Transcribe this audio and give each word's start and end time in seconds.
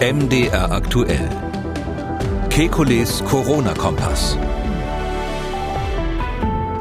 MDR 0.00 0.70
aktuell. 0.70 1.28
Kekules 2.50 3.20
Corona-Kompass. 3.24 4.38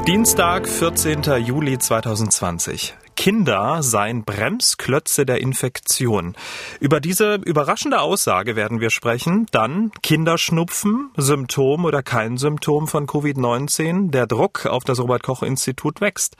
Dienstag, 0.05 0.67
14. 0.67 1.39
Juli 1.39 1.79
2020. 1.79 3.06
Kinder 3.27 3.83
seien 3.83 4.23
Bremsklötze 4.23 5.25
der 5.25 5.41
Infektion. 5.41 6.33
Über 6.79 7.01
diese 7.01 7.35
überraschende 7.35 7.99
Aussage 7.99 8.55
werden 8.55 8.79
wir 8.79 8.89
sprechen. 8.89 9.47
Dann 9.51 9.91
Kinderschnupfen, 10.01 11.09
Symptom 11.17 11.83
oder 11.83 12.03
kein 12.03 12.37
Symptom 12.37 12.87
von 12.87 13.05
Covid-19. 13.05 14.11
Der 14.11 14.27
Druck 14.27 14.65
auf 14.65 14.85
das 14.85 15.01
Robert-Koch-Institut 15.01 15.99
wächst. 15.99 16.37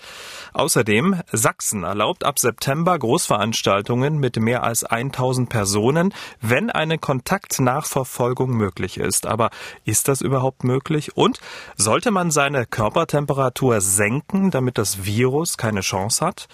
Außerdem 0.54 1.22
Sachsen 1.30 1.84
erlaubt 1.84 2.24
ab 2.24 2.40
September 2.40 2.98
Großveranstaltungen 2.98 4.18
mit 4.18 4.38
mehr 4.38 4.64
als 4.64 4.86
1000 4.86 5.50
Personen, 5.50 6.14
wenn 6.40 6.70
eine 6.70 6.98
Kontaktnachverfolgung 6.98 8.52
möglich 8.52 8.98
ist. 8.98 9.28
Aber 9.28 9.50
ist 9.84 10.08
das 10.08 10.22
überhaupt 10.22 10.64
möglich? 10.64 11.18
Und 11.18 11.42
sollte 11.76 12.12
man 12.12 12.32
seine 12.32 12.66
Körpertemperatur 12.66 13.82
senken, 13.82 14.52
damit 14.52 14.78
das 14.78 15.04
Virus 15.04 15.58
keine 15.58 15.82
Chance 15.82 16.26
hat? 16.26 16.48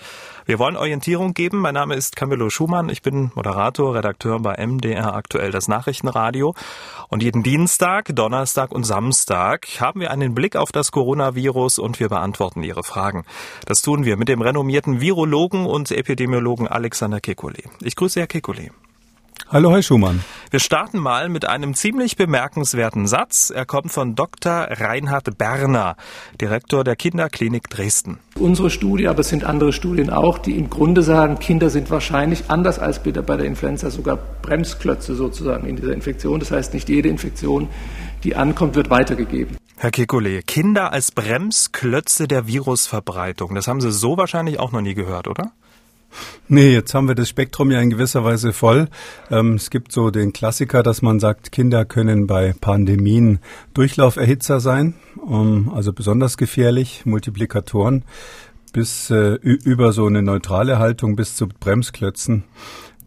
Wir 0.45 0.59
wollen 0.59 0.75
Orientierung 0.75 1.33
geben. 1.33 1.59
Mein 1.59 1.73
Name 1.73 1.95
ist 1.95 2.15
Camillo 2.15 2.49
Schumann. 2.49 2.89
Ich 2.89 3.01
bin 3.01 3.31
Moderator, 3.35 3.95
Redakteur 3.95 4.39
bei 4.39 4.55
MDR 4.65 5.15
aktuell 5.15 5.51
das 5.51 5.67
Nachrichtenradio. 5.67 6.53
Und 7.09 7.23
jeden 7.23 7.43
Dienstag, 7.43 8.15
Donnerstag 8.15 8.71
und 8.71 8.83
Samstag 8.83 9.67
haben 9.79 10.01
wir 10.01 10.11
einen 10.11 10.35
Blick 10.35 10.55
auf 10.55 10.71
das 10.71 10.91
Coronavirus 10.91 11.79
und 11.79 11.99
wir 11.99 12.09
beantworten 12.09 12.63
Ihre 12.63 12.83
Fragen. 12.83 13.25
Das 13.65 13.81
tun 13.81 14.05
wir 14.05 14.17
mit 14.17 14.27
dem 14.27 14.41
renommierten 14.41 15.01
Virologen 15.01 15.65
und 15.65 15.91
Epidemiologen 15.91 16.67
Alexander 16.67 17.17
Kekulé. 17.17 17.69
Ich 17.81 17.95
grüße 17.95 18.19
Herr 18.19 18.27
Kekulé. 18.27 18.71
Hallo, 19.49 19.71
Herr 19.71 19.83
Schumann. 19.83 20.23
Wir 20.49 20.59
starten 20.59 20.97
mal 20.97 21.29
mit 21.29 21.45
einem 21.45 21.75
ziemlich 21.75 22.15
bemerkenswerten 22.15 23.07
Satz. 23.07 23.51
Er 23.51 23.65
kommt 23.65 23.91
von 23.91 24.15
Dr. 24.15 24.67
Reinhard 24.69 25.37
Berner, 25.37 25.95
Direktor 26.39 26.83
der 26.83 26.95
Kinderklinik 26.95 27.69
Dresden. 27.69 28.19
Unsere 28.39 28.69
Studie, 28.69 29.07
aber 29.07 29.19
es 29.19 29.29
sind 29.29 29.43
andere 29.43 29.73
Studien 29.73 30.09
auch, 30.09 30.37
die 30.39 30.57
im 30.57 30.69
Grunde 30.69 31.03
sagen, 31.03 31.39
Kinder 31.39 31.69
sind 31.69 31.91
wahrscheinlich 31.91 32.45
anders 32.49 32.79
als 32.79 33.03
bei 33.03 33.11
der 33.11 33.45
Influenza 33.45 33.89
sogar 33.91 34.17
Bremsklötze 34.41 35.13
sozusagen 35.13 35.67
in 35.67 35.75
dieser 35.75 35.93
Infektion. 35.93 36.39
Das 36.39 36.51
heißt, 36.51 36.73
nicht 36.73 36.89
jede 36.89 37.09
Infektion, 37.09 37.67
die 38.23 38.35
ankommt, 38.35 38.75
wird 38.75 38.89
weitergegeben. 38.89 39.57
Herr 39.77 39.91
Kekulé, 39.91 40.41
Kinder 40.41 40.93
als 40.93 41.11
Bremsklötze 41.11 42.27
der 42.27 42.47
Virusverbreitung, 42.47 43.53
das 43.53 43.67
haben 43.67 43.81
Sie 43.81 43.91
so 43.91 44.17
wahrscheinlich 44.17 44.59
auch 44.59 44.71
noch 44.71 44.81
nie 44.81 44.93
gehört, 44.93 45.27
oder? 45.27 45.51
Nee, 46.47 46.73
jetzt 46.73 46.93
haben 46.93 47.07
wir 47.07 47.15
das 47.15 47.29
Spektrum 47.29 47.71
ja 47.71 47.79
in 47.79 47.89
gewisser 47.89 48.23
Weise 48.23 48.53
voll. 48.53 48.87
Ähm, 49.31 49.55
es 49.55 49.69
gibt 49.69 49.91
so 49.91 50.11
den 50.11 50.33
Klassiker, 50.33 50.83
dass 50.83 51.01
man 51.01 51.19
sagt, 51.19 51.51
Kinder 51.51 51.85
können 51.85 52.27
bei 52.27 52.53
Pandemien 52.59 53.39
Durchlauferhitzer 53.73 54.59
sein, 54.59 54.95
um, 55.15 55.73
also 55.73 55.93
besonders 55.93 56.37
gefährlich, 56.37 57.05
Multiplikatoren, 57.05 58.03
bis 58.71 59.09
äh, 59.09 59.35
über 59.41 59.93
so 59.93 60.05
eine 60.05 60.21
neutrale 60.21 60.79
Haltung 60.79 61.15
bis 61.15 61.35
zu 61.35 61.47
Bremsklötzen. 61.47 62.43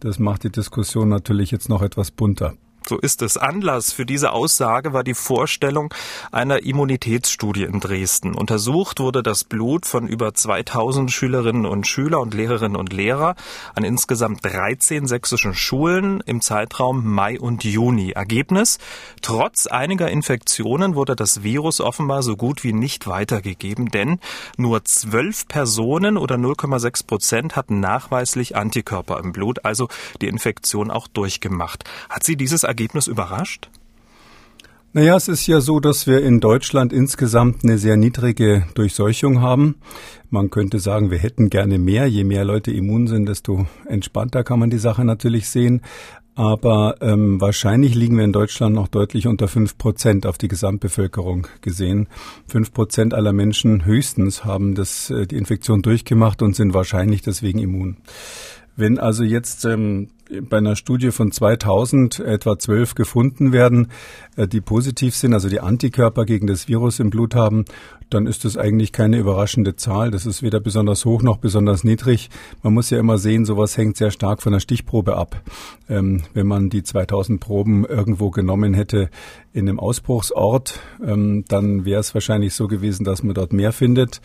Das 0.01 0.19
macht 0.19 0.45
die 0.45 0.51
Diskussion 0.51 1.09
natürlich 1.09 1.51
jetzt 1.51 1.69
noch 1.69 1.83
etwas 1.83 2.11
bunter. 2.11 2.55
So 2.89 2.99
ist 2.99 3.21
es. 3.23 3.37
Anlass 3.37 3.93
für 3.93 4.07
diese 4.07 4.31
Aussage 4.31 4.93
war 4.93 5.03
die 5.03 5.15
Vorstellung 5.15 5.93
einer 6.31 6.63
Immunitätsstudie 6.63 7.65
in 7.65 7.81
Dresden. 7.81 8.33
Untersucht 8.33 9.01
wurde 9.01 9.25
das 9.25 9.43
Blut 9.43 9.87
von 9.87 10.07
über 10.07 10.35
2000 10.35 11.11
Schülerinnen 11.11 11.67
und 11.67 11.89
Schüler 11.89 12.21
und 12.21 12.33
Lehrerinnen 12.33 12.77
und 12.77 12.93
Lehrer 12.93 13.35
an 13.75 13.83
insgesamt 13.83 14.45
13 14.45 15.09
sächsischen 15.09 15.53
Schulen 15.53 16.23
im 16.27 16.41
Zeitraum 16.41 17.05
Mai 17.05 17.41
und 17.41 17.65
Juni. 17.65 18.13
Ergebnis? 18.13 18.79
Trotz 19.21 19.67
einiger 19.67 20.09
Infektionen 20.09 20.95
wurde 20.95 21.17
das 21.17 21.43
Virus 21.43 21.81
offenbar 21.81 22.23
so 22.23 22.37
gut 22.37 22.63
wie 22.63 22.73
nicht 22.73 23.09
weitergegeben, 23.09 23.91
denn 23.91 24.21
nur 24.59 24.85
zwölf 24.85 25.49
Personen 25.49 26.17
oder 26.17 26.37
0,6 26.37 27.05
Prozent 27.05 27.57
hatten 27.57 27.81
nachweislich 27.81 28.55
Antikörper 28.55 29.19
im 29.19 29.33
Blut, 29.33 29.65
also 29.65 29.89
die 30.21 30.29
Infektion 30.29 30.93
auch 30.93 31.09
durchgemacht. 31.09 31.83
Hat 32.09 32.23
sie 32.23 32.37
dieses 32.37 32.63
Ergebnis 32.63 32.76
überrascht? 33.07 33.71
Naja, 34.97 35.15
es 35.15 35.29
ist 35.29 35.47
ja 35.47 35.61
so, 35.61 35.79
dass 35.79 36.07
wir 36.07 36.23
in 36.23 36.41
Deutschland 36.41 36.91
insgesamt 36.91 37.65
eine 37.65 37.77
sehr 37.77 37.99
niedrige 37.99 38.67
Durchseuchung 38.73 39.43
haben. 39.43 39.75
Man 40.31 40.49
könnte 40.49 40.79
sagen, 40.79 41.11
wir 41.11 41.19
hätten 41.19 41.51
gerne 41.51 41.79
mehr. 41.79 42.07
Je 42.07 42.25
mehr 42.25 42.47
Leute 42.47 42.71
immun 42.71 43.07
sind, 43.07 43.29
desto 43.29 43.67
entspannter 43.85 44.43
kann 44.43 44.59
man 44.59 44.71
die 44.71 44.79
Sache 44.79 45.05
natürlich 45.05 45.51
sehen. 45.51 45.83
Aber 46.35 46.97
ähm, 47.03 47.41
wahrscheinlich 47.43 47.95
liegen 47.95 48.17
wir 48.17 48.25
in 48.25 48.33
Deutschland 48.33 48.75
noch 48.75 48.89
deutlich 48.89 49.27
unter 49.27 49.49
fünf 49.49 49.77
Prozent 49.77 50.27
auf 50.27 50.39
die 50.39 50.49
Gesamtbevölkerung 50.49 51.47
gesehen. 51.61 52.09
Fünf 52.47 52.73
Prozent 52.73 53.13
aller 53.13 53.35
Menschen 53.35 53.85
höchstens 53.85 54.45
haben 54.45 54.75
das, 54.75 55.11
äh, 55.11 55.27
die 55.27 55.37
Infektion 55.37 55.83
durchgemacht 55.83 56.41
und 56.41 56.57
sind 56.57 56.73
wahrscheinlich 56.73 57.21
deswegen 57.23 57.59
immun. 57.59 57.99
Wenn 58.77 58.99
also 58.99 59.25
jetzt 59.25 59.65
ähm, 59.65 60.09
bei 60.49 60.59
einer 60.59 60.77
Studie 60.77 61.11
von 61.11 61.31
2000 61.31 62.21
etwa 62.21 62.59
zwölf 62.59 62.95
gefunden 62.95 63.53
werden, 63.53 63.89
äh, 64.37 64.49
die 64.49 64.61
positiv 64.61 65.15
sind, 65.15 65.35
also 65.35 65.49
die 65.49 65.61
Antikörper 65.61 66.25
gegen 66.25 66.47
das 66.47 66.69
Virus 66.69 67.01
im 67.01 67.11
Blut 67.11 67.35
haben, 67.35 67.65
dann 68.11 68.27
ist 68.27 68.45
das 68.45 68.57
eigentlich 68.57 68.93
keine 68.93 69.19
überraschende 69.19 69.77
Zahl. 69.77 70.11
Das 70.11 70.27
ist 70.27 70.43
weder 70.43 70.61
besonders 70.61 71.05
hoch 71.05 71.23
noch 71.23 71.39
besonders 71.39 71.83
niedrig. 71.83 72.31
Man 72.63 72.75
muss 72.75 72.91
ja 72.91 72.99
immer 72.99 73.19
sehen, 73.19 73.45
sowas 73.45 73.77
hängt 73.77 73.97
sehr 73.97 74.11
stark 74.11 74.43
von 74.43 74.53
der 74.53 74.61
Stichprobe 74.61 75.17
ab. 75.17 75.43
Ähm, 75.89 76.23
wenn 76.33 76.47
man 76.47 76.71
die 76.71 76.83
2000 76.83 77.41
Proben 77.41 77.85
irgendwo 77.85 78.31
genommen 78.31 78.75
hätte 78.75 79.11
in 79.53 79.69
einem 79.69 79.81
Ausbruchsort, 79.81 80.81
ähm, 81.05 81.45
dann 81.49 81.85
wäre 81.85 82.01
es 82.01 82.15
wahrscheinlich 82.15 82.55
so 82.55 82.69
gewesen, 82.69 83.05
dass 83.05 83.23
man 83.23 83.35
dort 83.35 83.53
mehr 83.53 83.73
findet. 83.73 84.21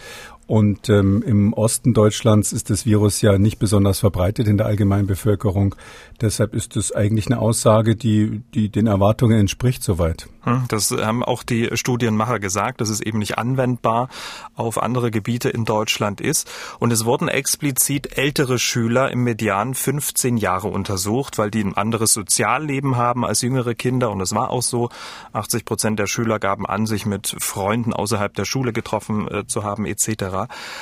Und 0.51 0.89
ähm, 0.89 1.23
im 1.25 1.53
Osten 1.53 1.93
Deutschlands 1.93 2.51
ist 2.51 2.69
das 2.69 2.85
Virus 2.85 3.21
ja 3.21 3.37
nicht 3.37 3.57
besonders 3.57 3.99
verbreitet 3.99 4.49
in 4.49 4.57
der 4.57 4.65
allgemeinen 4.65 5.07
Bevölkerung. 5.07 5.75
Deshalb 6.19 6.53
ist 6.53 6.75
es 6.75 6.91
eigentlich 6.91 7.27
eine 7.27 7.39
Aussage, 7.39 7.95
die, 7.95 8.41
die 8.53 8.67
den 8.67 8.85
Erwartungen 8.85 9.39
entspricht 9.39 9.81
soweit. 9.81 10.27
Hm, 10.41 10.65
das 10.67 10.91
haben 10.91 11.23
auch 11.23 11.43
die 11.43 11.69
Studienmacher 11.73 12.39
gesagt, 12.39 12.81
dass 12.81 12.89
es 12.89 12.99
eben 12.99 13.19
nicht 13.19 13.37
anwendbar 13.37 14.09
auf 14.53 14.81
andere 14.81 15.09
Gebiete 15.09 15.47
in 15.47 15.63
Deutschland 15.63 16.19
ist. 16.19 16.51
Und 16.79 16.91
es 16.91 17.05
wurden 17.05 17.29
explizit 17.29 18.17
ältere 18.17 18.59
Schüler 18.59 19.09
im 19.09 19.23
Median 19.23 19.73
15 19.73 20.35
Jahre 20.35 20.67
untersucht, 20.67 21.37
weil 21.37 21.49
die 21.49 21.63
ein 21.63 21.77
anderes 21.77 22.11
Sozialleben 22.11 22.97
haben 22.97 23.25
als 23.25 23.41
jüngere 23.41 23.73
Kinder. 23.73 24.11
Und 24.11 24.19
es 24.19 24.35
war 24.35 24.49
auch 24.49 24.63
so. 24.63 24.89
80 25.31 25.63
Prozent 25.63 25.97
der 25.97 26.07
Schüler 26.07 26.39
gaben 26.39 26.65
an, 26.65 26.85
sich 26.85 27.05
mit 27.05 27.35
Freunden 27.39 27.93
außerhalb 27.93 28.33
der 28.33 28.43
Schule 28.43 28.73
getroffen 28.73 29.29
äh, 29.29 29.47
zu 29.47 29.63
haben, 29.63 29.85
etc. 29.85 30.40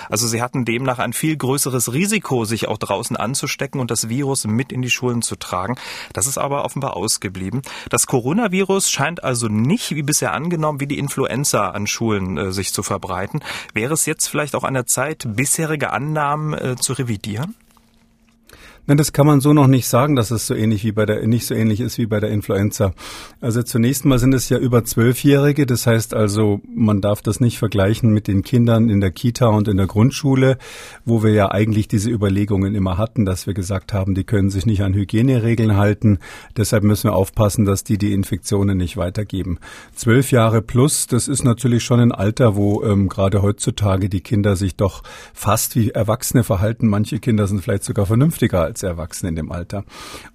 Also 0.09 0.28
sie 0.28 0.42
hatten 0.42 0.66
demnach 0.66 1.00
ein 1.00 1.14
viel 1.14 1.38
größeres 1.38 1.94
Risiko, 1.94 2.46
sich 2.46 2.68
auch 2.68 2.78
draußen 2.78 3.16
anzustecken 3.16 3.80
und 3.81 3.92
das 3.92 4.09
Virus 4.09 4.46
mit 4.46 4.72
in 4.72 4.81
die 4.81 4.90
Schulen 4.90 5.22
zu 5.22 5.36
tragen. 5.36 5.75
Das 6.14 6.28
ist 6.28 6.38
aber 6.38 6.66
offenbar 6.66 6.96
ausgeblieben. 6.96 7.62
Das 7.90 8.08
Coronavirus 8.08 8.90
scheint 8.90 9.24
also 9.24 9.48
nicht, 9.48 9.96
wie 9.96 10.03
bisher 10.03 10.34
angenommen, 10.34 10.80
wie 10.80 10.88
die 10.88 11.00
Influenza 11.00 11.69
an 11.69 11.88
Schulen 11.88 12.38
äh, 12.38 12.52
sich 12.52 12.74
zu 12.74 12.84
verbreiten. 12.84 13.42
Wäre 13.74 13.94
es 13.94 14.06
jetzt 14.06 14.28
vielleicht 14.28 14.56
auch 14.56 14.64
an 14.64 14.74
der 14.74 14.86
Zeit, 14.86 15.25
bisherige 15.28 15.92
Annahmen 15.92 16.53
äh, 16.53 16.75
zu 16.75 16.94
revidieren? 16.94 17.56
Nein, 18.90 18.98
das 18.98 19.14
kann 19.14 19.28
man 19.28 19.40
so 19.40 19.54
noch 19.54 19.68
nicht 19.68 19.88
sagen, 19.88 20.16
dass 20.16 20.32
es 20.32 20.48
so 20.48 20.56
ähnlich 20.56 20.84
wie 20.84 20.92
bei 20.92 21.06
der, 21.06 21.28
nicht 21.28 21.46
so 21.46 21.54
ähnlich 21.54 21.80
ist 21.80 22.00
wie 22.00 22.08
bei 22.08 22.20
der 22.20 22.32
Influenza. 22.32 22.94
Also 23.40 23.62
zunächst 23.62 24.04
mal 24.04 24.18
sind 24.18 24.34
es 24.34 24.50
ja 24.50 24.58
über 24.58 24.84
Zwölfjährige. 24.84 25.68
Das 25.68 25.86
heißt 25.86 26.16
also, 26.16 26.60
man 26.74 27.00
darf 27.00 27.22
das 27.22 27.40
nicht 27.40 27.60
vergleichen 27.60 28.12
mit 28.12 28.28
den 28.28 28.42
Kindern 28.42 28.90
in 28.90 29.00
der 29.00 29.12
Kita 29.12 29.46
und 29.46 29.68
in 29.68 29.78
der 29.78 29.86
Grundschule, 29.86 30.58
wo 31.06 31.22
wir 31.22 31.32
ja 31.34 31.52
eigentlich 31.52 31.88
diese 31.88 32.10
Überlegungen 32.10 32.74
immer 32.74 32.98
hatten, 32.98 33.26
dass 33.26 33.46
wir 33.46 33.54
gesagt 33.54 33.94
haben, 33.94 34.16
die 34.16 34.24
können 34.24 34.50
sich 34.50 34.66
nicht 34.66 34.81
an 34.81 34.96
Hygieneregeln 34.96 35.78
halten. 35.78 36.18
Deshalb 36.58 36.84
müssen 36.84 37.12
wir 37.12 37.16
aufpassen, 37.16 37.66
dass 37.66 37.84
die 37.84 38.00
die 38.00 38.13
Infektionen 38.13 38.80
nicht 38.80 38.98
weitergeben. 38.98 39.60
Zwölf 39.94 40.31
Jahre 40.31 40.63
plus, 40.63 41.06
das 41.06 41.28
ist 41.28 41.44
natürlich 41.44 41.84
schon 41.84 42.00
ein 42.00 42.12
Alter, 42.12 42.56
wo 42.56 42.81
ähm, 42.84 43.08
gerade 43.08 43.44
heutzutage 43.44 44.10
die 44.10 44.22
Kinder 44.22 44.56
sich 44.56 44.78
doch 44.78 45.04
fast 45.36 45.75
wie 45.75 45.92
Erwachsene 45.92 46.44
verhalten. 46.44 46.88
Manche 46.88 47.19
Kinder 47.19 47.46
sind 47.46 47.62
vielleicht 47.62 47.84
sogar 47.84 48.08
vernünftiger 48.08 48.63
als 48.63 48.79
als 48.80 48.84
Erwachsene 48.84 49.30
in 49.30 49.36
dem 49.36 49.52
Alter. 49.52 49.84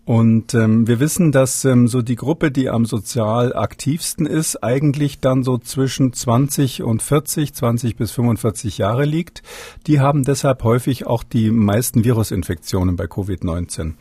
Und 0.05 0.53
ähm, 0.55 0.87
wir 0.87 1.01
wissen, 1.01 1.33
dass 1.33 1.65
ähm, 1.65 1.89
so 1.89 2.03
die 2.03 2.17
Gruppe, 2.17 2.51
die 2.51 2.69
am 2.69 2.85
sozial 2.85 3.55
aktivsten 3.57 4.27
ist, 4.27 4.63
eigentlich 4.63 5.21
dann 5.21 5.43
so 5.45 5.57
zwischen 5.57 6.13
20 6.13 6.83
und 6.83 7.03
40, 7.03 7.55
20 7.55 7.97
bis 7.97 8.13
45 8.13 8.79
Jahre 8.79 9.05
liegt. 9.05 9.43
Die 9.87 10.01
haben 10.01 10.25
deshalb 10.25 10.63
häufig 10.63 11.07
auch 11.07 11.23
die 11.23 11.51
meisten 11.51 12.05
Virusinfektionen 12.05 12.97
bei 12.97 13.05
Covid-19. 13.05 13.95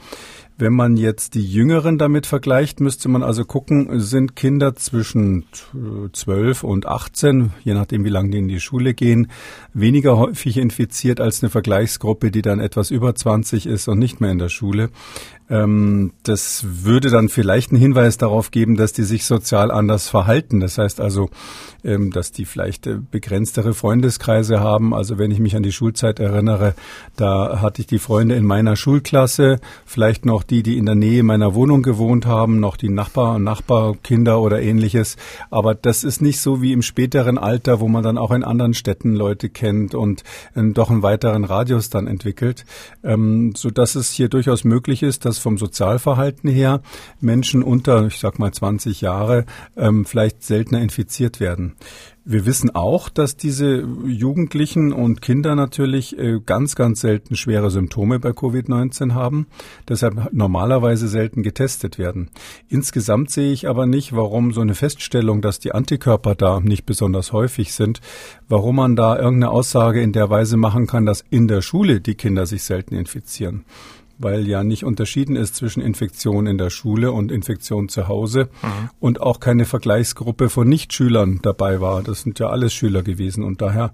Wenn 0.56 0.74
man 0.74 0.98
jetzt 0.98 1.34
die 1.34 1.46
Jüngeren 1.46 1.98
damit 1.98 2.28
vergleicht, 2.28 2.80
müsste 2.80 3.10
man 3.10 3.24
also 3.24 3.44
gucken, 3.44 4.00
sind 4.00 4.36
Kinder 4.36 4.76
zwischen 4.76 5.46
12 6.12 6.64
und 6.64 6.86
18, 6.86 7.52
je 7.64 7.74
nachdem 7.74 8.06
wie 8.06 8.10
lange 8.10 8.30
die 8.30 8.38
in 8.38 8.48
die 8.48 8.60
Schule 8.60 8.94
gehen, 8.94 9.28
weniger 9.74 10.18
häufig 10.18 10.58
infiziert 10.58 11.20
als 11.20 11.42
eine 11.42 11.50
Vergleichsgruppe, 11.50 12.30
die 12.30 12.44
dann 12.44 12.60
etwas 12.60 12.92
über 12.92 13.16
20 13.16 13.66
ist 13.66 13.88
und 13.88 13.98
nicht 13.98 14.22
mehr 14.22 14.32
in 14.32 14.38
der 14.38 14.50
Schule. 14.50 14.90
Ähm, 15.50 16.14
das 16.24 16.66
würde 16.84 17.10
dann 17.10 17.30
vielleicht 17.30 17.72
einen 17.72 17.80
Hinweis 17.80 18.18
darauf 18.18 18.52
geben, 18.52 18.76
dass 18.76 18.94
die 18.94 19.04
sich 19.04 19.26
sozial 19.26 19.72
anders 19.72 20.10
verhalten. 20.10 20.60
Das 20.60 20.78
heißt 20.78 21.02
also, 21.02 21.30
ähm, 21.84 22.12
dass 22.12 22.32
die 22.32 22.46
vielleicht 22.46 22.88
äh, 22.88 22.98
begrenztere 23.12 23.74
Freundeskreise 23.74 24.62
haben. 24.62 24.94
Also 24.94 25.18
wenn 25.18 25.32
ich 25.32 25.40
mich 25.40 25.56
an 25.56 25.64
die 25.64 25.72
Schulzeit 25.72 26.20
erinnere, 26.20 26.76
da 27.16 27.62
hatte 27.62 27.82
ich 27.82 27.88
die 27.88 28.00
Freunde 28.00 28.36
in 28.36 28.46
meiner 28.46 28.76
Schulklasse, 28.76 29.60
vielleicht 29.86 30.26
noch 30.26 30.44
die, 30.44 30.64
die 30.64 30.78
in 30.78 30.86
der 30.86 30.96
Nähe 30.96 31.24
meiner 31.24 31.54
Wohnung 31.54 31.82
gewohnt 31.82 32.26
haben, 32.26 32.60
noch 32.60 32.78
die 32.78 32.90
Nachbar- 32.90 33.36
und 33.36 33.44
Nachbarkinder 33.44 34.40
oder 34.40 34.62
ähnliches. 34.62 35.18
Aber 35.50 35.76
das 35.76 36.04
ist 36.04 36.22
nicht 36.22 36.40
so 36.40 36.62
wie 36.62 36.72
im 36.72 36.82
späteren 36.82 37.38
Alter, 37.38 37.80
wo 37.80 37.88
man 37.88 38.04
dann 38.04 38.18
auch 38.18 38.32
in 38.32 38.44
anderen 38.44 38.74
Städten 38.74 39.14
Leute 39.14 39.50
kennt 39.50 39.94
und 39.94 40.24
äh, 40.56 40.64
doch 40.64 40.90
einen 40.90 41.04
weiteren 41.04 41.44
Radius 41.44 41.90
dann 41.90 42.08
entwickelt, 42.08 42.66
ähm, 43.04 43.54
so 43.56 43.70
dass 43.70 43.96
es 43.96 44.12
hier 44.12 44.30
durchaus 44.30 44.64
möglich 44.64 45.04
ist, 45.04 45.26
dass 45.26 45.33
vom 45.40 45.58
Sozialverhalten 45.58 46.50
her 46.50 46.82
Menschen 47.20 47.64
unter, 47.64 48.08
ich 48.08 48.20
sag 48.20 48.40
mal 48.40 48.52
20 48.52 49.02
Jahre, 49.02 49.46
ähm, 49.76 50.06
vielleicht 50.06 50.44
seltener 50.44 50.82
infiziert 50.82 51.40
werden. 51.40 51.76
Wir 52.26 52.46
wissen 52.46 52.74
auch, 52.74 53.10
dass 53.10 53.36
diese 53.36 53.86
Jugendlichen 54.06 54.94
und 54.94 55.22
Kinder 55.22 55.56
natürlich 55.56 56.18
äh, 56.18 56.40
ganz, 56.46 56.76
ganz 56.76 57.02
selten 57.02 57.36
schwere 57.36 57.70
Symptome 57.70 58.18
bei 58.18 58.30
Covid-19 58.30 59.14
haben, 59.14 59.46
deshalb 59.90 60.32
normalerweise 60.32 61.10
selten 61.10 61.44
getestet 61.44 61.98
werden. 61.98 62.30
Insgesamt 62.70 63.30
sehe 63.30 63.52
ich 63.52 63.68
aber 63.68 63.88
nicht, 63.88 64.16
warum 64.16 64.54
so 64.54 64.62
eine 64.62 64.74
Feststellung, 64.74 65.42
dass 65.42 65.60
die 65.60 65.74
Antikörper 65.74 66.34
da 66.34 66.62
nicht 66.62 66.86
besonders 66.86 67.34
häufig 67.34 67.74
sind, 67.74 68.00
warum 68.48 68.78
man 68.78 68.96
da 68.96 69.18
irgendeine 69.18 69.52
Aussage 69.52 70.02
in 70.02 70.14
der 70.14 70.30
Weise 70.30 70.56
machen 70.56 70.88
kann, 70.88 71.06
dass 71.06 71.26
in 71.30 71.50
der 71.50 71.62
Schule 71.62 72.00
die 72.00 72.16
Kinder 72.16 72.46
sich 72.46 72.64
selten 72.64 72.96
infizieren 72.96 73.66
weil 74.18 74.48
ja 74.48 74.64
nicht 74.64 74.84
unterschieden 74.84 75.36
ist 75.36 75.56
zwischen 75.56 75.82
Infektion 75.82 76.48
in 76.48 76.58
der 76.58 76.70
Schule 76.70 77.12
und 77.12 77.32
Infektion 77.32 77.90
zu 77.90 78.08
Hause 78.08 78.50
mhm. 78.62 78.90
und 79.00 79.22
auch 79.22 79.40
keine 79.40 79.66
Vergleichsgruppe 79.66 80.50
von 80.50 80.68
Nichtschülern 80.68 81.40
dabei 81.42 81.82
war. 81.82 82.04
Das 82.04 82.22
sind 82.22 82.40
ja 82.40 82.50
alles 82.50 82.74
Schüler 82.74 83.04
gewesen 83.04 83.44
und 83.44 83.62
daher 83.62 83.92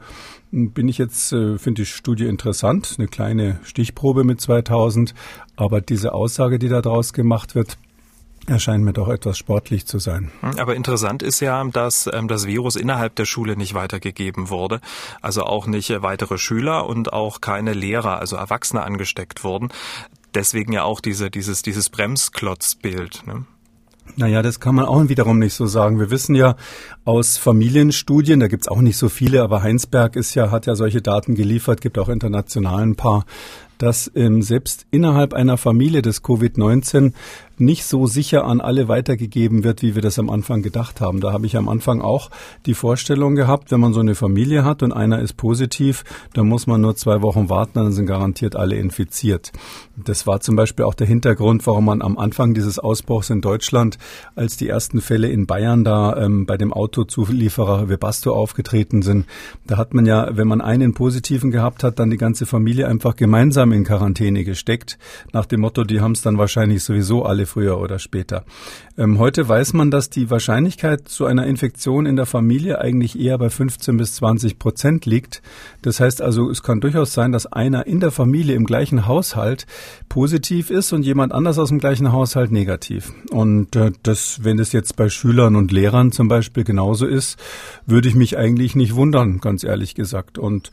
bin 0.51 0.87
ich 0.87 0.97
jetzt, 0.97 1.31
äh, 1.31 1.57
finde 1.57 1.83
ich 1.83 1.93
Studie 1.93 2.25
interessant, 2.25 2.95
eine 2.97 3.07
kleine 3.07 3.59
Stichprobe 3.63 4.23
mit 4.23 4.41
2000, 4.41 5.13
aber 5.55 5.81
diese 5.81 6.13
Aussage, 6.13 6.59
die 6.59 6.69
da 6.69 6.81
draus 6.81 7.13
gemacht 7.13 7.55
wird, 7.55 7.77
erscheint 8.47 8.83
mir 8.83 8.93
doch 8.93 9.09
etwas 9.09 9.37
sportlich 9.37 9.85
zu 9.85 9.99
sein. 9.99 10.31
Hm, 10.41 10.59
aber 10.59 10.75
interessant 10.75 11.23
ist 11.23 11.39
ja, 11.39 11.63
dass 11.65 12.09
ähm, 12.11 12.27
das 12.27 12.45
Virus 12.45 12.75
innerhalb 12.75 13.15
der 13.15 13.25
Schule 13.25 13.55
nicht 13.55 13.73
weitergegeben 13.73 14.49
wurde. 14.49 14.81
Also 15.21 15.43
auch 15.43 15.67
nicht 15.67 15.89
äh, 15.89 16.01
weitere 16.01 16.37
Schüler 16.37 16.87
und 16.87 17.13
auch 17.13 17.41
keine 17.41 17.73
Lehrer, 17.73 18.19
also 18.19 18.35
Erwachsene 18.35 18.83
angesteckt 18.83 19.43
wurden. 19.43 19.69
Deswegen 20.33 20.73
ja 20.73 20.83
auch 20.83 21.01
diese, 21.01 21.31
dieses, 21.31 21.61
dieses 21.61 21.89
Bremsklotzbild. 21.89 23.25
Ne? 23.25 23.45
Naja, 24.15 24.41
das 24.41 24.59
kann 24.59 24.75
man 24.75 24.85
auch 24.85 25.07
wiederum 25.07 25.39
nicht 25.39 25.53
so 25.53 25.65
sagen. 25.65 25.99
Wir 25.99 26.11
wissen 26.11 26.35
ja 26.35 26.55
aus 27.05 27.37
Familienstudien, 27.37 28.39
da 28.39 28.47
gibt's 28.47 28.67
auch 28.67 28.81
nicht 28.81 28.97
so 28.97 29.09
viele, 29.09 29.41
aber 29.41 29.63
Heinsberg 29.63 30.15
ist 30.15 30.35
ja, 30.35 30.51
hat 30.51 30.65
ja 30.65 30.75
solche 30.75 31.01
Daten 31.01 31.35
geliefert, 31.35 31.81
gibt 31.81 31.97
auch 31.97 32.09
international 32.09 32.83
ein 32.83 32.95
paar, 32.95 33.25
dass 33.77 34.11
ähm, 34.15 34.41
selbst 34.41 34.85
innerhalb 34.91 35.33
einer 35.33 35.57
Familie 35.57 36.01
des 36.01 36.23
Covid-19 36.23 37.13
nicht 37.59 37.85
so 37.85 38.07
sicher 38.07 38.45
an 38.45 38.61
alle 38.61 38.87
weitergegeben 38.87 39.63
wird, 39.63 39.81
wie 39.81 39.95
wir 39.95 40.01
das 40.01 40.19
am 40.19 40.29
Anfang 40.29 40.61
gedacht 40.61 41.01
haben. 41.01 41.19
Da 41.19 41.31
habe 41.31 41.45
ich 41.45 41.57
am 41.57 41.69
Anfang 41.69 42.01
auch 42.01 42.29
die 42.65 42.73
Vorstellung 42.73 43.35
gehabt, 43.35 43.71
wenn 43.71 43.79
man 43.79 43.93
so 43.93 43.99
eine 43.99 44.15
Familie 44.15 44.63
hat 44.63 44.83
und 44.83 44.91
einer 44.91 45.19
ist 45.19 45.37
positiv, 45.37 46.03
dann 46.33 46.47
muss 46.47 46.67
man 46.67 46.81
nur 46.81 46.95
zwei 46.95 47.21
Wochen 47.21 47.49
warten, 47.49 47.73
dann 47.75 47.91
sind 47.91 48.05
garantiert 48.05 48.55
alle 48.55 48.75
infiziert. 48.75 49.51
Das 49.95 50.25
war 50.25 50.39
zum 50.39 50.55
Beispiel 50.55 50.85
auch 50.85 50.93
der 50.93 51.07
Hintergrund, 51.07 51.65
warum 51.67 51.85
man 51.85 52.01
am 52.01 52.17
Anfang 52.17 52.53
dieses 52.53 52.79
Ausbruchs 52.79 53.29
in 53.29 53.41
Deutschland, 53.41 53.97
als 54.35 54.57
die 54.57 54.69
ersten 54.69 55.01
Fälle 55.01 55.27
in 55.29 55.45
Bayern 55.45 55.83
da 55.83 56.15
ähm, 56.17 56.45
bei 56.45 56.57
dem 56.57 56.71
Autozulieferer 56.71 57.89
Webasto 57.89 58.33
aufgetreten 58.33 59.01
sind, 59.01 59.25
da 59.67 59.77
hat 59.77 59.93
man 59.93 60.05
ja, 60.05 60.29
wenn 60.37 60.47
man 60.47 60.61
einen 60.61 60.93
positiven 60.93 61.51
gehabt 61.51 61.83
hat, 61.83 61.99
dann 61.99 62.09
die 62.09 62.17
ganze 62.17 62.45
Familie 62.45 62.87
einfach 62.87 63.15
gemeinsam 63.15 63.71
in 63.71 63.83
Quarantäne 63.83 64.43
gesteckt, 64.43 64.97
nach 65.33 65.45
dem 65.45 65.61
Motto, 65.61 65.83
die 65.83 66.01
haben 66.01 66.13
es 66.13 66.21
dann 66.21 66.37
wahrscheinlich 66.37 66.83
sowieso 66.83 67.23
alle 67.23 67.45
früher 67.49 67.79
oder 67.79 67.99
später. 67.99 68.45
Ähm, 68.97 69.19
heute 69.19 69.47
weiß 69.47 69.73
man, 69.73 69.91
dass 69.91 70.09
die 70.09 70.29
Wahrscheinlichkeit 70.29 71.07
zu 71.07 71.25
einer 71.25 71.45
Infektion 71.47 72.05
in 72.05 72.15
der 72.15 72.25
Familie 72.25 72.79
eigentlich 72.79 73.19
eher 73.19 73.37
bei 73.37 73.49
15 73.49 73.97
bis 73.97 74.15
20 74.15 74.59
Prozent 74.59 75.05
liegt. 75.05 75.41
Das 75.81 75.99
heißt 75.99 76.21
also, 76.21 76.49
es 76.49 76.63
kann 76.63 76.81
durchaus 76.81 77.13
sein, 77.13 77.31
dass 77.31 77.45
einer 77.45 77.87
in 77.87 77.99
der 77.99 78.11
Familie 78.11 78.55
im 78.55 78.65
gleichen 78.65 79.07
Haushalt 79.07 79.65
positiv 80.09 80.69
ist 80.69 80.93
und 80.93 81.03
jemand 81.03 81.33
anders 81.33 81.57
aus 81.59 81.69
dem 81.69 81.79
gleichen 81.79 82.11
Haushalt 82.11 82.51
negativ. 82.51 83.11
Und 83.31 83.75
äh, 83.75 83.91
das, 84.03 84.43
wenn 84.43 84.59
es 84.59 84.71
jetzt 84.71 84.95
bei 84.95 85.09
Schülern 85.09 85.55
und 85.55 85.71
Lehrern 85.71 86.11
zum 86.11 86.27
Beispiel 86.27 86.63
genauso 86.63 87.05
ist, 87.05 87.39
würde 87.85 88.07
ich 88.07 88.15
mich 88.15 88.37
eigentlich 88.37 88.75
nicht 88.75 88.95
wundern, 88.95 89.39
ganz 89.39 89.63
ehrlich 89.63 89.95
gesagt. 89.95 90.37
Und 90.37 90.71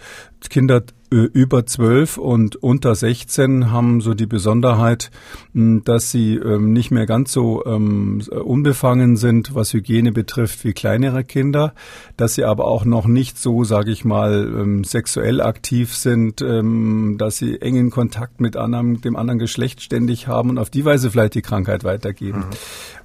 Kinder 0.49 0.83
über 1.11 1.67
12 1.67 2.19
und 2.19 2.57
unter 2.57 2.95
16 2.95 3.71
haben 3.71 4.01
so 4.01 4.15
die 4.15 4.27
Besonderheit, 4.27 5.11
dass 5.55 6.11
sie 6.11 6.35
ähm, 6.35 6.73
nicht 6.73 6.91
mehr 6.91 7.07
ganz 7.07 7.33
so 7.33 7.65
ähm, 7.65 8.23
unbefangen 8.31 9.17
sind, 9.17 9.55
was 9.55 9.73
Hygiene 9.73 10.13
betrifft, 10.13 10.65
wie 10.65 10.73
kleinere 10.73 11.25
Kinder, 11.25 11.75
dass 12.17 12.35
sie 12.35 12.45
aber 12.45 12.67
auch 12.67 12.85
noch 12.85 13.07
nicht 13.07 13.39
so, 13.39 13.65
sage 13.65 13.91
ich 13.91 14.05
mal, 14.05 14.47
ähm, 14.47 14.85
sexuell 14.85 15.41
aktiv 15.41 15.95
sind, 15.95 16.41
dass 16.41 17.37
sie 17.37 17.61
engen 17.61 17.91
Kontakt 17.91 18.41
mit 18.41 18.57
anderem, 18.57 19.01
dem 19.01 19.17
anderen 19.17 19.39
Geschlecht 19.39 19.83
ständig 19.83 20.29
haben 20.29 20.51
und 20.51 20.59
auf 20.59 20.71
die 20.71 20.85
Weise 20.85 21.11
vielleicht 21.11 21.35
die 21.35 21.43
Krankheit 21.43 21.85
weitergeben. 21.85 22.41
Mhm. 22.41 22.45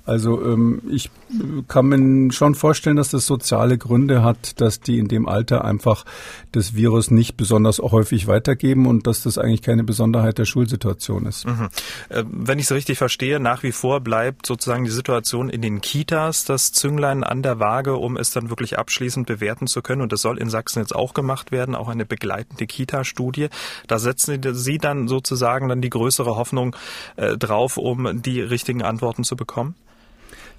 Also 0.05 0.43
ähm, 0.43 0.81
ich 0.89 1.09
kann 1.67 1.85
mir 1.85 2.31
schon 2.31 2.55
vorstellen, 2.55 2.95
dass 2.95 3.09
das 3.09 3.25
soziale 3.25 3.77
Gründe 3.77 4.23
hat, 4.23 4.59
dass 4.59 4.79
die 4.79 4.97
in 4.97 5.07
dem 5.07 5.27
Alter 5.27 5.63
einfach 5.63 6.05
das 6.51 6.75
Virus 6.75 7.11
nicht 7.11 7.37
besonders 7.37 7.79
häufig 7.79 8.27
weitergeben 8.27 8.87
und 8.87 9.05
dass 9.05 9.23
das 9.23 9.37
eigentlich 9.37 9.61
keine 9.61 9.83
Besonderheit 9.83 10.37
der 10.37 10.45
Schulsituation 10.45 11.25
ist. 11.25 11.45
Mhm. 11.45 11.69
Äh, 12.09 12.23
wenn 12.29 12.57
ich 12.57 12.65
es 12.65 12.71
richtig 12.71 12.97
verstehe, 12.97 13.39
nach 13.39 13.63
wie 13.63 13.71
vor 13.71 14.01
bleibt 14.01 14.45
sozusagen 14.45 14.83
die 14.83 14.91
Situation 14.91 15.49
in 15.49 15.61
den 15.61 15.81
Kitas 15.81 16.45
das 16.45 16.71
Zünglein 16.71 17.23
an 17.23 17.43
der 17.43 17.59
Waage, 17.59 17.95
um 17.95 18.17
es 18.17 18.31
dann 18.31 18.49
wirklich 18.49 18.79
abschließend 18.79 19.27
bewerten 19.27 19.67
zu 19.67 19.81
können. 19.81 20.01
Und 20.01 20.11
das 20.11 20.21
soll 20.21 20.37
in 20.37 20.49
Sachsen 20.49 20.79
jetzt 20.79 20.95
auch 20.95 21.13
gemacht 21.13 21.51
werden, 21.51 21.75
auch 21.75 21.89
eine 21.89 22.05
begleitende 22.05 22.65
Kita-Studie. 22.65 23.49
Da 23.87 23.99
setzen 23.99 24.41
Sie 24.53 24.77
dann 24.77 25.07
sozusagen 25.07 25.69
dann 25.69 25.81
die 25.81 25.89
größere 25.89 26.35
Hoffnung 26.35 26.75
äh, 27.17 27.37
drauf, 27.37 27.77
um 27.77 28.21
die 28.21 28.41
richtigen 28.41 28.81
Antworten 28.81 29.23
zu 29.23 29.35
bekommen? 29.35 29.75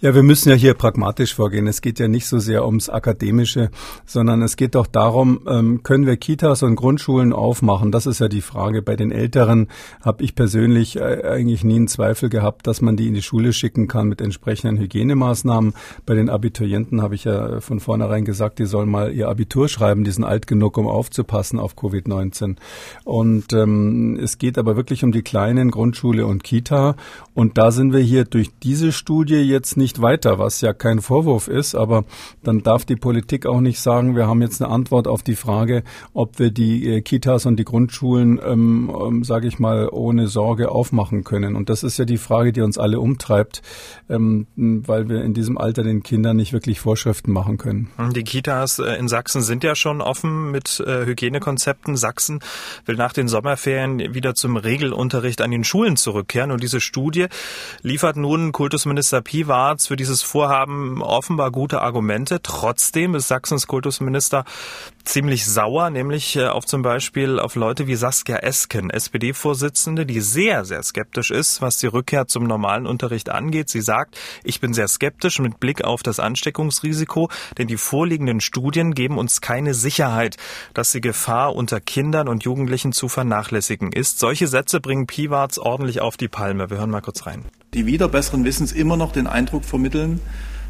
Ja, 0.05 0.17
wir 0.17 0.25
müssen 0.25 0.49
ja 0.49 0.57
hier 0.57 0.75
pragmatisch 0.75 1.33
vorgehen. 1.33 1.69
Es 1.69 1.81
geht 1.81 2.01
ja 2.01 2.09
nicht 2.09 2.27
so 2.27 2.41
sehr 2.41 2.67
ums 2.67 2.89
Akademische, 2.89 3.71
sondern 4.05 4.43
es 4.43 4.57
geht 4.57 4.75
doch 4.75 4.89
darum, 4.89 5.43
ähm, 5.47 5.85
können 5.85 6.07
wir 6.07 6.17
Kitas 6.17 6.65
und 6.65 6.75
Grundschulen 6.75 7.33
aufmachen? 7.33 7.93
Das 7.93 8.07
ist 8.07 8.19
ja 8.19 8.27
die 8.27 8.41
Frage. 8.41 8.83
Bei 8.83 8.97
den 8.97 9.13
Älteren 9.13 9.69
habe 10.01 10.25
ich 10.25 10.35
persönlich 10.35 10.97
äh, 10.97 11.23
eigentlich 11.23 11.63
nie 11.63 11.77
einen 11.77 11.87
Zweifel 11.87 12.31
gehabt, 12.31 12.67
dass 12.67 12.81
man 12.81 12.97
die 12.97 13.07
in 13.07 13.15
die 13.15 13.23
Schule 13.23 13.53
schicken 13.53 13.87
kann 13.87 14.09
mit 14.09 14.21
entsprechenden 14.21 14.77
Hygienemaßnahmen. 14.77 15.73
Bei 16.05 16.17
den 16.17 16.31
Abiturienten 16.31 17.01
habe 17.01 17.15
ich 17.15 17.23
ja 17.23 17.61
von 17.61 17.79
vornherein 17.79 18.25
gesagt, 18.25 18.59
die 18.59 18.67
sollen 18.67 18.91
mal 18.91 19.13
ihr 19.13 19.29
Abitur 19.29 19.69
schreiben. 19.69 20.03
Die 20.03 20.11
sind 20.11 20.25
alt 20.25 20.49
genug, 20.49 20.79
um 20.79 20.89
aufzupassen 20.89 21.61
auf 21.61 21.77
Covid-19. 21.77 22.57
Und 23.05 23.53
ähm, 23.53 24.19
es 24.21 24.39
geht 24.39 24.59
aber 24.59 24.75
wirklich 24.75 25.05
um 25.05 25.13
die 25.13 25.23
kleinen 25.23 25.71
Grundschule 25.71 26.27
und 26.27 26.43
Kita. 26.43 26.97
Und 27.35 27.57
da 27.57 27.71
sind 27.71 27.93
wir 27.93 28.01
hier 28.01 28.25
durch 28.25 28.51
diese 28.65 28.91
Studie 28.91 29.37
jetzt 29.37 29.77
nicht 29.77 29.92
nicht 29.93 30.01
weiter, 30.01 30.39
was 30.39 30.63
ja 30.63 30.73
kein 30.73 31.01
Vorwurf 31.01 31.49
ist, 31.49 31.75
aber 31.75 32.05
dann 32.43 32.63
darf 32.63 32.87
die 32.87 32.97
Politik 32.97 33.45
auch 33.45 33.61
nicht 33.61 33.79
sagen, 33.79 34.17
wir 34.17 34.27
haben 34.27 34.41
jetzt 34.41 34.63
eine 34.63 34.71
Antwort 34.73 35.07
auf 35.07 35.23
die 35.23 35.37
Frage, 35.37 35.83
ob 36.15 36.39
wir 36.39 36.51
die 36.51 36.89
äh, 36.89 37.01
Kitas 37.03 37.45
und 37.45 37.57
die 37.57 37.65
Grundschulen, 37.65 38.41
ähm, 38.43 38.91
ähm, 38.91 39.25
sage 39.25 39.49
ich 39.49 39.59
mal, 39.59 39.91
ohne 39.91 40.29
Sorge 40.29 40.71
aufmachen 40.71 41.25
können. 41.25 41.57
Und 41.57 41.69
das 41.69 41.83
ist 41.83 41.99
ja 41.99 42.07
die 42.07 42.17
Frage, 42.17 42.53
die 42.53 42.63
uns 42.63 42.79
alle 42.79 43.01
umtreibt, 43.01 43.61
ähm, 44.09 44.47
weil 44.57 45.11
wir 45.11 45.23
in 45.23 45.35
diesem 45.35 45.59
Alter 45.59 45.83
den 45.83 46.03
Kindern 46.03 46.37
nicht 46.37 46.55
wirklich 46.55 46.81
Vorschriften 46.81 47.33
machen 47.33 47.59
können. 47.59 47.91
Die 48.15 48.25
Kitas 48.25 48.79
äh, 48.79 48.95
in 48.95 49.09
Sachsen 49.09 49.43
sind 49.43 49.63
ja 49.63 49.75
schon 49.75 50.01
offen 50.01 50.51
mit 50.51 50.81
äh, 50.81 51.05
Hygienekonzepten. 51.05 51.97
Sachsen 51.97 52.41
will 52.87 52.97
nach 52.97 53.13
den 53.13 53.29
Sommerferien 53.29 54.15
wieder 54.15 54.35
zum 54.35 54.57
Regelunterricht 54.57 55.43
an 55.43 55.51
den 55.51 55.65
Schulen 55.65 55.97
zurückkehren. 55.97 56.51
Und 56.51 56.63
diese 56.63 56.81
Studie 56.81 57.27
liefert 57.83 58.17
nun 58.17 58.53
Kultusminister 58.53 59.21
Piwart 59.21 59.82
Piewatz 59.83 59.87
für 59.87 59.97
dieses 59.97 60.23
Vorhaben 60.23 61.03
offenbar 61.03 61.51
gute 61.51 61.81
Argumente. 61.81 62.41
Trotzdem 62.43 63.15
ist 63.15 63.29
Sachsens 63.29 63.67
Kultusminister 63.67 64.45
ziemlich 65.05 65.45
sauer, 65.45 65.91
nämlich 65.91 66.37
äh, 66.37 66.47
auf 66.47 66.67
zum 66.67 66.83
Beispiel 66.83 67.41
auf 67.41 67.57
Leute 67.57 67.87
wie 67.87 67.97
Saskia 67.97 68.37
Esken, 68.37 68.91
SPD-Vorsitzende, 68.91 70.07
die 70.07 70.21
sehr, 70.21 70.65
sehr 70.65 70.83
skeptisch 70.83 71.31
ist, 71.31 71.61
was 71.61 71.79
die 71.79 71.87
Rückkehr 71.87 72.27
zum 72.27 72.45
normalen 72.45 72.87
Unterricht 72.87 73.31
angeht. 73.31 73.69
Sie 73.69 73.81
sagt, 73.81 74.19
ich 74.45 74.61
bin 74.61 74.73
sehr 74.73 74.89
skeptisch 74.89 75.41
mit 75.41 75.59
Blick 75.59 75.85
auf 75.85 76.03
das 76.03 76.21
Ansteckungsrisiko, 76.21 77.29
denn 77.59 77.67
die 77.67 77.77
vorliegenden 77.77 78.41
Studien 78.41 78.95
geben 78.95 79.19
uns 79.19 79.41
keine 79.41 79.75
Sicherheit, 79.75 80.37
dass 80.75 80.93
die 80.93 81.01
Gefahr 81.01 81.55
unter 81.57 81.81
Kindern 81.81 82.29
und 82.29 82.45
Jugendlichen 82.45 82.93
zu 82.93 83.09
vernachlässigen 83.09 83.93
ist. 83.93 84.19
Solche 84.19 84.47
Sätze 84.47 84.81
bringen 84.81 85.07
Piwarts 85.07 85.59
ordentlich 85.59 86.01
auf 86.01 86.17
die 86.17 86.29
Palme. 86.29 86.71
Wir 86.71 86.79
hören 86.79 86.91
mal 86.91 87.01
kurz 87.01 87.27
rein. 87.27 87.45
Die 87.75 87.87
wieder 87.87 88.07
besseren 88.07 88.45
Wissens 88.45 88.71
immer 88.71 88.99
noch 88.99 89.13
den 89.13 89.27
Eindruck 89.27 89.65
vermitteln, 89.65 90.21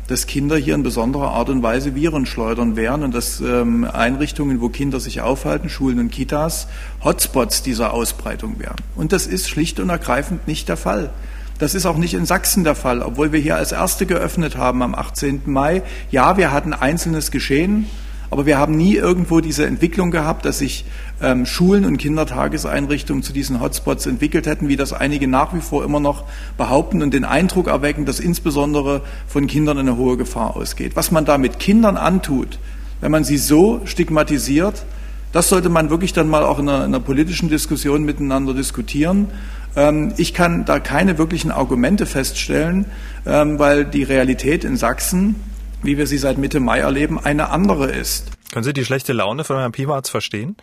dass 0.06 0.28
Kinder 0.28 0.56
hier 0.56 0.76
in 0.76 0.84
besonderer 0.84 1.32
Art 1.32 1.48
und 1.48 1.60
Weise 1.60 1.96
Viren 1.96 2.26
schleudern 2.26 2.76
wären 2.76 3.02
und 3.02 3.12
dass 3.12 3.40
ähm, 3.40 3.84
Einrichtungen, 3.84 4.60
wo 4.60 4.68
Kinder 4.68 5.00
sich 5.00 5.20
aufhalten, 5.20 5.68
Schulen 5.68 5.98
und 5.98 6.12
Kitas, 6.12 6.68
Hotspots 7.02 7.64
dieser 7.64 7.92
Ausbreitung 7.92 8.60
wären. 8.60 8.76
Und 8.94 9.10
das 9.10 9.26
ist 9.26 9.48
schlicht 9.48 9.80
und 9.80 9.90
ergreifend 9.90 10.46
nicht 10.46 10.68
der 10.68 10.76
Fall. 10.76 11.10
Das 11.58 11.74
ist 11.74 11.86
auch 11.86 11.96
nicht 11.96 12.14
in 12.14 12.24
Sachsen 12.24 12.62
der 12.62 12.76
Fall, 12.76 13.02
obwohl 13.02 13.32
wir 13.32 13.40
hier 13.40 13.56
als 13.56 13.72
Erste 13.72 14.06
geöffnet 14.06 14.56
haben 14.56 14.80
am 14.80 14.94
18. 14.94 15.42
Mai. 15.46 15.82
Ja, 16.12 16.36
wir 16.36 16.52
hatten 16.52 16.72
einzelnes 16.72 17.32
Geschehen, 17.32 17.86
aber 18.32 18.46
wir 18.46 18.56
haben 18.56 18.78
nie 18.78 18.96
irgendwo 18.96 19.42
diese 19.42 19.66
Entwicklung 19.66 20.10
gehabt, 20.10 20.46
dass 20.46 20.58
sich 20.58 20.86
ähm, 21.20 21.44
Schulen 21.44 21.84
und 21.84 21.98
Kindertageseinrichtungen 21.98 23.22
zu 23.22 23.34
diesen 23.34 23.60
Hotspots 23.60 24.06
entwickelt 24.06 24.46
hätten, 24.46 24.68
wie 24.68 24.76
das 24.76 24.94
einige 24.94 25.28
nach 25.28 25.52
wie 25.52 25.60
vor 25.60 25.84
immer 25.84 26.00
noch 26.00 26.24
behaupten 26.56 27.02
und 27.02 27.12
den 27.12 27.26
Eindruck 27.26 27.68
erwecken, 27.68 28.06
dass 28.06 28.20
insbesondere 28.20 29.02
von 29.26 29.46
Kindern 29.48 29.76
eine 29.76 29.98
hohe 29.98 30.16
Gefahr 30.16 30.56
ausgeht. 30.56 30.92
Was 30.96 31.10
man 31.10 31.26
da 31.26 31.36
mit 31.36 31.58
Kindern 31.58 31.98
antut, 31.98 32.58
wenn 33.02 33.12
man 33.12 33.22
sie 33.22 33.36
so 33.36 33.82
stigmatisiert, 33.84 34.86
das 35.32 35.50
sollte 35.50 35.68
man 35.68 35.90
wirklich 35.90 36.14
dann 36.14 36.28
mal 36.28 36.42
auch 36.42 36.58
in 36.58 36.70
einer, 36.70 36.86
in 36.86 36.94
einer 36.94 37.00
politischen 37.00 37.50
Diskussion 37.50 38.02
miteinander 38.02 38.54
diskutieren. 38.54 39.28
Ähm, 39.76 40.14
ich 40.16 40.32
kann 40.32 40.64
da 40.64 40.80
keine 40.80 41.18
wirklichen 41.18 41.50
Argumente 41.50 42.06
feststellen, 42.06 42.86
ähm, 43.26 43.58
weil 43.58 43.84
die 43.84 44.04
Realität 44.04 44.64
in 44.64 44.78
Sachsen 44.78 45.34
wie 45.82 45.98
wir 45.98 46.06
sie 46.06 46.18
seit 46.18 46.38
Mitte 46.38 46.60
Mai 46.60 46.78
erleben, 46.78 47.18
eine 47.18 47.50
andere 47.50 47.90
ist. 47.90 48.30
Können 48.52 48.64
Sie 48.64 48.72
die 48.72 48.84
schlechte 48.84 49.12
Laune 49.12 49.44
von 49.44 49.56
Herrn 49.56 49.72
Piwarz 49.72 50.10
verstehen? 50.10 50.56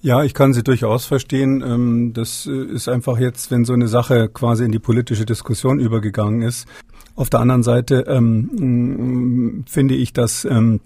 Ja, 0.00 0.22
ich 0.22 0.34
kann 0.34 0.52
sie 0.52 0.62
durchaus 0.62 1.06
verstehen. 1.06 1.62
Ähm, 1.62 2.12
das 2.12 2.46
äh, 2.46 2.52
ist 2.52 2.88
einfach 2.88 3.18
jetzt, 3.18 3.50
wenn 3.50 3.64
so 3.64 3.72
eine 3.72 3.88
Sache 3.88 4.28
quasi 4.28 4.64
in 4.64 4.70
die 4.70 4.78
politische 4.78 5.24
Diskussion 5.24 5.80
übergegangen 5.80 6.42
ist. 6.42 6.68
Auf 7.16 7.30
der 7.30 7.40
anderen 7.40 7.62
Seite 7.62 8.04
ähm, 8.06 9.64
finde 9.66 9.94
ich, 9.94 10.12
dass 10.12 10.44
ähm, 10.44 10.80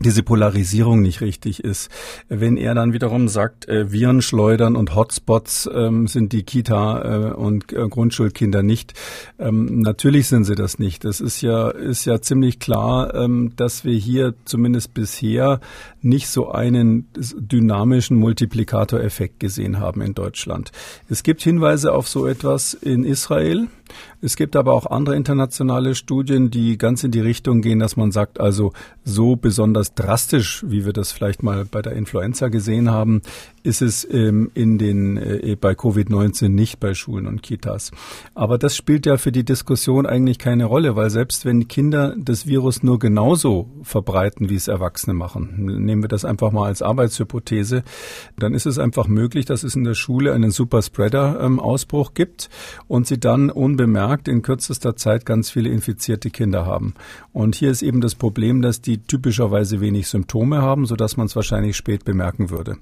diese 0.00 0.22
Polarisierung 0.22 1.00
nicht 1.00 1.20
richtig 1.20 1.64
ist. 1.64 1.90
Wenn 2.28 2.56
er 2.56 2.74
dann 2.74 2.92
wiederum 2.92 3.28
sagt, 3.28 3.66
äh, 3.68 3.92
Viren 3.92 4.20
schleudern 4.20 4.76
und 4.76 4.94
Hotspots 4.94 5.68
ähm, 5.72 6.06
sind 6.06 6.32
die 6.32 6.42
Kita 6.42 7.30
äh, 7.30 7.32
und 7.32 7.72
äh, 7.72 7.88
Grundschulkinder 7.88 8.62
nicht, 8.62 8.92
ähm, 9.38 9.80
natürlich 9.80 10.28
sind 10.28 10.44
sie 10.44 10.54
das 10.54 10.78
nicht. 10.78 11.04
Das 11.04 11.20
ist 11.20 11.40
ja 11.40 11.70
ist 11.70 12.04
ja 12.04 12.20
ziemlich 12.20 12.58
klar, 12.58 13.14
ähm, 13.14 13.52
dass 13.56 13.84
wir 13.84 13.96
hier 13.96 14.34
zumindest 14.44 14.92
bisher 14.92 15.60
nicht 16.02 16.28
so 16.28 16.50
einen 16.50 17.08
dynamischen 17.14 18.16
Multiplikatoreffekt 18.18 19.40
gesehen 19.40 19.80
haben 19.80 20.02
in 20.02 20.14
Deutschland. 20.14 20.72
Es 21.08 21.22
gibt 21.22 21.42
Hinweise 21.42 21.92
auf 21.92 22.06
so 22.08 22.26
etwas 22.26 22.74
in 22.74 23.04
Israel. 23.04 23.68
Es 24.20 24.36
gibt 24.36 24.56
aber 24.56 24.72
auch 24.72 24.86
andere 24.86 25.16
internationale 25.16 25.94
Studien, 25.94 26.50
die 26.50 26.78
ganz 26.78 27.04
in 27.04 27.10
die 27.10 27.20
Richtung 27.20 27.60
gehen, 27.60 27.78
dass 27.78 27.96
man 27.96 28.12
sagt, 28.12 28.40
also 28.40 28.72
so 29.04 29.36
besonders 29.36 29.85
drastisch, 29.94 30.64
wie 30.66 30.84
wir 30.84 30.92
das 30.92 31.12
vielleicht 31.12 31.42
mal 31.42 31.64
bei 31.64 31.82
der 31.82 31.92
Influenza 31.92 32.48
gesehen 32.48 32.90
haben, 32.90 33.22
ist 33.62 33.82
es 33.82 34.06
ähm, 34.10 34.50
in 34.54 34.78
den, 34.78 35.16
äh, 35.16 35.56
bei 35.60 35.72
Covid-19 35.72 36.48
nicht 36.48 36.78
bei 36.78 36.94
Schulen 36.94 37.26
und 37.26 37.42
Kitas. 37.42 37.90
Aber 38.34 38.58
das 38.58 38.76
spielt 38.76 39.06
ja 39.06 39.16
für 39.16 39.32
die 39.32 39.44
Diskussion 39.44 40.06
eigentlich 40.06 40.38
keine 40.38 40.66
Rolle, 40.66 40.94
weil 40.96 41.10
selbst 41.10 41.44
wenn 41.44 41.68
Kinder 41.68 42.14
das 42.16 42.46
Virus 42.46 42.82
nur 42.82 42.98
genauso 42.98 43.68
verbreiten, 43.82 44.48
wie 44.50 44.54
es 44.54 44.68
Erwachsene 44.68 45.14
machen, 45.14 45.66
nehmen 45.84 46.02
wir 46.02 46.08
das 46.08 46.24
einfach 46.24 46.52
mal 46.52 46.66
als 46.66 46.80
Arbeitshypothese, 46.82 47.82
dann 48.38 48.54
ist 48.54 48.66
es 48.66 48.78
einfach 48.78 49.08
möglich, 49.08 49.46
dass 49.46 49.64
es 49.64 49.74
in 49.74 49.84
der 49.84 49.94
Schule 49.94 50.32
einen 50.32 50.50
Superspreader-Ausbruch 50.50 52.08
ähm, 52.10 52.14
gibt 52.14 52.48
und 52.86 53.06
sie 53.06 53.18
dann 53.18 53.50
unbemerkt 53.50 54.28
in 54.28 54.42
kürzester 54.42 54.96
Zeit 54.96 55.26
ganz 55.26 55.50
viele 55.50 55.70
infizierte 55.70 56.30
Kinder 56.30 56.66
haben. 56.66 56.94
Und 57.32 57.56
hier 57.56 57.70
ist 57.70 57.82
eben 57.82 58.00
das 58.00 58.14
Problem, 58.14 58.62
dass 58.62 58.80
die 58.80 58.98
typischerweise 58.98 59.75
wenig 59.80 60.08
Symptome 60.08 60.62
haben, 60.62 60.86
sodass 60.86 61.16
man 61.16 61.26
es 61.26 61.36
wahrscheinlich 61.36 61.76
spät 61.76 62.04
bemerken 62.04 62.50
würde. 62.50 62.76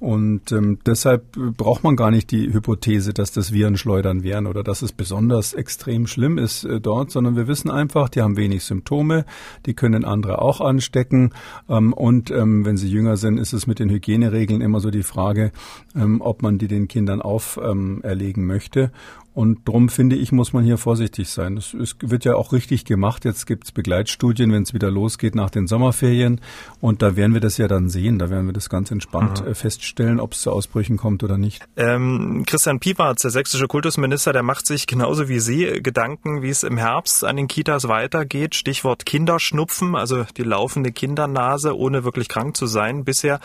Und 0.00 0.52
ähm, 0.52 0.78
deshalb 0.84 1.32
braucht 1.56 1.84
man 1.84 1.96
gar 1.96 2.10
nicht 2.10 2.30
die 2.30 2.52
Hypothese, 2.52 3.12
dass 3.12 3.32
das 3.32 3.52
Virenschleudern 3.52 4.22
wären 4.22 4.46
oder 4.46 4.62
dass 4.62 4.82
es 4.82 4.92
besonders 4.92 5.54
extrem 5.54 6.06
schlimm 6.06 6.38
ist 6.38 6.64
äh, 6.64 6.80
dort, 6.80 7.10
sondern 7.10 7.36
wir 7.36 7.48
wissen 7.48 7.70
einfach, 7.70 8.08
die 8.08 8.22
haben 8.22 8.36
wenig 8.36 8.64
Symptome, 8.64 9.24
die 9.64 9.74
können 9.74 10.04
andere 10.04 10.42
auch 10.42 10.60
anstecken. 10.60 11.32
Ähm, 11.68 11.92
und 11.92 12.30
ähm, 12.30 12.64
wenn 12.64 12.76
sie 12.76 12.88
jünger 12.88 13.16
sind, 13.16 13.38
ist 13.38 13.52
es 13.52 13.66
mit 13.66 13.78
den 13.78 13.90
Hygieneregeln 13.90 14.60
immer 14.60 14.80
so 14.80 14.90
die 14.90 15.02
Frage, 15.02 15.52
ähm, 15.94 16.20
ob 16.20 16.42
man 16.42 16.58
die 16.58 16.68
den 16.68 16.88
Kindern 16.88 17.22
auferlegen 17.22 18.42
ähm, 18.42 18.46
möchte. 18.46 18.90
Und 19.36 19.68
darum 19.68 19.90
finde 19.90 20.16
ich, 20.16 20.32
muss 20.32 20.54
man 20.54 20.64
hier 20.64 20.78
vorsichtig 20.78 21.28
sein. 21.28 21.58
Es, 21.58 21.74
es 21.74 21.96
wird 22.00 22.24
ja 22.24 22.36
auch 22.36 22.54
richtig 22.54 22.86
gemacht. 22.86 23.26
Jetzt 23.26 23.44
gibt 23.44 23.64
es 23.64 23.70
Begleitstudien, 23.72 24.50
wenn 24.50 24.62
es 24.62 24.72
wieder 24.72 24.90
losgeht 24.90 25.34
nach 25.34 25.50
den 25.50 25.66
Sommerferien. 25.66 26.40
Und 26.80 27.02
da 27.02 27.16
werden 27.16 27.34
wir 27.34 27.42
das 27.42 27.58
ja 27.58 27.68
dann 27.68 27.90
sehen. 27.90 28.18
Da 28.18 28.30
werden 28.30 28.46
wir 28.46 28.54
das 28.54 28.70
ganz 28.70 28.90
entspannt 28.90 29.42
mhm. 29.42 29.48
Äh, 29.48 29.54
feststellen, 29.54 30.20
ob 30.20 30.32
es 30.32 30.40
zu 30.40 30.50
Ausbrüchen 30.50 30.96
kommt 30.96 31.22
oder 31.22 31.36
nicht. 31.36 31.62
Ähm, 31.76 32.44
Christian 32.46 32.80
Piewatz, 32.80 33.20
der 33.20 33.30
sächsische 33.30 33.66
Kultusminister, 33.66 34.32
der 34.32 34.42
macht 34.42 34.66
sich 34.66 34.86
genauso 34.86 35.28
wie 35.28 35.38
Sie 35.38 35.82
Gedanken, 35.82 36.40
wie 36.40 36.48
es 36.48 36.62
im 36.62 36.78
Herbst 36.78 37.22
an 37.22 37.36
den 37.36 37.46
Kitas 37.46 37.88
weitergeht. 37.88 38.54
Stichwort 38.54 39.04
Kinderschnupfen, 39.04 39.96
also 39.96 40.24
die 40.38 40.44
laufende 40.44 40.92
Kindernase, 40.92 41.76
ohne 41.76 42.04
wirklich 42.04 42.30
krank 42.30 42.56
zu 42.56 42.66
sein. 42.66 43.04
Bisher 43.04 43.40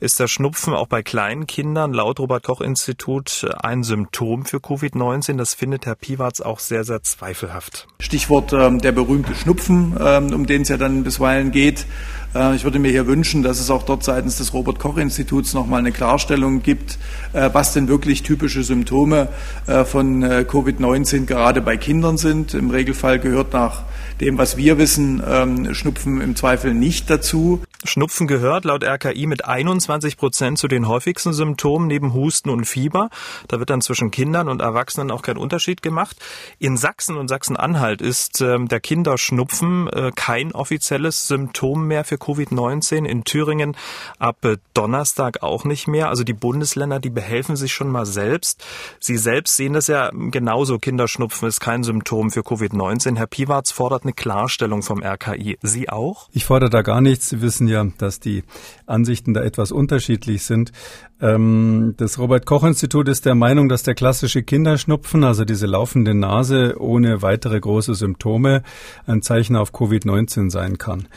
ist 0.00 0.18
der 0.18 0.26
Schnupfen 0.26 0.74
auch 0.74 0.88
bei 0.88 1.04
kleinen 1.04 1.46
Kindern 1.46 1.92
laut 1.92 2.18
Robert 2.18 2.42
Koch 2.42 2.60
Institut 2.60 3.46
ein 3.62 3.84
Symptom 3.84 4.44
für 4.44 4.56
Covid-19 4.56 5.35
das 5.38 5.54
findet 5.54 5.86
Herr 5.86 5.94
Piwarz 5.94 6.40
auch 6.40 6.58
sehr, 6.58 6.84
sehr 6.84 7.02
zweifelhaft. 7.02 7.86
Stichwort 8.00 8.52
ähm, 8.52 8.80
der 8.80 8.92
berühmte 8.92 9.34
Schnupfen, 9.34 9.96
ähm, 10.00 10.32
um 10.32 10.46
den 10.46 10.62
es 10.62 10.68
ja 10.68 10.76
dann 10.76 11.04
bisweilen 11.04 11.50
geht. 11.50 11.86
Äh, 12.34 12.54
ich 12.56 12.64
würde 12.64 12.78
mir 12.78 12.90
hier 12.90 13.06
wünschen, 13.06 13.42
dass 13.42 13.60
es 13.60 13.70
auch 13.70 13.82
dort 13.82 14.04
seitens 14.04 14.38
des 14.38 14.52
Robert-Koch-Instituts 14.52 15.54
nochmal 15.54 15.80
eine 15.80 15.92
Klarstellung 15.92 16.62
gibt, 16.62 16.98
äh, 17.32 17.50
was 17.52 17.72
denn 17.72 17.88
wirklich 17.88 18.22
typische 18.22 18.62
Symptome 18.62 19.28
äh, 19.66 19.84
von 19.84 20.22
äh, 20.22 20.44
Covid-19 20.48 21.26
gerade 21.26 21.62
bei 21.62 21.76
Kindern 21.76 22.16
sind. 22.16 22.54
Im 22.54 22.70
Regelfall 22.70 23.18
gehört 23.18 23.52
nach 23.52 23.82
dem, 24.20 24.38
was 24.38 24.56
wir 24.56 24.78
wissen, 24.78 25.22
ähm, 25.26 25.74
Schnupfen 25.74 26.20
im 26.20 26.36
Zweifel 26.36 26.74
nicht 26.74 27.10
dazu. 27.10 27.62
Schnupfen 27.84 28.26
gehört 28.26 28.64
laut 28.64 28.82
RKI 28.82 29.26
mit 29.26 29.44
21 29.44 30.16
Prozent 30.16 30.58
zu 30.58 30.66
den 30.66 30.88
häufigsten 30.88 31.32
Symptomen 31.32 31.86
neben 31.86 32.14
Husten 32.14 32.50
und 32.50 32.64
Fieber. 32.64 33.10
Da 33.48 33.58
wird 33.58 33.70
dann 33.70 33.82
zwischen 33.82 34.10
Kindern 34.10 34.48
und 34.48 34.60
Erwachsenen 34.60 35.10
auch 35.10 35.22
kein 35.22 35.36
Unterschied 35.36 35.82
gemacht. 35.82 36.16
In 36.58 36.76
Sachsen 36.76 37.16
und 37.16 37.28
Sachsen-Anhalt 37.28 38.00
ist 38.00 38.40
äh, 38.40 38.58
der 38.58 38.80
Kinderschnupfen 38.80 39.88
äh, 39.88 40.12
kein 40.14 40.52
offizielles 40.52 41.28
Symptom 41.28 41.86
mehr 41.86 42.04
für 42.04 42.16
Covid-19. 42.16 43.04
In 43.04 43.24
Thüringen 43.24 43.76
ab 44.18 44.38
Donnerstag 44.74 45.42
auch 45.42 45.64
nicht 45.64 45.86
mehr. 45.86 46.08
Also 46.08 46.24
die 46.24 46.32
Bundesländer, 46.32 47.00
die 47.00 47.10
behelfen 47.10 47.56
sich 47.56 47.74
schon 47.74 47.90
mal 47.90 48.06
selbst. 48.06 48.64
Sie 48.98 49.16
selbst 49.16 49.56
sehen 49.56 49.74
das 49.74 49.86
ja 49.86 50.10
genauso. 50.12 50.78
Kinderschnupfen 50.78 51.48
ist 51.48 51.60
kein 51.60 51.84
Symptom 51.84 52.30
für 52.30 52.40
Covid-19. 52.40 53.16
Herr 53.16 53.26
Piwarz 53.26 53.70
fordert 53.70 54.05
eine 54.06 54.12
Klarstellung 54.12 54.82
vom 54.82 55.02
RKI. 55.02 55.58
Sie 55.62 55.88
auch? 55.88 56.28
Ich 56.32 56.44
fordere 56.44 56.70
da 56.70 56.82
gar 56.82 57.00
nichts. 57.00 57.28
Sie 57.28 57.40
wissen 57.40 57.68
ja, 57.68 57.84
dass 57.98 58.20
die 58.20 58.44
Ansichten 58.86 59.34
da 59.34 59.42
etwas 59.42 59.72
unterschiedlich 59.72 60.44
sind. 60.44 60.72
Ähm, 61.20 61.94
das 61.96 62.18
Robert 62.18 62.44
Koch 62.44 62.64
Institut 62.64 63.08
ist 63.08 63.24
der 63.24 63.34
Meinung, 63.34 63.68
dass 63.68 63.82
der 63.82 63.94
klassische 63.94 64.42
Kinderschnupfen, 64.42 65.24
also 65.24 65.44
diese 65.44 65.66
laufende 65.66 66.14
Nase 66.14 66.76
ohne 66.78 67.22
weitere 67.22 67.58
große 67.58 67.94
Symptome, 67.94 68.62
ein 69.06 69.22
Zeichen 69.22 69.56
auf 69.56 69.72
Covid-19 69.72 70.50
sein 70.50 70.76
kann. 70.76 71.08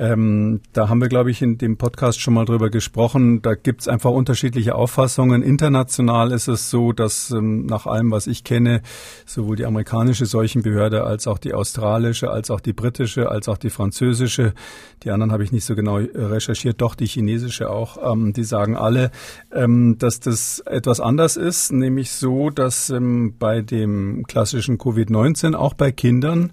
Ähm, 0.00 0.62
da 0.72 0.88
haben 0.88 1.02
wir, 1.02 1.08
glaube 1.08 1.30
ich, 1.30 1.42
in 1.42 1.58
dem 1.58 1.76
Podcast 1.76 2.20
schon 2.20 2.32
mal 2.32 2.46
drüber 2.46 2.70
gesprochen. 2.70 3.42
Da 3.42 3.54
gibt 3.54 3.82
es 3.82 3.88
einfach 3.88 4.10
unterschiedliche 4.10 4.74
Auffassungen. 4.74 5.42
International 5.42 6.32
ist 6.32 6.48
es 6.48 6.70
so, 6.70 6.92
dass 6.92 7.30
ähm, 7.32 7.66
nach 7.66 7.84
allem, 7.84 8.10
was 8.10 8.26
ich 8.26 8.42
kenne, 8.42 8.80
sowohl 9.26 9.56
die 9.56 9.66
amerikanische 9.66 10.24
Seuchenbehörde 10.24 11.04
als 11.04 11.26
auch 11.26 11.36
die 11.36 11.52
australische, 11.52 12.30
als 12.30 12.50
auch 12.50 12.60
die 12.60 12.72
britische, 12.72 13.30
als 13.30 13.46
auch 13.46 13.58
die 13.58 13.68
französische, 13.68 14.54
die 15.02 15.10
anderen 15.10 15.32
habe 15.32 15.44
ich 15.44 15.52
nicht 15.52 15.66
so 15.66 15.74
genau 15.74 15.96
recherchiert, 15.96 16.80
doch 16.80 16.94
die 16.94 17.06
chinesische 17.06 17.68
auch, 17.68 18.12
ähm, 18.12 18.32
die 18.32 18.44
sagen 18.44 18.76
alle, 18.78 19.10
ähm, 19.52 19.98
dass 19.98 20.20
das 20.20 20.60
etwas 20.60 21.00
anders 21.00 21.36
ist, 21.36 21.72
nämlich 21.72 22.12
so, 22.12 22.50
dass 22.50 22.90
ähm, 22.90 23.34
bei 23.38 23.62
dem 23.62 24.24
klassischen 24.26 24.78
Covid-19 24.78 25.54
auch 25.54 25.74
bei 25.74 25.92
Kindern 25.92 26.52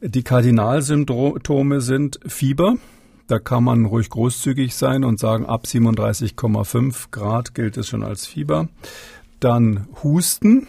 die 0.00 0.22
Kardinalsymptome 0.22 1.80
sind 1.80 2.20
Fieber. 2.26 2.76
Da 3.26 3.38
kann 3.38 3.64
man 3.64 3.84
ruhig 3.84 4.08
großzügig 4.08 4.74
sein 4.74 5.04
und 5.04 5.18
sagen, 5.18 5.44
ab 5.44 5.64
37,5 5.66 7.10
Grad 7.10 7.54
gilt 7.54 7.76
es 7.76 7.88
schon 7.88 8.02
als 8.02 8.26
Fieber. 8.26 8.68
Dann 9.38 9.86
Husten 10.02 10.66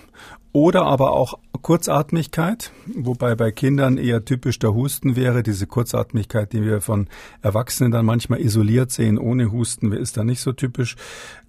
oder 0.52 0.84
aber 0.84 1.12
auch 1.12 1.40
Kurzatmigkeit, 1.62 2.72
wobei 2.96 3.36
bei 3.36 3.52
Kindern 3.52 3.98
eher 3.98 4.26
typisch 4.26 4.60
der 4.60 4.74
Husten 4.74 5.16
wäre. 5.16 5.44
Diese 5.44 5.68
Kurzatmigkeit, 5.68 6.54
die 6.54 6.64
wir 6.64 6.82
von 6.82 7.08
Erwachsenen 7.42 7.92
dann 7.92 8.06
manchmal 8.06 8.40
isoliert 8.42 8.92
sehen, 8.92 9.18
ohne 9.18 9.52
Husten, 9.52 9.92
ist 9.92 10.18
da 10.18 10.24
nicht 10.24 10.42
so 10.42 10.54
typisch. 10.54 10.96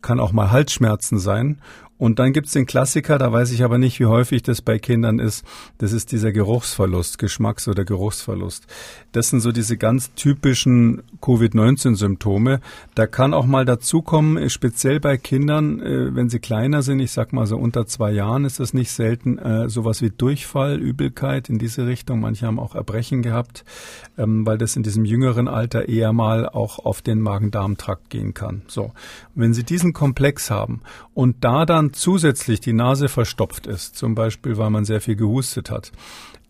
Kann 0.03 0.21
auch 0.21 0.33
mal 0.33 0.51
Halsschmerzen 0.51 1.19
sein. 1.19 1.61
Und 2.01 2.19
dann 2.19 2.33
gibt's 2.33 2.53
den 2.53 2.65
Klassiker, 2.65 3.19
da 3.19 3.31
weiß 3.31 3.53
ich 3.53 3.63
aber 3.63 3.77
nicht, 3.77 4.01
wie 4.01 4.07
häufig 4.07 4.43
das 4.43 4.63
bei 4.63 4.79
Kindern 4.79 5.19
ist. 5.19 5.45
Das 5.77 5.93
ist 5.93 6.13
dieser 6.13 6.33
Geruchsverlust, 6.33 7.19
Geschmacks- 7.19 7.69
oder 7.69 7.85
Geruchsverlust. 7.85 8.67
Das 9.13 9.29
sind 9.29 9.41
so 9.41 9.53
diese 9.53 9.77
ganz 9.77 10.15
typischen 10.15 11.03
Covid-19-Symptome. 11.21 12.61
Da 12.95 13.07
kann 13.07 13.35
auch 13.35 13.45
mal 13.45 13.67
dazukommen, 13.67 14.49
speziell 14.49 14.99
bei 14.99 15.19
Kindern, 15.19 15.83
äh, 15.83 16.15
wenn 16.15 16.31
sie 16.31 16.39
kleiner 16.39 16.81
sind, 16.81 17.01
ich 17.01 17.13
sag 17.13 17.35
mal 17.35 17.47
so 17.47 17.59
unter 17.59 17.87
zwei 17.87 18.13
Jahren, 18.13 18.47
ist 18.47 18.61
das 18.61 18.73
nicht 18.73 18.93
selten, 18.93 19.37
äh, 19.37 19.69
sowas 19.69 20.01
wie 20.01 20.09
Durchfall, 20.09 20.79
Übelkeit 20.79 21.51
in 21.51 21.59
diese 21.59 21.87
Richtung. 21.87 22.21
Manche 22.21 22.47
haben 22.47 22.59
auch 22.59 22.75
Erbrechen 22.75 23.21
gehabt, 23.21 23.67
ähm, 24.17 24.47
weil 24.47 24.57
das 24.57 24.75
in 24.75 24.83
diesem 24.83 25.05
jüngeren 25.05 25.49
Alter 25.49 25.87
eher 25.87 26.15
mal 26.15 26.49
auch 26.49 26.79
auf 26.79 27.03
den 27.03 27.21
Magen-Darm-Trakt 27.21 28.09
gehen 28.09 28.33
kann. 28.33 28.63
So. 28.69 28.93
Wenn 29.35 29.53
Sie 29.53 29.65
diesen 29.65 29.93
Komplex 29.93 30.51
haben 30.51 30.81
und 31.13 31.45
da 31.45 31.67
dann 31.67 31.90
zusätzlich 31.93 32.61
die 32.61 32.73
Nase 32.73 33.09
verstopft 33.09 33.67
ist, 33.67 33.97
zum 33.97 34.15
Beispiel 34.15 34.59
weil 34.59 34.71
man 34.71 34.85
sehr 34.85 35.01
viel 35.01 35.17
gehustet 35.17 35.71
hat, 35.71 35.93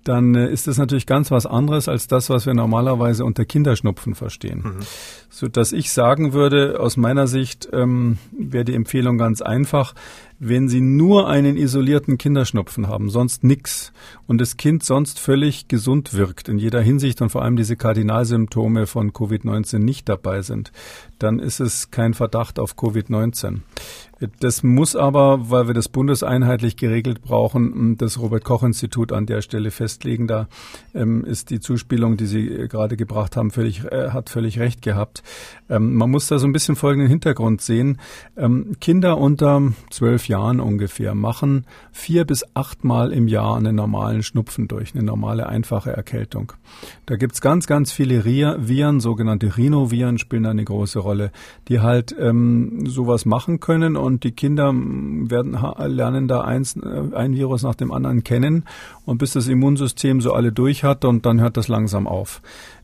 dann 0.05 0.35
äh, 0.35 0.51
ist 0.51 0.67
das 0.67 0.79
natürlich 0.79 1.07
ganz 1.07 1.31
was 1.31 1.47
anderes 1.47 1.89
als 1.89 2.07
das, 2.07 2.31
was 2.31 2.47
wir 2.47 2.55
normalerweise 2.55 3.25
unter 3.25 3.45
Kinderschnupfen 3.45 4.15
verstehen. 4.15 4.63
Mhm. 4.65 4.81
So 5.29 5.49
dass 5.49 5.73
ich 5.73 5.93
sagen 5.93 6.33
würde, 6.33 6.81
aus 6.81 6.97
meiner 6.97 7.27
Sicht 7.27 7.69
ähm, 7.73 8.19
wäre 8.33 8.65
die 8.65 8.75
Empfehlung 8.75 9.19
ganz 9.19 9.43
einfach, 9.43 9.95
wenn 10.41 10.71
Sie 10.71 10.81
nur 10.81 11.29
einen 11.29 11.59
isolierten 11.59 12.17
Kinderschnupfen 12.17 12.89
haben, 12.89 13.11
sonst 13.11 13.45
nix 13.45 13.93
und 14.27 14.41
das 14.41 14.57
Kind 14.57 14.83
sonst 14.83 15.21
völlig 15.21 15.69
gesund 15.69 16.15
wirkt 16.15 16.49
in 16.49 16.59
jeder 16.59 16.81
Hinsicht 16.81 17.21
und 17.21 17.29
vor 17.29 17.43
allem 17.43 17.57
diese 17.57 17.77
Kardinalsymptome 17.77 18.87
von 18.87 19.13
Covid-19 19.13 19.79
nicht 19.79 20.09
dabei 20.09 20.41
sind, 20.41 20.73
dann 21.19 21.39
ist 21.39 21.61
es 21.61 21.91
kein 21.91 22.15
Verdacht 22.15 22.59
auf 22.59 22.75
Covid-19. 22.75 23.61
Das 24.41 24.63
muss 24.63 24.97
aber, 24.97 25.51
weil 25.51 25.67
wir 25.67 25.75
das 25.75 25.89
bundeseinheitlich 25.89 26.77
geregelt 26.77 27.23
brauchen, 27.23 27.97
das 27.97 28.19
Robert-Koch-Institut 28.19 29.13
an 29.13 29.25
der 29.25 29.41
Stelle 29.41 29.71
festlegen. 29.71 30.27
Da 30.27 30.49
ähm, 30.95 31.25
ist 31.25 31.49
die 31.49 31.61
Zuspielung, 31.61 32.19
die 32.19 32.27
Sie 32.27 32.47
äh, 32.47 32.69
gerade 32.69 32.99
gebracht 32.99 33.37
haben, 33.37 33.51
völlig, 33.51 33.85
äh, 33.85 34.11
hat 34.11 34.29
völlig 34.29 34.59
recht 34.59 34.83
gehabt. 34.83 35.23
Ähm, 35.71 35.95
man 35.95 36.11
muss 36.11 36.29
da 36.29 36.39
so 36.39 36.47
ein 36.47 36.53
bisschen 36.53 36.77
folgenden 36.77 37.09
Hintergrund 37.09 37.63
sehen. 37.63 37.99
Ähm, 38.37 38.77
Kinder 38.79 39.17
unter 39.17 39.73
zwölf 39.89 40.29
Jahren 40.31 40.61
ungefähr 40.61 41.15
machen 41.15 41.67
vier 41.93 42.25
bis 42.25 42.45
achtmal 42.55 43.13
im 43.13 43.29
Jahr 43.29 43.57
einen 43.57 43.77
normalen 43.77 44.23
Schnupfen 44.23 44.69
durch, 44.69 44.95
eine 44.95 45.05
normale 45.05 45.47
einfache 45.49 45.91
Erkältung. 45.91 46.53
Da 47.05 47.17
gibt's 47.17 47.43
ganz, 47.43 47.67
ganz 47.67 47.93
viele 47.93 48.25
Viren, 48.25 49.01
sogenannte 49.01 49.57
Rhinoviren 49.57 50.17
spielen 50.17 50.47
eine 50.47 50.65
große 50.65 51.01
Rolle, 51.01 51.33
die 51.69 51.81
halt 51.81 52.15
ähm, 52.19 52.87
sowas 52.87 53.27
machen 53.27 53.61
können 53.61 53.97
und 53.97 54.25
die 54.25 54.33
Kinder 54.33 54.73
werden 54.73 55.59
lernen 55.87 56.29
da 56.29 56.41
eins, 56.41 56.77
äh, 56.77 57.15
ein 57.15 57.35
Virus 57.35 57.63
nach 57.63 57.75
dem 57.75 57.93
anderen 57.93 58.25
kennen 58.25 58.65
und 59.05 59.19
bis 59.19 59.33
das 59.33 59.49
Immunsystem 59.49 60.21
so 60.21 60.33
alle 60.33 60.53
durch 60.53 60.85
hat 60.85 61.05
und 61.05 61.27
dann 61.27 61.41
hört 61.41 61.57
das 61.57 61.69
langsam 61.69 62.07
auf. 62.07 62.41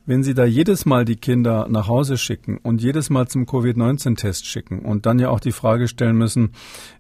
Wenn 0.09 0.23
Sie 0.23 0.35
da 0.35 0.45
jedes 0.45 0.87
Mal 0.87 1.05
die 1.05 1.17
Kinder 1.17 1.67
nach 1.69 1.89
Hause 1.89 2.17
schicken 2.17 2.59
und 2.63 2.81
jedes 2.81 3.11
Mal 3.11 3.27
zum 3.27 3.45
Covid-19-Test 3.45 4.47
schicken 4.47 4.79
und 4.79 5.05
dann 5.05 5.19
ja 5.19 5.31
auch 5.31 5.41
die 5.41 5.51
Frage 5.51 5.89
stellen 5.89 6.17
müssen, 6.17 6.51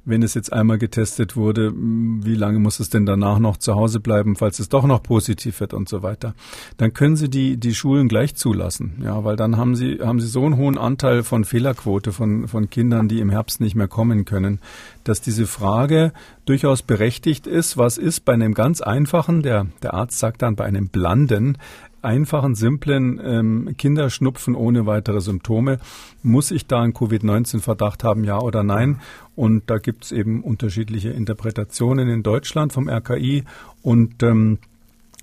wenn 0.04 0.25
es 0.25 0.34
jetzt 0.34 0.52
einmal 0.52 0.78
getestet 0.78 1.36
wurde, 1.36 1.72
wie 1.72 2.34
lange 2.34 2.58
muss 2.58 2.80
es 2.80 2.90
denn 2.90 3.06
danach 3.06 3.38
noch 3.38 3.58
zu 3.58 3.76
Hause 3.76 4.00
bleiben, 4.00 4.34
falls 4.34 4.58
es 4.58 4.68
doch 4.68 4.84
noch 4.84 5.04
positiv 5.04 5.60
wird 5.60 5.72
und 5.72 5.88
so 5.88 6.02
weiter, 6.02 6.34
dann 6.78 6.94
können 6.94 7.14
Sie 7.14 7.30
die, 7.30 7.56
die 7.56 7.76
Schulen 7.76 8.08
gleich 8.08 8.34
zulassen. 8.34 9.00
Ja, 9.04 9.22
weil 9.22 9.36
dann 9.36 9.56
haben 9.56 9.76
Sie, 9.76 10.00
haben 10.00 10.18
Sie 10.18 10.26
so 10.26 10.44
einen 10.44 10.56
hohen 10.56 10.76
Anteil 10.76 11.22
von 11.22 11.44
Fehlerquote 11.44 12.10
von, 12.10 12.48
von 12.48 12.70
Kindern, 12.70 13.06
die 13.06 13.20
im 13.20 13.30
Herbst 13.30 13.60
nicht 13.60 13.76
mehr 13.76 13.88
kommen 13.88 14.25
können, 14.25 14.58
dass 15.04 15.20
diese 15.20 15.46
Frage 15.46 16.12
durchaus 16.44 16.82
berechtigt 16.82 17.46
ist. 17.46 17.76
Was 17.76 17.98
ist 17.98 18.25
bei 18.25 18.32
einem 18.32 18.54
ganz 18.54 18.80
einfachen, 18.80 19.42
der, 19.42 19.68
der 19.82 19.94
Arzt 19.94 20.18
sagt 20.18 20.42
dann 20.42 20.56
bei 20.56 20.64
einem 20.64 20.88
Blanden, 20.88 21.58
einfachen, 22.06 22.54
simplen 22.54 23.21
ähm, 23.23 23.75
Kinderschnupfen 23.76 24.54
ohne 24.54 24.86
weitere 24.86 25.21
Symptome. 25.21 25.78
Muss 26.23 26.50
ich 26.50 26.66
da 26.66 26.80
einen 26.80 26.95
Covid-19-Verdacht 26.95 28.04
haben, 28.04 28.25
ja 28.25 28.40
oder 28.40 28.62
nein? 28.62 29.00
Und 29.34 29.69
da 29.69 29.78
gibt 29.78 30.04
es 30.04 30.12
eben 30.12 30.42
unterschiedliche 30.42 31.10
Interpretationen 31.10 32.08
in 32.08 32.23
Deutschland 32.23 32.73
vom 32.73 32.88
RKI 32.88 33.45
und 33.82 34.23
ähm, 34.23 34.58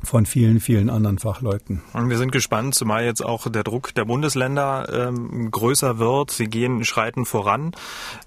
von 0.03 0.25
vielen, 0.25 0.59
vielen 0.59 0.89
anderen 0.89 1.17
Fachleuten. 1.17 1.81
Und 1.93 2.09
wir 2.09 2.17
sind 2.17 2.31
gespannt, 2.31 2.75
zumal 2.75 3.05
jetzt 3.05 3.23
auch 3.23 3.49
der 3.49 3.63
Druck 3.63 3.93
der 3.95 4.05
Bundesländer 4.05 5.07
ähm, 5.07 5.49
größer 5.49 5.97
wird. 5.97 6.31
Sie 6.31 6.47
gehen, 6.47 6.83
schreiten 6.83 7.25
voran, 7.25 7.71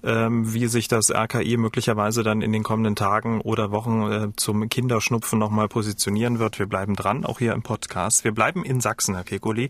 ähm, 0.03 0.53
wie 0.53 0.67
sich 0.67 0.87
das 0.87 1.11
RKI 1.11 1.57
möglicherweise 1.57 2.23
dann 2.23 2.41
in 2.41 2.51
den 2.51 2.63
kommenden 2.63 2.95
Tagen 2.95 3.41
oder 3.41 3.71
Wochen 3.71 4.11
äh, 4.11 4.27
zum 4.35 4.67
Kinderschnupfen 4.69 5.37
nochmal 5.37 5.67
positionieren 5.67 6.39
wird. 6.39 6.59
Wir 6.59 6.65
bleiben 6.65 6.95
dran, 6.95 7.25
auch 7.25 7.39
hier 7.39 7.53
im 7.53 7.61
Podcast. 7.61 8.23
Wir 8.23 8.31
bleiben 8.31 8.65
in 8.65 8.81
Sachsen, 8.81 9.15
Herr 9.15 9.23
Kekuli. 9.23 9.69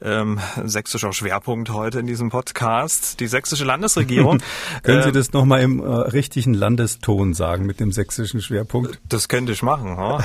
Ähm, 0.00 0.40
sächsischer 0.64 1.12
Schwerpunkt 1.12 1.70
heute 1.70 2.00
in 2.00 2.06
diesem 2.06 2.30
Podcast. 2.30 3.20
Die 3.20 3.26
sächsische 3.26 3.64
Landesregierung. 3.64 4.38
Können 4.82 5.02
Sie 5.02 5.10
äh, 5.10 5.12
das 5.12 5.32
nochmal 5.32 5.62
im 5.62 5.80
äh, 5.80 5.86
richtigen 5.86 6.54
Landeston 6.54 7.34
sagen 7.34 7.66
mit 7.66 7.80
dem 7.80 7.92
sächsischen 7.92 8.40
Schwerpunkt? 8.40 9.00
Das 9.08 9.28
könnte 9.28 9.52
ich 9.52 9.62
machen. 9.62 9.96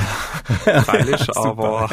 Natürlich, 1.11 1.37
aber 1.37 1.89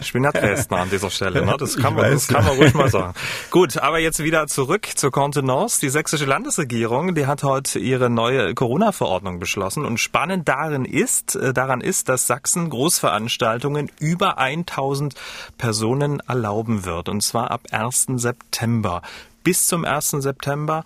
ich 0.00 0.12
bin 0.12 0.22
nicht 0.22 0.34
Dresdner 0.34 0.78
an 0.78 0.90
dieser 0.90 1.10
Stelle. 1.10 1.44
Ne? 1.44 1.56
Das 1.58 1.76
kann 1.76 1.94
man, 1.94 2.10
das 2.10 2.28
kann 2.28 2.44
man 2.44 2.56
ruhig 2.56 2.74
mal 2.74 2.90
sagen. 2.90 3.14
Gut, 3.50 3.78
aber 3.78 3.98
jetzt 3.98 4.22
wieder 4.22 4.46
zurück 4.46 4.88
zur 4.94 5.10
Kontenance. 5.10 5.80
Die 5.80 5.88
sächsische 5.88 6.24
Landesregierung, 6.24 7.14
die 7.14 7.26
hat 7.26 7.42
heute 7.42 7.78
ihre 7.78 8.10
neue 8.10 8.54
Corona-Verordnung 8.54 9.38
beschlossen 9.38 9.84
und 9.84 9.98
spannend 9.98 10.48
darin 10.48 10.84
ist, 10.84 11.36
äh, 11.36 11.52
daran 11.52 11.80
ist, 11.80 12.08
dass 12.08 12.26
Sachsen 12.26 12.70
Großveranstaltungen 12.70 13.90
über 14.00 14.38
1000 14.38 15.14
Personen 15.58 16.20
erlauben 16.20 16.84
wird 16.84 17.08
und 17.08 17.22
zwar 17.22 17.50
ab 17.50 17.62
1. 17.70 18.06
September 18.16 19.02
bis 19.46 19.68
zum 19.68 19.84
1. 19.84 20.10
September 20.18 20.82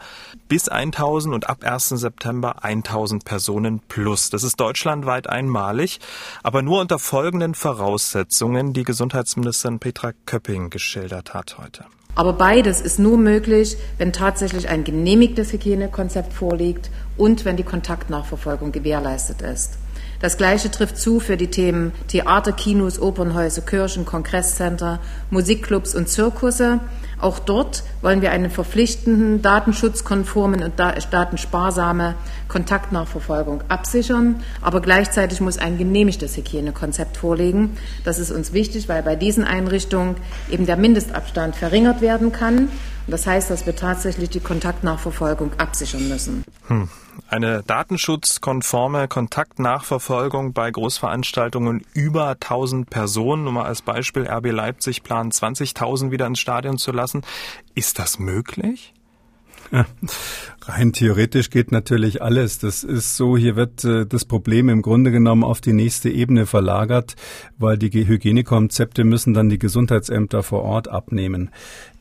bis 0.47 0.69
1000 0.69 1.35
und 1.35 1.49
ab 1.49 1.65
1. 1.65 1.89
September 1.89 2.63
1000 2.63 3.25
Personen 3.25 3.81
plus. 3.89 4.29
Das 4.29 4.43
ist 4.43 4.61
deutschlandweit 4.61 5.31
einmalig, 5.31 5.99
aber 6.43 6.61
nur 6.61 6.83
unter 6.83 6.99
folgenden 6.99 7.55
Voraussetzungen, 7.55 8.75
die 8.75 8.83
Gesundheitsministerin 8.83 9.79
Petra 9.79 10.13
Köpping 10.27 10.69
geschildert 10.69 11.33
hat 11.33 11.57
heute. 11.57 11.87
Aber 12.17 12.35
beides 12.35 12.83
ist 12.83 12.99
nur 12.99 13.17
möglich, 13.17 13.79
wenn 13.97 14.13
tatsächlich 14.13 14.69
ein 14.69 14.85
genehmigtes 14.85 15.55
Hygienekonzept 15.55 16.35
vorliegt 16.35 16.91
und 17.17 17.47
wenn 17.47 17.57
die 17.57 17.63
Kontaktnachverfolgung 17.63 18.73
gewährleistet 18.73 19.41
ist. 19.41 19.79
Das 20.21 20.37
Gleiche 20.37 20.71
trifft 20.71 20.99
zu 20.99 21.19
für 21.19 21.39
die 21.39 21.49
Themen 21.49 21.93
Theater, 22.09 22.53
Kinos, 22.53 23.01
Opernhäuser, 23.01 23.63
Kirchen, 23.63 24.05
Kongresscenter, 24.05 25.01
Musikclubs 25.31 25.95
und 25.95 26.11
Zirkusse. 26.11 26.81
Auch 27.19 27.39
dort 27.39 27.83
wollen 28.03 28.21
wir 28.21 28.31
einen 28.31 28.51
verpflichtenden, 28.51 29.41
datenschutzkonformen 29.41 30.63
und 30.63 30.79
datensparsame 30.79 32.17
Kontaktnachverfolgung 32.49 33.63
absichern. 33.69 34.43
Aber 34.61 34.81
gleichzeitig 34.81 35.41
muss 35.41 35.57
ein 35.57 35.79
genehmigtes 35.79 36.37
Hygienekonzept 36.37 37.17
vorliegen. 37.17 37.77
Das 38.05 38.19
ist 38.19 38.31
uns 38.31 38.53
wichtig, 38.53 38.89
weil 38.91 39.03
bei 39.03 39.17
diesen 39.17 39.45
Einrichtungen 39.45 40.17
eben 40.51 40.67
der 40.67 40.77
Mindestabstand 40.77 41.57
verringert 41.57 42.03
werden 42.03 42.31
kann. 42.31 42.69
Das 43.07 43.27
heißt, 43.27 43.51
dass 43.51 43.65
wir 43.65 43.75
tatsächlich 43.75 44.29
die 44.31 44.41
Kontaktnachverfolgung 44.41 45.53
absichern 45.59 46.09
müssen. 46.09 46.45
Hm. 46.69 46.89
Eine 47.31 47.63
datenschutzkonforme 47.63 49.07
Kontaktnachverfolgung 49.07 50.53
bei 50.53 50.69
Großveranstaltungen 50.69 51.87
über 51.93 52.31
1000 52.31 52.91
Personen, 52.91 53.45
nur 53.45 53.53
mal 53.53 53.67
als 53.67 53.83
Beispiel, 53.83 54.27
RB 54.27 54.51
Leipzig 54.51 55.05
plant 55.05 55.33
20.000 55.33 56.11
wieder 56.11 56.27
ins 56.27 56.41
Stadion 56.41 56.77
zu 56.77 56.91
lassen. 56.91 57.23
Ist 57.77 58.01
das 58.01 58.19
möglich? 58.19 58.95
Rein 60.63 60.93
theoretisch 60.93 61.49
geht 61.49 61.73
natürlich 61.73 62.21
alles. 62.21 62.59
Das 62.59 62.85
ist 62.85 63.17
so, 63.17 63.37
hier 63.37 63.57
wird 63.57 63.83
äh, 63.85 64.05
das 64.05 64.27
Problem 64.27 64.69
im 64.69 64.83
Grunde 64.83 65.11
genommen 65.11 65.43
auf 65.43 65.63
die 65.63 65.73
nächste 65.73 66.11
Ebene 66.11 66.45
verlagert, 66.45 67.17
weil 67.57 67.79
die 67.79 67.91
Hygienekonzepte 67.91 69.05
müssen 69.05 69.33
dann 69.33 69.49
die 69.49 69.59
Gesundheitsämter 69.59 70.43
vor 70.43 70.63
Ort 70.63 70.89
abnehmen. 70.89 71.51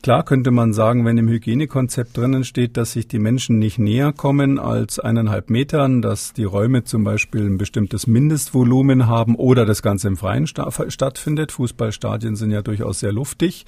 Klar 0.02 0.24
könnte 0.24 0.50
man 0.50 0.72
sagen, 0.72 1.04
wenn 1.04 1.18
im 1.18 1.28
Hygienekonzept 1.28 2.16
drinnen 2.16 2.44
steht, 2.44 2.78
dass 2.78 2.92
sich 2.92 3.06
die 3.06 3.18
Menschen 3.18 3.58
nicht 3.58 3.78
näher 3.78 4.14
kommen 4.14 4.58
als 4.58 4.98
eineinhalb 4.98 5.50
Metern, 5.50 6.00
dass 6.00 6.32
die 6.32 6.44
Räume 6.44 6.84
zum 6.84 7.04
Beispiel 7.04 7.44
ein 7.44 7.58
bestimmtes 7.58 8.06
Mindestvolumen 8.06 9.08
haben 9.08 9.36
oder 9.36 9.66
das 9.66 9.82
Ganze 9.82 10.08
im 10.08 10.16
Freien 10.16 10.46
sta 10.46 10.70
stattfindet. 10.88 11.52
Fußballstadien 11.52 12.34
sind 12.34 12.50
ja 12.50 12.62
durchaus 12.62 13.00
sehr 13.00 13.12
luftig 13.12 13.66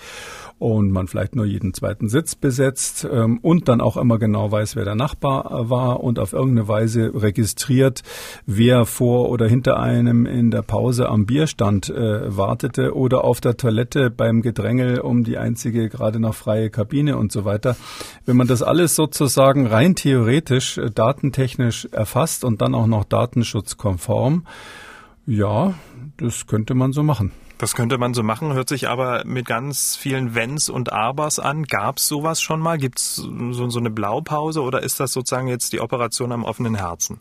und 0.58 0.90
man 0.90 1.06
vielleicht 1.06 1.36
nur 1.36 1.44
jeden 1.44 1.74
zweiten 1.74 2.08
Sitz 2.08 2.34
besetzt 2.34 3.06
ähm, 3.10 3.38
und 3.42 3.68
dann 3.68 3.82
auch 3.82 3.98
immer 3.98 4.18
genau 4.18 4.50
weiß, 4.50 4.74
wer 4.74 4.81
der 4.84 4.94
Nachbar 4.94 5.68
war 5.70 6.00
und 6.00 6.18
auf 6.18 6.32
irgendeine 6.32 6.68
Weise 6.68 7.12
registriert, 7.14 8.02
wer 8.46 8.86
vor 8.86 9.28
oder 9.30 9.46
hinter 9.46 9.78
einem 9.78 10.26
in 10.26 10.50
der 10.50 10.62
Pause 10.62 11.08
am 11.08 11.26
Bierstand 11.26 11.88
äh, 11.90 12.36
wartete 12.36 12.96
oder 12.96 13.24
auf 13.24 13.40
der 13.40 13.56
Toilette 13.56 14.10
beim 14.10 14.42
Gedrängel 14.42 15.00
um 15.00 15.24
die 15.24 15.38
einzige 15.38 15.88
gerade 15.88 16.20
noch 16.20 16.34
freie 16.34 16.70
Kabine 16.70 17.16
und 17.16 17.32
so 17.32 17.44
weiter. 17.44 17.76
Wenn 18.24 18.36
man 18.36 18.46
das 18.46 18.62
alles 18.62 18.94
sozusagen 18.94 19.66
rein 19.66 19.94
theoretisch 19.94 20.78
äh, 20.78 20.90
datentechnisch 20.90 21.88
erfasst 21.92 22.44
und 22.44 22.62
dann 22.62 22.74
auch 22.74 22.86
noch 22.86 23.04
datenschutzkonform, 23.04 24.46
ja, 25.26 25.74
das 26.16 26.46
könnte 26.46 26.74
man 26.74 26.92
so 26.92 27.02
machen. 27.02 27.32
Das 27.58 27.74
könnte 27.74 27.96
man 27.96 28.12
so 28.12 28.22
machen, 28.24 28.54
hört 28.54 28.68
sich 28.68 28.88
aber 28.88 29.24
mit 29.24 29.46
ganz 29.46 29.94
vielen 29.94 30.34
Wenns 30.34 30.68
und 30.68 30.92
Abers 30.92 31.38
an. 31.38 31.64
Gab 31.64 31.98
es 31.98 32.08
sowas 32.08 32.40
schon 32.40 32.58
mal? 32.58 32.76
Gibt 32.76 32.98
es 32.98 33.16
so, 33.16 33.70
so 33.70 33.78
eine 33.78 33.90
Blaupause 33.90 34.62
oder 34.62 34.82
ist 34.82 34.98
das 34.98 35.12
sozusagen 35.12 35.46
jetzt 35.46 35.72
die 35.72 35.80
Operation 35.80 36.32
am 36.32 36.44
offenen 36.44 36.74
Herzen? 36.74 37.20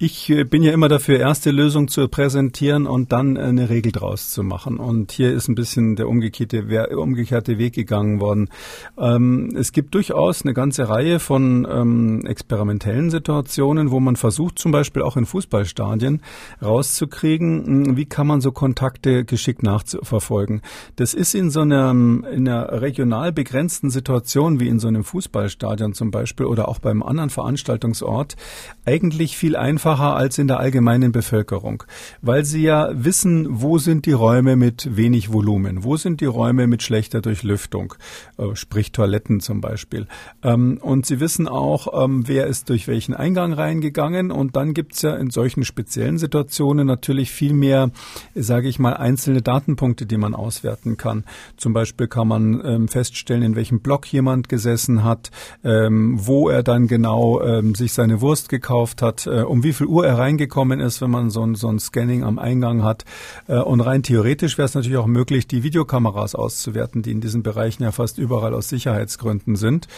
Ich 0.00 0.30
äh, 0.30 0.44
bin 0.44 0.62
ja 0.62 0.72
immer 0.72 0.88
dafür, 0.88 1.18
erste 1.18 1.50
Lösung 1.50 1.88
zu 1.88 2.06
präsentieren 2.06 2.86
und 2.86 3.10
dann 3.10 3.34
äh, 3.34 3.40
eine 3.40 3.68
Regel 3.68 3.90
draus 3.90 4.30
zu 4.30 4.44
machen. 4.44 4.76
Und 4.76 5.10
hier 5.10 5.32
ist 5.32 5.48
ein 5.48 5.56
bisschen 5.56 5.96
der 5.96 6.08
umgekehrte, 6.08 6.96
umgekehrte 6.96 7.58
Weg 7.58 7.74
gegangen 7.74 8.20
worden. 8.20 8.48
Ähm, 8.96 9.56
es 9.58 9.72
gibt 9.72 9.96
durchaus 9.96 10.42
eine 10.42 10.54
ganze 10.54 10.88
Reihe 10.88 11.18
von 11.18 11.66
ähm, 11.68 12.24
experimentellen 12.26 13.10
Situationen, 13.10 13.90
wo 13.90 13.98
man 13.98 14.14
versucht, 14.14 14.60
zum 14.60 14.70
Beispiel 14.70 15.02
auch 15.02 15.16
in 15.16 15.26
Fußballstadien 15.26 16.22
rauszukriegen, 16.62 17.66
hm, 17.66 17.96
wie 17.96 18.06
kann 18.06 18.28
man 18.28 18.40
so 18.40 18.52
Kontakte 18.52 19.24
geschickt 19.24 19.64
nachverfolgen. 19.64 20.62
Das 20.94 21.12
ist 21.12 21.34
in 21.34 21.50
so 21.50 21.62
einer, 21.62 21.90
in 21.90 22.48
einer 22.48 22.82
regional 22.82 23.32
begrenzten 23.32 23.90
Situation 23.90 24.60
wie 24.60 24.68
in 24.68 24.78
so 24.78 24.86
einem 24.86 25.02
Fußballstadion 25.02 25.92
zum 25.92 26.12
Beispiel 26.12 26.46
oder 26.46 26.68
auch 26.68 26.78
beim 26.78 27.02
anderen 27.02 27.30
Veranstaltungsort 27.30 28.36
eigentlich 28.84 29.36
viel 29.36 29.56
einfacher 29.56 29.87
einfacher 29.88 30.16
als 30.16 30.36
in 30.36 30.48
der 30.48 30.60
allgemeinen 30.60 31.12
Bevölkerung, 31.12 31.82
weil 32.20 32.44
sie 32.44 32.62
ja 32.62 32.90
wissen, 32.92 33.46
wo 33.62 33.78
sind 33.78 34.04
die 34.04 34.12
Räume 34.12 34.54
mit 34.54 34.96
wenig 34.96 35.32
Volumen, 35.32 35.82
wo 35.82 35.96
sind 35.96 36.20
die 36.20 36.26
Räume 36.26 36.66
mit 36.66 36.82
schlechter 36.82 37.22
Durchlüftung, 37.22 37.94
äh, 38.36 38.54
sprich 38.54 38.92
Toiletten 38.92 39.40
zum 39.40 39.62
Beispiel. 39.62 40.06
Ähm, 40.42 40.78
und 40.82 41.06
sie 41.06 41.20
wissen 41.20 41.48
auch, 41.48 42.04
ähm, 42.04 42.28
wer 42.28 42.46
ist 42.48 42.68
durch 42.68 42.86
welchen 42.86 43.14
Eingang 43.14 43.54
reingegangen 43.54 44.30
und 44.30 44.56
dann 44.56 44.74
gibt's 44.74 45.00
ja 45.00 45.16
in 45.16 45.30
solchen 45.30 45.64
speziellen 45.64 46.18
Situationen 46.18 46.86
natürlich 46.86 47.30
viel 47.30 47.54
mehr, 47.54 47.90
sage 48.34 48.68
ich 48.68 48.78
mal, 48.78 48.94
einzelne 48.94 49.40
Datenpunkte, 49.40 50.04
die 50.04 50.18
man 50.18 50.34
auswerten 50.34 50.98
kann. 50.98 51.24
Zum 51.56 51.72
Beispiel 51.72 52.08
kann 52.08 52.28
man 52.28 52.62
ähm, 52.62 52.88
feststellen, 52.88 53.42
in 53.42 53.56
welchem 53.56 53.80
Block 53.80 54.12
jemand 54.12 54.50
gesessen 54.50 55.04
hat, 55.04 55.30
wo 55.62 56.48
er 56.48 56.62
dann 56.62 56.88
genau 56.88 57.40
sich 57.74 57.92
seine 57.92 58.20
Wurst 58.20 58.48
gekauft 58.48 59.02
hat, 59.02 59.26
äh, 59.26 59.42
um 59.42 59.62
wie 59.62 59.72
viel 59.78 59.86
Uhr 59.86 60.06
er 60.06 60.18
reingekommen 60.18 60.80
ist, 60.80 61.00
wenn 61.00 61.10
man 61.10 61.30
so 61.30 61.42
ein, 61.42 61.54
so 61.54 61.68
ein 61.68 61.78
Scanning 61.78 62.24
am 62.24 62.38
Eingang 62.38 62.82
hat. 62.82 63.04
Äh, 63.46 63.58
und 63.58 63.80
rein 63.80 64.02
theoretisch 64.02 64.58
wäre 64.58 64.66
es 64.66 64.74
natürlich 64.74 64.98
auch 64.98 65.06
möglich, 65.06 65.46
die 65.46 65.62
Videokameras 65.62 66.34
auszuwerten, 66.34 67.02
die 67.02 67.12
in 67.12 67.20
diesen 67.20 67.42
Bereichen 67.42 67.82
ja 67.82 67.92
fast 67.92 68.18
überall 68.18 68.54
aus 68.54 68.68
Sicherheitsgründen 68.68 69.56
sind. 69.56 69.88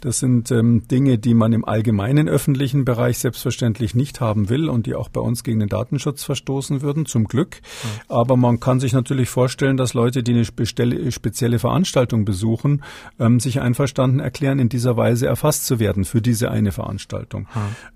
Das 0.00 0.18
sind 0.20 0.50
ähm, 0.50 0.86
Dinge, 0.88 1.18
die 1.18 1.34
man 1.34 1.52
im 1.52 1.64
allgemeinen 1.64 2.28
öffentlichen 2.28 2.84
Bereich 2.84 3.18
selbstverständlich 3.18 3.94
nicht 3.94 4.20
haben 4.20 4.48
will 4.48 4.68
und 4.68 4.86
die 4.86 4.94
auch 4.94 5.08
bei 5.08 5.20
uns 5.20 5.42
gegen 5.42 5.60
den 5.60 5.68
Datenschutz 5.68 6.22
verstoßen 6.22 6.82
würden, 6.82 7.06
zum 7.06 7.24
Glück. 7.24 7.56
Ja. 7.82 8.16
Aber 8.16 8.36
man 8.36 8.60
kann 8.60 8.80
sich 8.80 8.92
natürlich 8.92 9.28
vorstellen, 9.28 9.76
dass 9.76 9.94
Leute, 9.94 10.22
die 10.22 10.32
eine 10.32 10.44
spezielle 10.44 11.58
Veranstaltung 11.58 12.24
besuchen, 12.24 12.82
ähm, 13.18 13.40
sich 13.40 13.60
einverstanden 13.60 14.20
erklären, 14.20 14.58
in 14.58 14.68
dieser 14.68 14.96
Weise 14.96 15.26
erfasst 15.26 15.66
zu 15.66 15.80
werden 15.80 16.04
für 16.04 16.20
diese 16.20 16.50
eine 16.50 16.72
Veranstaltung. 16.72 17.48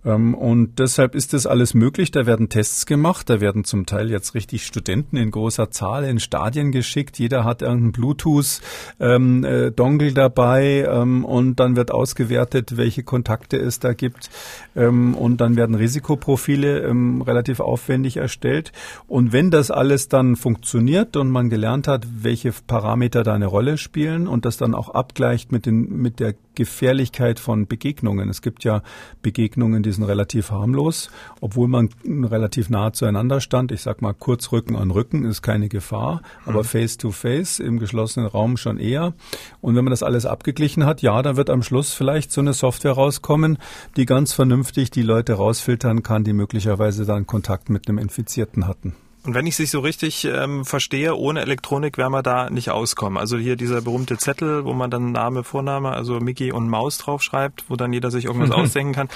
Ja. 0.04 0.14
Ähm, 0.14 0.34
und 0.34 0.78
deshalb 0.78 1.14
ist 1.14 1.33
das 1.34 1.46
alles 1.46 1.74
möglich. 1.74 2.10
Da 2.10 2.26
werden 2.26 2.48
Tests 2.48 2.86
gemacht. 2.86 3.28
Da 3.28 3.40
werden 3.40 3.64
zum 3.64 3.86
Teil 3.86 4.10
jetzt 4.10 4.34
richtig 4.34 4.64
Studenten 4.64 5.16
in 5.16 5.30
großer 5.30 5.70
Zahl 5.70 6.04
in 6.04 6.20
Stadien 6.20 6.72
geschickt. 6.72 7.18
Jeder 7.18 7.44
hat 7.44 7.62
irgendeinen 7.62 7.92
Bluetooth-Dongle 7.92 8.58
ähm, 9.00 9.44
äh, 9.44 10.12
dabei 10.12 10.86
ähm, 10.88 11.24
und 11.24 11.60
dann 11.60 11.76
wird 11.76 11.90
ausgewertet, 11.90 12.76
welche 12.76 13.02
Kontakte 13.02 13.58
es 13.58 13.80
da 13.80 13.92
gibt. 13.92 14.30
Ähm, 14.74 15.14
und 15.14 15.40
dann 15.40 15.56
werden 15.56 15.74
Risikoprofile 15.74 16.80
ähm, 16.80 17.22
relativ 17.22 17.60
aufwendig 17.60 18.16
erstellt. 18.16 18.72
Und 19.06 19.32
wenn 19.32 19.50
das 19.50 19.70
alles 19.70 20.08
dann 20.08 20.36
funktioniert 20.36 21.16
und 21.16 21.30
man 21.30 21.50
gelernt 21.50 21.88
hat, 21.88 22.06
welche 22.22 22.52
Parameter 22.66 23.24
da 23.24 23.34
eine 23.34 23.46
Rolle 23.46 23.76
spielen 23.76 24.26
und 24.26 24.44
das 24.44 24.56
dann 24.56 24.74
auch 24.74 24.90
abgleicht 24.90 25.52
mit, 25.52 25.66
den, 25.66 26.00
mit 26.00 26.20
der 26.20 26.34
Gefährlichkeit 26.54 27.40
von 27.40 27.66
Begegnungen. 27.66 28.28
Es 28.28 28.42
gibt 28.42 28.64
ja 28.64 28.82
Begegnungen, 29.22 29.82
die 29.82 29.92
sind 29.92 30.04
relativ 30.04 30.50
harmlos 30.50 31.10
obwohl 31.40 31.68
man 31.68 31.90
relativ 32.06 32.70
nah 32.70 32.92
zueinander 32.92 33.40
stand. 33.40 33.72
Ich 33.72 33.82
sag 33.82 34.02
mal, 34.02 34.14
kurz 34.14 34.50
Rücken 34.52 34.76
an 34.76 34.90
Rücken 34.90 35.24
ist 35.24 35.42
keine 35.42 35.68
Gefahr, 35.68 36.22
aber 36.46 36.60
mhm. 36.60 36.64
face 36.64 36.96
to 36.96 37.10
face 37.10 37.60
im 37.60 37.78
geschlossenen 37.78 38.28
Raum 38.28 38.56
schon 38.56 38.78
eher. 38.78 39.12
Und 39.60 39.76
wenn 39.76 39.84
man 39.84 39.90
das 39.90 40.02
alles 40.02 40.26
abgeglichen 40.26 40.86
hat, 40.86 41.02
ja, 41.02 41.20
dann 41.22 41.36
wird 41.36 41.50
am 41.50 41.62
Schluss 41.62 41.92
vielleicht 41.92 42.32
so 42.32 42.40
eine 42.40 42.54
Software 42.54 42.92
rauskommen, 42.92 43.58
die 43.96 44.06
ganz 44.06 44.32
vernünftig 44.32 44.90
die 44.90 45.02
Leute 45.02 45.34
rausfiltern 45.34 46.02
kann, 46.02 46.24
die 46.24 46.32
möglicherweise 46.32 47.04
dann 47.04 47.26
Kontakt 47.26 47.68
mit 47.68 47.88
einem 47.88 47.98
Infizierten 47.98 48.66
hatten. 48.66 48.94
Und 49.24 49.34
wenn 49.34 49.46
ich 49.46 49.56
sich 49.56 49.70
so 49.70 49.80
richtig 49.80 50.26
ähm, 50.26 50.66
verstehe, 50.66 51.16
ohne 51.16 51.40
Elektronik 51.40 51.96
wäre 51.96 52.10
man 52.10 52.22
da 52.22 52.50
nicht 52.50 52.70
auskommen. 52.70 53.18
Also 53.18 53.38
hier 53.38 53.56
dieser 53.56 53.80
berühmte 53.80 54.18
Zettel, 54.18 54.66
wo 54.66 54.74
man 54.74 54.90
dann 54.90 55.12
Name, 55.12 55.44
Vorname, 55.44 55.92
also 55.92 56.20
Mickey 56.20 56.52
und 56.52 56.68
Maus 56.68 56.98
draufschreibt, 56.98 57.64
wo 57.68 57.76
dann 57.76 57.94
jeder 57.94 58.10
sich 58.10 58.26
irgendwas 58.26 58.50
ausdenken 58.52 58.92
kann, 58.92 59.08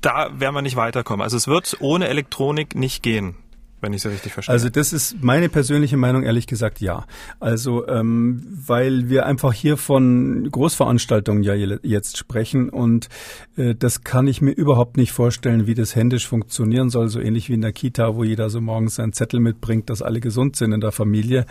da 0.00 0.30
wäre 0.36 0.50
man 0.50 0.64
nicht 0.64 0.74
weiterkommen. 0.74 1.22
Also 1.22 1.36
es 1.36 1.46
wird 1.46 1.76
ohne 1.78 2.08
Elektronik 2.08 2.74
nicht 2.74 3.04
gehen 3.04 3.36
wenn 3.80 3.92
ich 3.92 4.04
es 4.04 4.10
richtig 4.10 4.32
verstehe. 4.32 4.52
Also 4.52 4.68
das 4.70 4.92
ist 4.92 5.22
meine 5.22 5.48
persönliche 5.48 5.96
Meinung, 5.96 6.22
ehrlich 6.22 6.46
gesagt, 6.46 6.80
ja. 6.80 7.06
Also 7.40 7.86
ähm, 7.86 8.42
weil 8.66 9.10
wir 9.10 9.26
einfach 9.26 9.52
hier 9.52 9.76
von 9.76 10.50
Großveranstaltungen 10.50 11.42
ja 11.42 11.54
jetzt 11.54 12.16
sprechen 12.16 12.70
und 12.70 13.08
äh, 13.56 13.74
das 13.74 14.02
kann 14.02 14.28
ich 14.28 14.40
mir 14.40 14.52
überhaupt 14.52 14.96
nicht 14.96 15.12
vorstellen, 15.12 15.66
wie 15.66 15.74
das 15.74 15.94
händisch 15.94 16.26
funktionieren 16.26 16.88
soll, 16.88 17.08
so 17.08 17.20
ähnlich 17.20 17.50
wie 17.50 17.54
in 17.54 17.60
der 17.60 17.72
Kita, 17.72 18.16
wo 18.16 18.24
jeder 18.24 18.48
so 18.48 18.60
morgens 18.60 18.94
seinen 18.94 19.12
Zettel 19.12 19.40
mitbringt, 19.40 19.90
dass 19.90 20.00
alle 20.00 20.20
gesund 20.20 20.56
sind 20.56 20.72
in 20.72 20.80
der 20.80 20.92
Familie. 20.92 21.44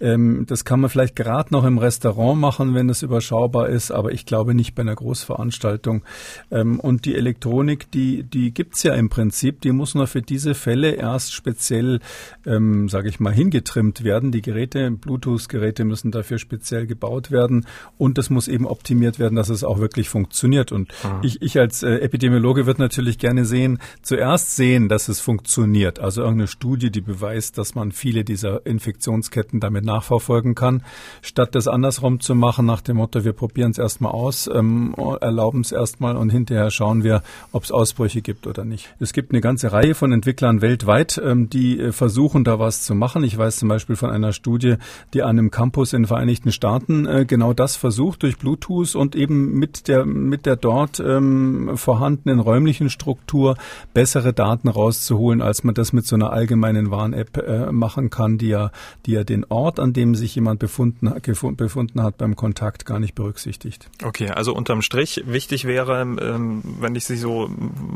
Ähm, 0.00 0.44
das 0.46 0.64
kann 0.64 0.80
man 0.80 0.88
vielleicht 0.88 1.16
gerade 1.16 1.52
noch 1.52 1.64
im 1.64 1.78
Restaurant 1.78 2.40
machen, 2.40 2.74
wenn 2.74 2.88
es 2.90 3.02
überschaubar 3.02 3.68
ist, 3.68 3.90
aber 3.90 4.12
ich 4.12 4.24
glaube 4.24 4.54
nicht 4.54 4.76
bei 4.76 4.82
einer 4.82 4.94
Großveranstaltung. 4.94 6.04
Ähm, 6.52 6.78
und 6.78 7.06
die 7.06 7.16
Elektronik, 7.16 7.90
die, 7.90 8.22
die 8.22 8.54
gibt's 8.54 8.84
ja 8.84 8.94
im 8.94 9.08
Prinzip, 9.08 9.60
die 9.62 9.72
muss 9.72 9.96
nur 9.96 10.06
für 10.06 10.22
diese 10.22 10.54
Fälle 10.54 10.92
erst 10.92 11.32
speziell 11.32 11.71
speziell, 11.72 12.00
ähm, 12.46 12.88
sage 12.88 13.08
ich 13.08 13.18
mal, 13.18 13.32
hingetrimmt 13.32 14.04
werden. 14.04 14.30
Die 14.30 14.42
Geräte, 14.42 14.90
Bluetooth-Geräte 14.90 15.84
müssen 15.84 16.10
dafür 16.10 16.38
speziell 16.38 16.86
gebaut 16.86 17.30
werden 17.30 17.66
und 17.96 18.18
das 18.18 18.28
muss 18.28 18.48
eben 18.48 18.66
optimiert 18.66 19.18
werden, 19.18 19.36
dass 19.36 19.48
es 19.48 19.64
auch 19.64 19.78
wirklich 19.78 20.08
funktioniert. 20.08 20.70
Und 20.70 20.92
ah. 21.02 21.20
ich, 21.22 21.40
ich 21.40 21.58
als 21.58 21.82
äh, 21.82 21.96
Epidemiologe 21.96 22.66
würde 22.66 22.82
natürlich 22.82 23.18
gerne 23.18 23.44
sehen, 23.44 23.78
zuerst 24.02 24.56
sehen, 24.56 24.88
dass 24.88 25.08
es 25.08 25.20
funktioniert. 25.20 25.98
Also 25.98 26.20
irgendeine 26.20 26.48
Studie, 26.48 26.90
die 26.90 27.00
beweist, 27.00 27.56
dass 27.56 27.74
man 27.74 27.92
viele 27.92 28.24
dieser 28.24 28.66
Infektionsketten 28.66 29.60
damit 29.60 29.84
nachverfolgen 29.84 30.54
kann, 30.54 30.82
statt 31.22 31.54
das 31.54 31.68
andersrum 31.68 32.20
zu 32.20 32.34
machen 32.34 32.66
nach 32.66 32.82
dem 32.82 32.98
Motto, 32.98 33.24
wir 33.24 33.32
probieren 33.32 33.70
es 33.70 33.78
erstmal 33.78 34.12
aus, 34.12 34.48
ähm, 34.52 34.94
erlauben 35.20 35.62
es 35.62 35.72
erstmal 35.72 36.16
und 36.16 36.30
hinterher 36.30 36.70
schauen 36.70 37.02
wir, 37.02 37.22
ob 37.52 37.64
es 37.64 37.72
Ausbrüche 37.72 38.20
gibt 38.20 38.46
oder 38.46 38.64
nicht. 38.64 38.94
Es 39.00 39.12
gibt 39.12 39.32
eine 39.32 39.40
ganze 39.40 39.72
Reihe 39.72 39.94
von 39.94 40.12
Entwicklern 40.12 40.60
weltweit, 40.60 41.20
ähm, 41.24 41.48
die 41.48 41.61
die 41.62 41.78
äh, 41.78 41.92
versuchen 41.92 42.42
da 42.42 42.58
was 42.58 42.82
zu 42.82 42.94
machen. 42.94 43.22
Ich 43.22 43.38
weiß 43.38 43.56
zum 43.56 43.68
Beispiel 43.68 43.94
von 43.94 44.10
einer 44.10 44.32
Studie, 44.32 44.74
die 45.14 45.22
an 45.22 45.38
einem 45.38 45.50
Campus 45.52 45.92
in 45.92 46.02
den 46.02 46.08
Vereinigten 46.08 46.50
Staaten 46.50 47.06
äh, 47.06 47.24
genau 47.24 47.52
das 47.52 47.76
versucht 47.76 48.24
durch 48.24 48.36
Bluetooth 48.36 48.96
und 48.96 49.14
eben 49.14 49.52
mit 49.58 49.86
der 49.86 50.04
mit 50.04 50.44
der 50.44 50.56
dort 50.56 50.98
ähm, 50.98 51.72
vorhandenen 51.76 52.40
räumlichen 52.40 52.90
Struktur 52.90 53.56
bessere 53.94 54.32
Daten 54.32 54.68
rauszuholen, 54.68 55.40
als 55.40 55.62
man 55.62 55.74
das 55.74 55.92
mit 55.92 56.04
so 56.04 56.16
einer 56.16 56.32
allgemeinen 56.32 56.90
Warn-App 56.90 57.36
äh, 57.36 57.70
machen 57.70 58.10
kann, 58.10 58.38
die 58.38 58.48
ja 58.48 58.72
die 59.06 59.12
ja 59.12 59.22
den 59.22 59.44
Ort, 59.48 59.78
an 59.78 59.92
dem 59.92 60.16
sich 60.16 60.34
jemand 60.34 60.58
befunden, 60.58 61.12
befunden 61.56 62.02
hat 62.02 62.18
beim 62.18 62.34
Kontakt, 62.34 62.86
gar 62.86 62.98
nicht 62.98 63.14
berücksichtigt. 63.14 63.88
Okay, 64.02 64.30
also 64.30 64.52
unterm 64.52 64.82
Strich 64.82 65.22
wichtig 65.26 65.64
wäre, 65.64 66.00
ähm, 66.00 66.62
wenn 66.80 66.96
ich 66.96 67.04
Sie 67.04 67.16
so 67.16 67.48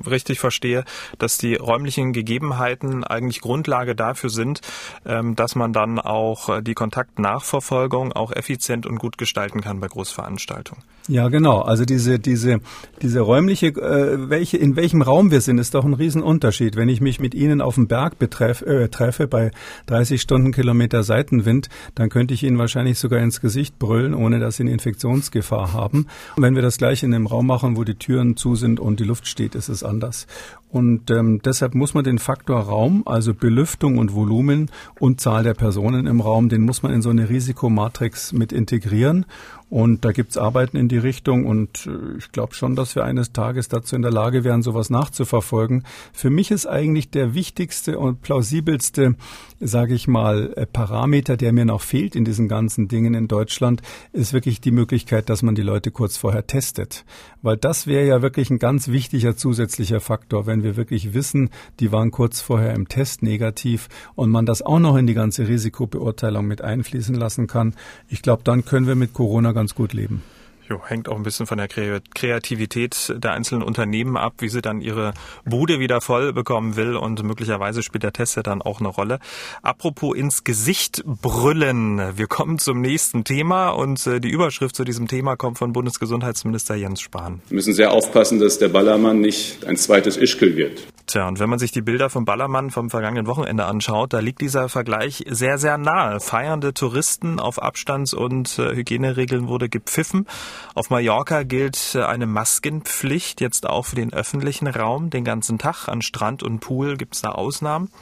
richtig 0.09 0.39
verstehe, 0.39 0.85
dass 1.19 1.39
die 1.39 1.57
räumlichen 1.57 2.13
Gegebenheiten 2.13 3.03
eigentlich 3.03 3.41
Grundlage 3.57 3.95
dafür 3.95 4.29
sind, 4.29 4.61
ähm, 5.07 5.35
dass 5.35 5.55
man 5.55 5.73
dann 5.73 5.99
auch 5.99 6.51
äh, 6.51 6.63
die 6.63 6.75
Kontaktnachverfolgung 6.75 8.13
auch 8.13 8.31
effizient 8.33 8.85
und 8.85 8.99
gut 8.99 9.17
gestalten 9.17 9.63
kann 9.63 9.81
bei 9.81 9.89
Großveranstaltungen. 9.89 10.85
Ja, 11.09 11.29
genau. 11.29 11.61
Also 11.61 11.85
diese, 11.85 12.19
diese, 12.19 12.59
diese 13.01 13.21
räumliche, 13.21 13.69
äh, 13.69 14.29
welche, 14.29 14.59
in 14.59 14.77
welchem 14.77 15.01
Raum 15.01 15.31
wir 15.31 15.41
sind, 15.41 15.59
ist 15.59 15.75
doch 15.75 15.85
ein 15.85 15.95
Riesenunterschied. 15.95 16.77
Wenn 16.77 16.89
ich 16.91 17.01
mich 17.01 17.19
mit 17.19 17.35
Ihnen 17.35 17.63
auf 17.63 17.77
dem 17.77 17.87
Berg 17.87 18.19
betreff, 18.19 18.61
äh, 18.63 18.89
treffe 18.89 19.27
bei 19.27 19.53
30 19.87 20.21
Stundenkilometer 20.21 21.03
Seitenwind, 21.03 21.71
dann 21.95 22.11
könnte 22.11 22.35
ich 22.35 22.43
Ihnen 22.43 22.59
wahrscheinlich 22.59 22.99
sogar 22.99 23.21
ins 23.21 23.41
Gesicht 23.41 23.79
brüllen, 23.79 24.15
ohne 24.15 24.39
dass 24.39 24.57
Sie 24.57 24.65
eine 24.65 24.73
Infektionsgefahr 24.73 25.73
haben. 25.73 26.09
Und 26.37 26.43
wenn 26.43 26.57
wir 26.57 26.63
das 26.63 26.77
gleich 26.77 27.03
in 27.03 27.15
einem 27.15 27.27
Raum 27.27 27.47
machen, 27.47 27.77
wo 27.77 27.85
die 27.85 27.95
Türen 27.95 28.37
zu 28.37 28.55
sind 28.55 28.81
und 28.81 29.01
die 29.01 29.05
Luft 29.05 29.29
steht, 29.29 29.55
ist 29.55 29.69
es 29.69 29.83
anders. 29.83 30.27
Und 30.71 31.11
ähm, 31.11 31.41
deshalb 31.43 31.75
muss 31.75 31.95
man 31.95 32.05
den 32.05 32.19
Faktor 32.19 32.61
Raum, 32.61 33.05
also 33.07 33.33
Belüftung 33.47 33.99
und 33.99 34.13
Volumen 34.13 34.73
und 34.99 35.21
Zahl 35.21 35.45
der 35.45 35.55
Personen 35.55 36.09
im 36.09 36.21
Raum, 36.21 36.49
den 36.49 36.63
muss 36.63 36.83
man 36.83 36.93
in 36.93 37.01
so 37.01 37.11
eine 37.11 37.29
Risikomatrix 37.29 38.33
mit 38.33 38.53
integrieren. 38.53 39.25
Und 39.69 40.05
da 40.05 40.13
gibt's 40.13 40.39
Arbeiten 40.39 40.77
in 40.77 40.89
die 40.89 40.99
Richtung 40.99 41.45
und 41.45 41.87
äh, 41.87 42.19
ich 42.19 42.31
glaube 42.31 42.55
schon, 42.55 42.77
dass 42.77 42.95
wir 42.95 43.05
eines 43.05 43.33
Tages 43.33 43.69
dazu 43.69 43.97
in 43.97 44.03
der 44.03 44.13
Lage 44.13 44.45
wären, 44.45 44.63
sowas 44.63 44.91
nachzuverfolgen. 44.91 45.83
Für 46.13 46.31
mich 46.31 46.53
ist 46.53 46.67
eigentlich 46.67 47.11
der 47.11 47.35
wichtigste 47.35 47.99
und 47.99 48.23
plausibelste, 48.23 49.17
sage 49.59 49.95
ich 49.95 50.07
mal, 50.07 50.53
äh, 50.55 50.67
Parameter, 50.67 51.37
der 51.37 51.53
mir 51.53 51.65
noch 51.65 51.81
fehlt 51.81 52.15
in 52.15 52.25
diesen 52.25 52.47
ganzen 52.47 52.87
Dingen 52.87 53.15
in 53.15 53.27
Deutschland, 53.27 53.83
ist 54.13 54.33
wirklich 54.33 54.61
die 54.61 54.71
Möglichkeit, 54.71 55.29
dass 55.29 55.43
man 55.43 55.57
die 55.57 55.63
Leute 55.63 55.91
kurz 55.91 56.17
vorher 56.17 56.47
testet. 56.47 57.05
Weil 57.43 57.57
das 57.57 57.89
wäre 57.89 58.07
ja 58.07 58.23
wirklich 58.23 58.51
ein 58.51 58.61
ganz 58.61 58.87
wichtiger 58.87 59.37
zusätzlicher 59.37 59.99
Faktor, 59.99 60.47
wenn 60.47 60.63
wir 60.63 60.77
wirklich 60.77 61.13
wissen, 61.13 61.51
die 61.81 61.91
waren 61.91 62.13
kurz 62.13 62.41
vorher 62.41 62.73
im 62.73 62.87
Test 62.87 63.23
negativ 63.25 63.89
und 64.15 64.31
man 64.31 64.47
das 64.47 64.63
auch 64.63 64.79
noch 64.79 64.97
in 64.97 65.09
die 65.09 65.15
ganze 65.15 65.49
Risikobeurteilung 65.49 66.47
mit 66.47 66.63
einfließen 66.63 67.17
lassen 67.17 67.49
kann. 67.49 67.75
Ich 68.09 68.23
glaube, 68.23 68.45
dann 68.45 68.65
können 68.65 68.87
wir 68.87 68.95
mit 68.95 69.13
Corona 69.13 69.56
ganz 69.57 69.75
gut 69.75 69.93
leben. 69.93 70.23
Jo, 70.69 70.81
hängt 70.85 71.09
auch 71.09 71.15
ein 71.15 71.23
bisschen 71.23 71.47
von 71.47 71.59
der 71.59 71.69
Kreativität 71.69 73.15
der 73.17 73.33
einzelnen 73.33 73.63
Unternehmen 73.63 74.17
ab, 74.17 74.35
wie 74.39 74.49
sie 74.49 74.63
dann 74.63 74.81
ihre 74.81 75.15
Bude 75.45 75.79
wieder 75.79 76.01
voll 76.01 76.33
bekommen 76.33 76.75
will 76.75 76.97
und 76.97 77.23
möglicherweise 77.23 77.85
spielt 77.85 78.03
der 78.03 78.13
Test 78.13 78.37
ja 78.37 78.43
dann 78.43 78.63
auch 78.63 78.81
eine 78.81 78.89
Rolle. 78.89 79.21
Apropos 79.63 80.17
ins 80.17 80.43
Gesicht 80.43 81.05
brüllen. 81.05 82.17
Wir 82.17 82.27
kommen 82.27 82.59
zum 82.59 82.81
nächsten 82.81 83.23
Thema 83.23 83.71
und 83.71 84.05
äh, 84.09 84.21
die 84.21 84.29
Überschrift 84.29 84.75
zu 84.75 84.83
diesem 84.83 85.07
Thema 85.07 85.37
kommt 85.37 85.59
von 85.59 85.73
Bundesgesundheitsminister 85.73 86.75
Jens 86.75 87.01
Spahn. 87.01 87.41
Wir 87.49 87.55
müssen 87.55 87.73
sehr 87.73 87.93
aufpassen, 87.93 88.41
dass 88.41 88.59
der 88.59 88.69
Ballermann 88.69 89.21
nicht 89.21 89.65
ein 89.67 89.77
zweites 89.77 90.17
Ischkel 90.17 90.57
wird. 90.57 90.85
Tja, 91.07 91.29
und 91.29 91.39
wenn 91.39 91.49
man 91.49 91.61
sich 91.61 91.71
die 91.71 91.83
Bilder 91.83 92.11
vom 92.11 92.25
Ballermann 92.25 92.73
vom 92.73 92.91
vergangenen 92.91 93.29
Wochenende 93.29 93.65
anschaut, 93.67 94.13
da 94.13 94.19
liegt 94.19 94.41
dieser 94.41 94.69
Vergleich 94.69 95.25
sehr, 95.29 95.57
sehr 95.57 95.79
nahe. 95.79 96.19
Feiernde 96.19 96.75
Touristen 96.75 97.39
auf 97.39 97.63
Abstands- 97.63 98.13
und 98.13 98.59
äh, 98.59 98.75
Hygieneregeln 98.75 99.47
wurde 99.47 99.69
gepfiffen. 99.69 100.27
Auf 100.75 100.91
Mallorca 100.91 101.45
gilt 101.45 101.95
äh, 101.95 102.03
eine 102.03 102.27
Maskenpflicht 102.27 103.41
jetzt 103.41 103.67
auch 103.67 103.87
für 103.87 103.95
den 103.95 104.13
öffentlichen 104.13 104.67
Raum. 104.67 105.09
Den 105.11 105.23
ganzen 105.23 105.59
Tag 105.59 105.87
an 105.87 106.03
Strand 106.03 106.43
und 106.43 106.59
Pool 106.59 106.97
gibt 106.97 107.15
es 107.15 107.23
da 107.23 107.31
Ausnahmen. 107.31 107.93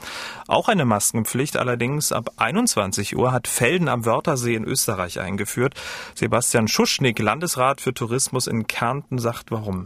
Auch 0.47 0.67
eine 0.67 0.85
Maskenpflicht 0.85 1.57
allerdings 1.57 2.11
ab 2.11 2.31
21 2.37 3.15
Uhr 3.15 3.31
hat 3.31 3.47
Felden 3.47 3.87
am 3.87 4.05
Wörthersee 4.05 4.55
in 4.55 4.63
Österreich 4.63 5.19
eingeführt. 5.19 5.75
Sebastian 6.15 6.67
Schuschnigg, 6.67 7.21
Landesrat 7.21 7.81
für 7.81 7.93
Tourismus 7.93 8.47
in 8.47 8.65
Kärnten, 8.65 9.19
sagt 9.19 9.51
warum. 9.51 9.85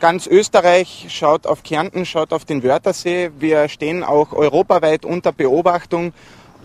Ganz 0.00 0.26
Österreich 0.26 1.06
schaut 1.08 1.46
auf 1.46 1.62
Kärnten, 1.62 2.04
schaut 2.04 2.32
auf 2.32 2.44
den 2.44 2.62
Wörthersee. 2.62 3.30
Wir 3.38 3.68
stehen 3.68 4.02
auch 4.02 4.32
europaweit 4.32 5.04
unter 5.04 5.32
Beobachtung 5.32 6.12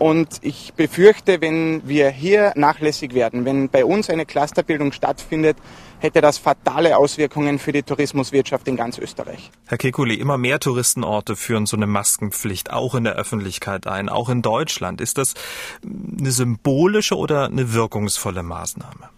und 0.00 0.38
ich 0.40 0.72
befürchte, 0.74 1.42
wenn 1.42 1.86
wir 1.86 2.08
hier 2.08 2.52
nachlässig 2.56 3.12
werden, 3.12 3.44
wenn 3.44 3.68
bei 3.68 3.84
uns 3.84 4.08
eine 4.08 4.24
Clusterbildung 4.24 4.92
stattfindet, 4.92 5.58
hätte 5.98 6.22
das 6.22 6.38
fatale 6.38 6.96
Auswirkungen 6.96 7.58
für 7.58 7.72
die 7.72 7.82
Tourismuswirtschaft 7.82 8.66
in 8.66 8.76
ganz 8.76 8.96
Österreich. 8.96 9.50
Herr 9.66 9.76
Kekulé, 9.76 10.14
immer 10.14 10.38
mehr 10.38 10.58
Touristenorte 10.58 11.36
führen 11.36 11.66
so 11.66 11.76
eine 11.76 11.86
Maskenpflicht 11.86 12.72
auch 12.72 12.94
in 12.94 13.04
der 13.04 13.14
Öffentlichkeit 13.14 13.86
ein, 13.86 14.08
auch 14.08 14.30
in 14.30 14.40
Deutschland. 14.40 15.02
Ist 15.02 15.18
das 15.18 15.34
eine 15.82 16.30
symbolische 16.30 17.16
oder 17.16 17.44
eine 17.44 17.74
wirkungsvolle 17.74 18.42
Maßnahme? 18.42 19.10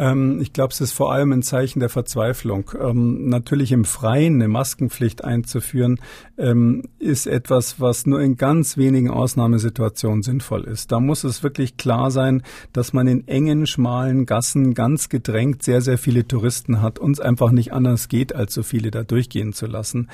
Ähm, 0.00 0.40
ich 0.40 0.54
glaube, 0.54 0.72
es 0.72 0.80
ist 0.80 0.92
vor 0.92 1.12
allem 1.12 1.30
ein 1.32 1.42
Zeichen 1.42 1.78
der 1.78 1.90
Verzweiflung. 1.90 2.70
Ähm, 2.80 3.28
natürlich 3.28 3.70
im 3.70 3.84
Freien 3.84 4.36
eine 4.36 4.48
Maskenpflicht 4.48 5.22
einzuführen, 5.22 6.00
ähm, 6.38 6.84
ist 6.98 7.26
etwas, 7.26 7.80
was 7.80 8.06
nur 8.06 8.22
in 8.22 8.38
ganz 8.38 8.78
wenigen 8.78 9.10
Ausnahmesituationen 9.10 10.22
sinnvoll 10.22 10.64
ist. 10.64 10.90
Da 10.90 11.00
muss 11.00 11.22
es 11.22 11.42
wirklich 11.42 11.76
klar 11.76 12.10
sein, 12.10 12.42
dass 12.72 12.94
man 12.94 13.08
in 13.08 13.28
engen, 13.28 13.66
schmalen 13.66 14.24
Gassen 14.24 14.72
ganz 14.72 15.10
gedrängt 15.10 15.62
sehr, 15.62 15.82
sehr 15.82 15.98
viele 15.98 16.26
Touristen 16.26 16.80
hat 16.80 16.98
und 16.98 17.12
es 17.12 17.20
einfach 17.20 17.50
nicht 17.50 17.74
anders 17.74 18.08
geht, 18.08 18.34
als 18.34 18.54
so 18.54 18.62
viele 18.62 18.90
da 18.90 19.02
durchgehen 19.02 19.52
zu 19.52 19.66
lassen. 19.66 20.08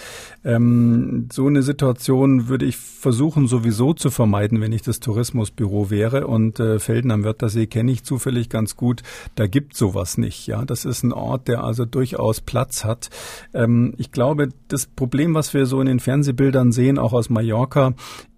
Ähm, 0.45 1.29
so 1.31 1.47
eine 1.47 1.63
Situation 1.63 2.49
würde 2.49 2.65
ich 2.65 2.77
versuchen 2.77 3.47
sowieso 3.47 3.95
zu 3.95 4.11
vermeiden, 4.11 4.61
wenn 4.61 4.73
ich 4.73 4.83
das 4.83 4.99
Tourismusbüro 4.99 5.91
wäre. 5.91 6.27
Und 6.27 6.59
äh, 6.59 6.81
Felden 6.81 7.13
am 7.13 7.23
Wörthersee 7.23 7.69
kenne 7.69 7.93
ich 7.93 8.03
zufällig 8.03 8.49
ganz 8.49 8.75
gut. 8.75 9.05
Da 9.37 9.47
gibt 9.47 9.76
gibt 9.77 9.93
sowas 9.95 10.17
nicht. 10.17 10.47
Ja, 10.47 10.65
das 10.65 10.85
ist 10.85 11.03
ein 11.03 11.13
Ort, 11.13 11.49
der 11.49 11.63
also 11.63 11.85
durchaus 11.85 12.41
Platz 12.41 12.85
hat. 12.85 13.11
Ähm, 13.53 13.95
ich 13.99 14.11
glaube, 14.11 14.49
das 14.69 14.87
Problem, 14.87 15.35
was 15.35 15.53
wir 15.53 15.67
so 15.67 15.81
in 15.81 15.87
den 15.87 16.01
Fernsehbildern 16.01 16.73
sehen, 16.73 16.99
auch 16.99 17.13
aus 17.13 17.29
Mallorca, 17.29 17.93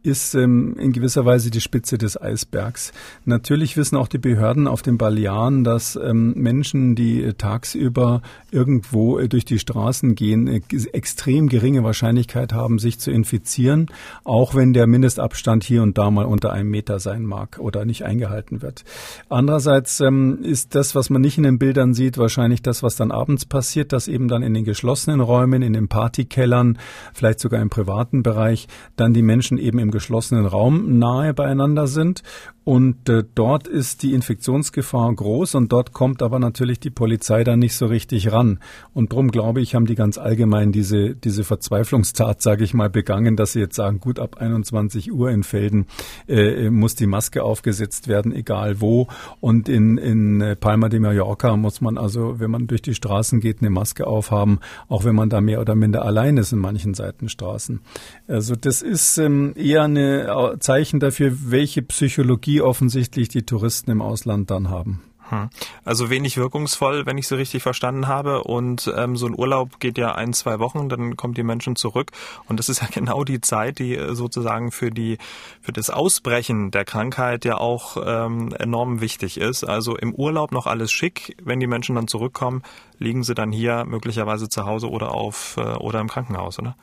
ist 0.09 0.35
ähm, 0.35 0.75
in 0.79 0.93
gewisser 0.93 1.27
Weise 1.27 1.51
die 1.51 1.61
Spitze 1.61 1.99
des 1.99 2.21
Eisbergs. 2.21 2.93
Natürlich 3.27 3.77
wissen 3.77 3.97
auch 3.97 4.09
die 4.09 4.19
Behörden 4.19 4.67
auf 4.67 4.81
den 4.81 4.97
Balearen, 4.97 5.65
dass 5.65 5.97
ähm, 5.97 6.33
Menschen, 6.35 6.95
die 6.95 7.23
äh, 7.23 7.35
tagsüber 7.35 8.23
irgendwo 8.51 9.19
äh, 9.19 9.29
durch 9.29 9.45
die 9.45 9.59
Straßen 9.59 10.15
gehen, 10.15 10.49
äh, 10.49 10.61
extrem 10.93 11.51
geringe 11.51 11.85
Wahrscheinlichkeit 11.85 12.55
haben, 12.55 12.79
sich 12.79 12.99
zu 12.99 13.11
infizieren, 13.11 13.87
auch 14.25 14.55
wenn 14.55 14.73
der 14.73 14.87
Mindestabstand 14.87 15.63
hier 15.63 15.83
und 15.83 15.99
da 15.99 16.11
mal 16.11 16.25
unter 16.25 16.53
einem 16.53 16.71
Meter 16.71 17.01
sein 17.01 17.25
mag 17.27 17.59
oder 17.59 17.85
nicht 17.85 18.05
eingehalten 18.05 18.63
wird. 18.63 18.85
Andererseits 19.29 20.01
ähm, 20.01 20.39
ist 20.43 20.75
das, 20.75 20.95
was 20.95 21.11
man 21.11 21.21
nicht 21.21 21.37
in 21.37 21.45
den 21.45 21.59
Bildern 21.59 21.93
sieht, 21.93 22.17
wahrscheinlich 22.17 22.63
das, 22.63 22.83
was 22.83 22.97
dann 22.97 23.13
abends 23.13 23.45
passiert, 23.45 23.93
dass 23.93 24.09
eben 24.09 24.29
dann 24.29 24.43
in 24.43 24.55
den 24.55 24.65
geschlossenen 24.65 25.21
Räumen, 25.21 25.61
in 25.61 25.75
den 25.75 25.89
Partykellern, 25.89 26.79
vielleicht 27.13 27.41
sogar 27.41 27.61
im 27.61 27.69
privaten 27.69 28.23
Bereich, 28.23 28.69
dann 28.97 29.13
die 29.13 29.23
Menschen 29.23 29.59
eben 29.59 29.79
im 29.79 29.91
geschlossenen 29.99 30.47
Raum 30.47 30.99
nahe 30.99 31.35
beieinander 31.35 31.89
sind 31.89 32.23
und 32.69 33.09
äh, 33.09 33.25
dort 33.35 33.67
ist 33.67 34.03
die 34.03 34.13
Infektionsgefahr 34.13 35.15
groß 35.15 35.55
und 35.55 35.73
dort 35.73 35.95
kommt 35.95 36.21
aber 36.21 36.39
natürlich 36.39 36.79
die 36.79 36.91
Polizei 36.91 37.43
dann 37.43 37.61
nicht 37.61 37.75
so 37.75 37.87
richtig 37.87 38.31
ran. 38.31 38.59
Und 38.93 39.11
drum 39.11 39.31
glaube 39.31 39.63
ich, 39.63 39.75
haben 39.75 39.87
die 39.87 39.95
ganz 39.95 40.19
allgemein 40.19 40.71
diese, 40.71 41.15
diese 41.15 41.45
Verzweiflungstat, 41.45 42.43
sage 42.43 42.65
ich 42.65 42.75
mal, 42.75 42.91
begangen, 42.91 43.37
dass 43.37 43.55
sie 43.55 43.61
jetzt 43.61 43.75
sagen, 43.75 44.01
gut, 44.01 44.19
ab 44.19 44.37
21 44.39 45.11
Uhr 45.11 45.31
in 45.31 45.45
Felden 45.45 45.87
äh, 46.29 46.69
muss 46.69 46.95
die 46.95 47.07
Maske 47.07 47.43
aufgesetzt 47.43 48.07
werden, 48.07 48.35
egal 48.35 48.83
wo. 48.83 49.09
Und 49.41 49.71
in, 49.71 49.97
in 49.97 50.43
äh, 50.43 50.55
Palma 50.55 50.91
de 50.91 51.01
Mallorca 51.01 51.57
muss 51.57 51.81
man 51.81 51.97
also, 51.97 52.39
wenn 52.39 52.51
man 52.51 52.67
durch 52.67 52.83
die 52.83 52.95
Straßen 52.95 53.41
geht, 53.41 53.63
eine 53.63 53.71
Maske 53.71 54.07
aufhaben, 54.07 54.59
auch 54.89 55.07
wenn 55.07 55.15
man 55.15 55.31
da 55.31 55.41
mehr 55.41 55.63
oder 55.63 55.75
minder 55.75 56.05
allein 56.05 56.37
ist 56.37 56.53
in 56.53 56.59
manchen 56.59 56.93
Seitenstraßen. 56.93 57.81
Also 58.27 58.57
das 58.57 58.83
ist 58.83 59.17
ähm, 59.17 59.55
eher 59.57 59.85
ein 59.85 59.97
äh, 59.97 60.27
Zeichen 60.61 61.01
dafür, 61.01 61.33
welche 61.47 61.81
Psychologie 61.81 62.58
offensichtlich 62.63 63.29
die 63.29 63.45
Touristen 63.45 63.91
im 63.91 64.03
Ausland 64.03 64.51
dann 64.51 64.71
haben. 64.71 65.01
Hm. 65.31 65.51
Also 65.85 66.09
wenig 66.11 66.37
wirkungsvoll, 66.37 67.05
wenn 67.05 67.19
ich 67.19 67.29
so 67.29 67.37
richtig 67.37 67.63
verstanden 67.63 68.09
habe. 68.09 68.45
Und 68.45 68.93
ähm, 68.97 69.17
so 69.17 69.27
ein 69.27 69.39
Urlaub 69.39 69.81
geht 69.81 69.99
ja 69.99 70.15
ein, 70.15 70.33
zwei 70.33 70.59
Wochen, 70.59 70.89
dann 70.89 71.17
kommen 71.17 71.35
die 71.35 71.43
Menschen 71.43 71.77
zurück. 71.77 72.13
Und 72.47 72.59
das 72.59 72.69
ist 72.69 72.81
ja 72.81 72.89
genau 72.93 73.25
die 73.25 73.41
Zeit, 73.41 73.79
die 73.79 73.95
äh, 73.95 74.15
sozusagen 74.15 74.71
für 74.71 74.91
die 74.91 75.19
für 75.61 75.73
das 75.73 75.91
Ausbrechen 75.91 76.71
der 76.71 76.85
Krankheit 76.85 77.45
ja 77.45 77.59
auch 77.59 77.97
ähm, 78.05 78.55
enorm 78.59 79.01
wichtig 79.01 79.39
ist. 79.39 79.65
Also 79.65 79.97
im 79.97 80.15
Urlaub 80.15 80.53
noch 80.53 80.67
alles 80.67 80.91
schick. 80.93 81.37
Wenn 81.43 81.61
die 81.61 81.67
Menschen 81.67 81.97
dann 81.97 82.09
zurückkommen, 82.09 82.63
liegen 82.99 83.23
sie 83.23 83.35
dann 83.35 83.53
hier 83.53 83.85
möglicherweise 83.85 84.49
zu 84.49 84.65
Hause 84.65 84.89
oder 84.89 85.13
auf 85.13 85.57
äh, 85.59 85.75
oder 85.75 86.01
im 86.01 86.09
Krankenhaus, 86.09 86.59
oder? 86.59 86.77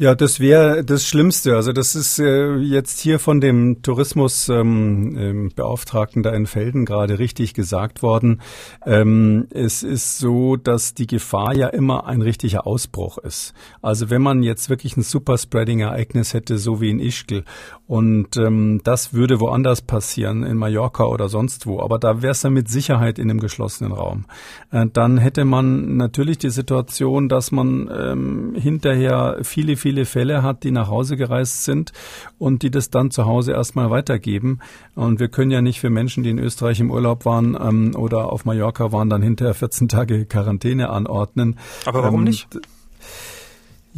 Ja, 0.00 0.14
das 0.14 0.38
wäre 0.38 0.84
das 0.84 1.04
Schlimmste. 1.04 1.56
Also 1.56 1.72
das 1.72 1.96
ist 1.96 2.20
äh, 2.20 2.54
jetzt 2.58 3.00
hier 3.00 3.18
von 3.18 3.40
dem 3.40 3.82
Tourismusbeauftragten 3.82 6.18
ähm, 6.18 6.18
ähm 6.18 6.22
da 6.22 6.36
in 6.36 6.46
Felden 6.46 6.84
gerade 6.84 7.18
richtig 7.18 7.52
gesagt 7.52 8.00
worden. 8.00 8.40
Ähm, 8.86 9.48
es 9.50 9.82
ist 9.82 10.18
so, 10.18 10.54
dass 10.54 10.94
die 10.94 11.08
Gefahr 11.08 11.52
ja 11.56 11.66
immer 11.66 12.06
ein 12.06 12.22
richtiger 12.22 12.64
Ausbruch 12.64 13.18
ist. 13.18 13.54
Also 13.82 14.08
wenn 14.08 14.22
man 14.22 14.44
jetzt 14.44 14.70
wirklich 14.70 14.96
ein 14.96 15.02
Superspreading-Ereignis 15.02 16.32
hätte, 16.32 16.58
so 16.58 16.80
wie 16.80 16.90
in 16.90 17.00
Ischgl, 17.00 17.42
und 17.88 18.36
ähm, 18.36 18.82
das 18.84 19.14
würde 19.14 19.40
woanders 19.40 19.82
passieren, 19.82 20.44
in 20.44 20.58
Mallorca 20.58 21.06
oder 21.06 21.28
sonst 21.28 21.66
wo, 21.66 21.80
aber 21.80 21.98
da 21.98 22.22
wäre 22.22 22.32
es 22.32 22.42
dann 22.42 22.52
mit 22.52 22.68
Sicherheit 22.68 23.18
in 23.18 23.30
einem 23.30 23.40
geschlossenen 23.40 23.92
Raum. 23.92 24.26
Äh, 24.70 24.86
dann 24.92 25.18
hätte 25.18 25.44
man 25.44 25.96
natürlich 25.96 26.38
die 26.38 26.50
Situation, 26.50 27.28
dass 27.28 27.50
man 27.50 27.90
ähm, 27.92 28.54
hinterher 28.54 29.38
viele, 29.42 29.76
viele 29.76 29.87
viele 29.88 30.04
Fälle 30.04 30.42
hat, 30.42 30.64
die 30.64 30.70
nach 30.70 30.88
Hause 30.88 31.16
gereist 31.16 31.64
sind 31.64 31.92
und 32.38 32.62
die 32.62 32.70
das 32.70 32.90
dann 32.90 33.10
zu 33.10 33.24
Hause 33.24 33.52
erstmal 33.52 33.90
weitergeben. 33.90 34.58
Und 34.94 35.18
wir 35.18 35.28
können 35.28 35.50
ja 35.50 35.62
nicht 35.62 35.80
für 35.80 35.88
Menschen, 35.88 36.22
die 36.22 36.28
in 36.28 36.38
Österreich 36.38 36.78
im 36.80 36.90
Urlaub 36.90 37.24
waren 37.24 37.56
ähm, 37.58 37.96
oder 37.96 38.30
auf 38.30 38.44
Mallorca 38.44 38.92
waren, 38.92 39.08
dann 39.08 39.22
hinterher 39.22 39.54
14 39.54 39.88
Tage 39.88 40.26
Quarantäne 40.26 40.90
anordnen. 40.90 41.58
Aber 41.86 42.02
warum 42.02 42.20
ähm, 42.20 42.24
nicht? 42.24 42.48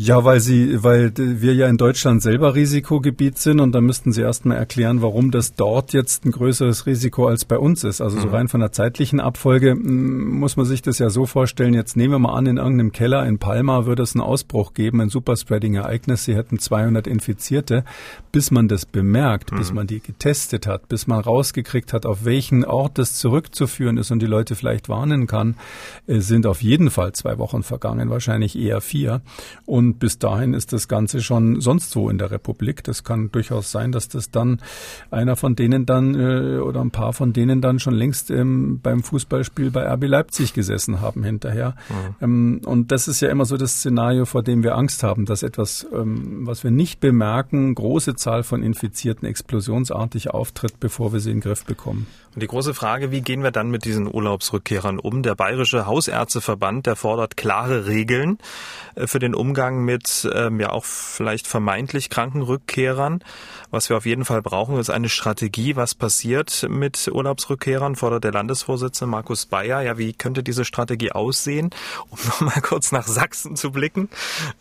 Ja, 0.02 0.24
weil 0.24 0.40
sie, 0.40 0.82
weil 0.82 1.12
wir 1.14 1.52
ja 1.52 1.68
in 1.68 1.76
Deutschland 1.76 2.22
selber 2.22 2.54
Risikogebiet 2.54 3.36
sind 3.36 3.60
und 3.60 3.72
da 3.72 3.82
müssten 3.82 4.12
Sie 4.12 4.22
erstmal 4.22 4.56
erklären, 4.56 5.02
warum 5.02 5.30
das 5.30 5.52
dort 5.52 5.92
jetzt 5.92 6.24
ein 6.24 6.30
größeres 6.30 6.86
Risiko 6.86 7.26
als 7.26 7.44
bei 7.44 7.58
uns 7.58 7.84
ist. 7.84 8.00
Also 8.00 8.18
so 8.18 8.28
mhm. 8.28 8.34
rein 8.34 8.48
von 8.48 8.60
der 8.60 8.72
zeitlichen 8.72 9.20
Abfolge 9.20 9.74
muss 9.74 10.56
man 10.56 10.64
sich 10.64 10.80
das 10.80 11.00
ja 11.00 11.10
so 11.10 11.26
vorstellen. 11.26 11.74
Jetzt 11.74 11.98
nehmen 11.98 12.14
wir 12.14 12.18
mal 12.18 12.32
an, 12.32 12.46
in 12.46 12.56
irgendeinem 12.56 12.92
Keller 12.92 13.26
in 13.26 13.36
Palma 13.36 13.84
würde 13.84 14.02
es 14.02 14.14
einen 14.14 14.22
Ausbruch 14.22 14.72
geben, 14.72 15.02
ein 15.02 15.10
Superspreading-Ereignis. 15.10 16.24
Sie 16.24 16.34
hätten 16.34 16.58
200 16.58 17.06
Infizierte. 17.06 17.84
Bis 18.32 18.50
man 18.50 18.68
das 18.68 18.86
bemerkt, 18.86 19.52
mhm. 19.52 19.58
bis 19.58 19.72
man 19.74 19.86
die 19.86 20.00
getestet 20.00 20.66
hat, 20.66 20.88
bis 20.88 21.08
man 21.08 21.20
rausgekriegt 21.20 21.92
hat, 21.92 22.06
auf 22.06 22.24
welchen 22.24 22.64
Ort 22.64 22.96
das 22.96 23.18
zurückzuführen 23.18 23.98
ist 23.98 24.12
und 24.12 24.20
die 24.20 24.26
Leute 24.26 24.54
vielleicht 24.54 24.88
warnen 24.88 25.26
kann, 25.26 25.56
äh, 26.06 26.20
sind 26.20 26.46
auf 26.46 26.62
jeden 26.62 26.88
Fall 26.88 27.12
zwei 27.12 27.36
Wochen 27.36 27.62
vergangen, 27.62 28.08
wahrscheinlich 28.08 28.56
eher 28.56 28.80
vier. 28.80 29.20
Und 29.66 29.89
und 29.90 29.98
bis 29.98 30.20
dahin 30.20 30.54
ist 30.54 30.72
das 30.72 30.86
Ganze 30.86 31.20
schon 31.20 31.60
sonst 31.60 31.96
wo 31.96 32.10
in 32.10 32.18
der 32.18 32.30
Republik. 32.30 32.84
Das 32.84 33.02
kann 33.02 33.32
durchaus 33.32 33.72
sein, 33.72 33.90
dass 33.90 34.06
das 34.06 34.30
dann 34.30 34.60
einer 35.10 35.34
von 35.34 35.56
denen 35.56 35.84
dann 35.84 36.14
äh, 36.14 36.58
oder 36.58 36.80
ein 36.80 36.92
paar 36.92 37.12
von 37.12 37.32
denen 37.32 37.60
dann 37.60 37.80
schon 37.80 37.94
längst 37.94 38.30
ähm, 38.30 38.78
beim 38.80 39.02
Fußballspiel 39.02 39.72
bei 39.72 39.84
RB 39.92 40.04
Leipzig 40.04 40.54
gesessen 40.54 41.00
haben 41.00 41.24
hinterher. 41.24 41.74
Mhm. 41.88 42.14
Ähm, 42.20 42.60
und 42.66 42.92
das 42.92 43.08
ist 43.08 43.20
ja 43.20 43.30
immer 43.30 43.46
so 43.46 43.56
das 43.56 43.78
Szenario, 43.78 44.26
vor 44.26 44.44
dem 44.44 44.62
wir 44.62 44.76
Angst 44.76 45.02
haben, 45.02 45.24
dass 45.24 45.42
etwas, 45.42 45.84
ähm, 45.92 46.46
was 46.46 46.62
wir 46.62 46.70
nicht 46.70 47.00
bemerken, 47.00 47.74
große 47.74 48.14
Zahl 48.14 48.44
von 48.44 48.62
Infizierten 48.62 49.26
explosionsartig 49.26 50.30
auftritt, 50.30 50.78
bevor 50.78 51.12
wir 51.12 51.18
sie 51.18 51.30
in 51.30 51.38
den 51.38 51.42
Griff 51.42 51.64
bekommen. 51.64 52.06
Und 52.34 52.42
die 52.42 52.46
große 52.46 52.74
Frage, 52.74 53.10
wie 53.10 53.22
gehen 53.22 53.42
wir 53.42 53.50
dann 53.50 53.70
mit 53.70 53.84
diesen 53.84 54.06
Urlaubsrückkehrern 54.06 55.00
um? 55.00 55.24
Der 55.24 55.34
Bayerische 55.34 55.86
Hausärzteverband, 55.86 56.86
der 56.86 56.94
fordert 56.94 57.36
klare 57.36 57.86
Regeln 57.86 58.38
äh, 58.94 59.08
für 59.08 59.18
den 59.18 59.34
Umgang 59.34 59.84
mit 59.84 60.28
ähm, 60.32 60.60
ja 60.60 60.70
auch 60.70 60.84
vielleicht 60.84 61.48
vermeintlich 61.48 62.08
kranken 62.08 62.42
Rückkehrern. 62.42 63.24
Was 63.72 63.88
wir 63.88 63.96
auf 63.96 64.06
jeden 64.06 64.24
Fall 64.24 64.42
brauchen, 64.42 64.78
ist 64.78 64.90
eine 64.90 65.08
Strategie. 65.08 65.74
Was 65.74 65.94
passiert 65.96 66.66
mit 66.68 67.08
Urlaubsrückkehrern, 67.12 67.96
fordert 67.96 68.24
der 68.24 68.32
Landesvorsitzende 68.32 69.10
Markus 69.10 69.46
Bayer. 69.46 69.82
Ja, 69.82 69.98
wie 69.98 70.12
könnte 70.12 70.44
diese 70.44 70.64
Strategie 70.64 71.10
aussehen? 71.10 71.70
Um 72.10 72.18
nochmal 72.26 72.60
kurz 72.62 72.92
nach 72.92 73.08
Sachsen 73.08 73.56
zu 73.56 73.72
blicken. 73.72 74.08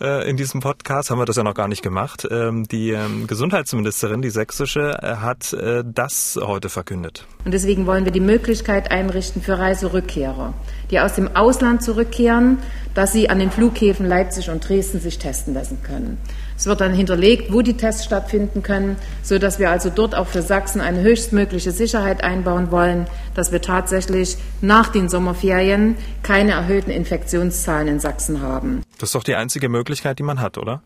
Äh, 0.01 0.27
in 0.27 0.37
diesem 0.37 0.59
Podcast 0.59 1.11
haben 1.11 1.19
wir 1.19 1.25
das 1.25 1.35
ja 1.35 1.43
noch 1.43 1.53
gar 1.53 1.67
nicht 1.67 1.83
gemacht. 1.83 2.27
Ähm, 2.31 2.67
die 2.67 2.91
ähm, 2.91 3.27
Gesundheitsministerin, 3.27 4.23
die 4.23 4.31
sächsische, 4.31 4.97
äh, 5.03 5.17
hat 5.17 5.53
äh, 5.53 5.83
das 5.85 6.39
heute 6.41 6.69
verkündet. 6.69 7.27
Und 7.45 7.58
deswegen 7.59 7.85
wollen 7.85 8.05
wir 8.05 8.13
die 8.13 8.21
Möglichkeit 8.21 8.89
einrichten 8.89 9.41
für 9.41 9.59
Reiserückkehrer, 9.59 10.53
die 10.91 10.99
aus 11.01 11.15
dem 11.15 11.35
Ausland 11.35 11.83
zurückkehren, 11.83 12.57
dass 12.93 13.11
sie 13.11 13.29
an 13.29 13.37
den 13.37 13.51
Flughäfen 13.51 14.05
Leipzig 14.05 14.49
und 14.49 14.67
Dresden 14.67 15.01
sich 15.01 15.19
testen 15.19 15.53
lassen 15.53 15.83
können. 15.83 16.17
Es 16.55 16.67
wird 16.67 16.79
dann 16.79 16.93
hinterlegt, 16.93 17.51
wo 17.51 17.61
die 17.61 17.75
Tests 17.75 18.05
stattfinden 18.05 18.63
können, 18.63 18.95
sodass 19.23 19.59
wir 19.59 19.71
also 19.71 19.89
dort 19.89 20.15
auch 20.15 20.27
für 20.27 20.41
Sachsen 20.41 20.79
eine 20.79 21.01
höchstmögliche 21.01 21.71
Sicherheit 21.71 22.23
einbauen 22.23 22.71
wollen, 22.71 23.07
dass 23.35 23.51
wir 23.51 23.61
tatsächlich 23.61 24.37
nach 24.61 24.87
den 24.87 25.09
Sommerferien 25.09 25.95
keine 26.23 26.51
erhöhten 26.51 26.91
Infektionszahlen 26.91 27.89
in 27.89 27.99
Sachsen 27.99 28.41
haben. 28.41 28.83
Das 28.99 29.09
ist 29.09 29.15
doch 29.15 29.23
die 29.23 29.35
einzige 29.35 29.67
Möglichkeit, 29.67 30.17
die 30.17 30.23
man 30.23 30.39
hat, 30.39 30.57
oder? 30.57 30.81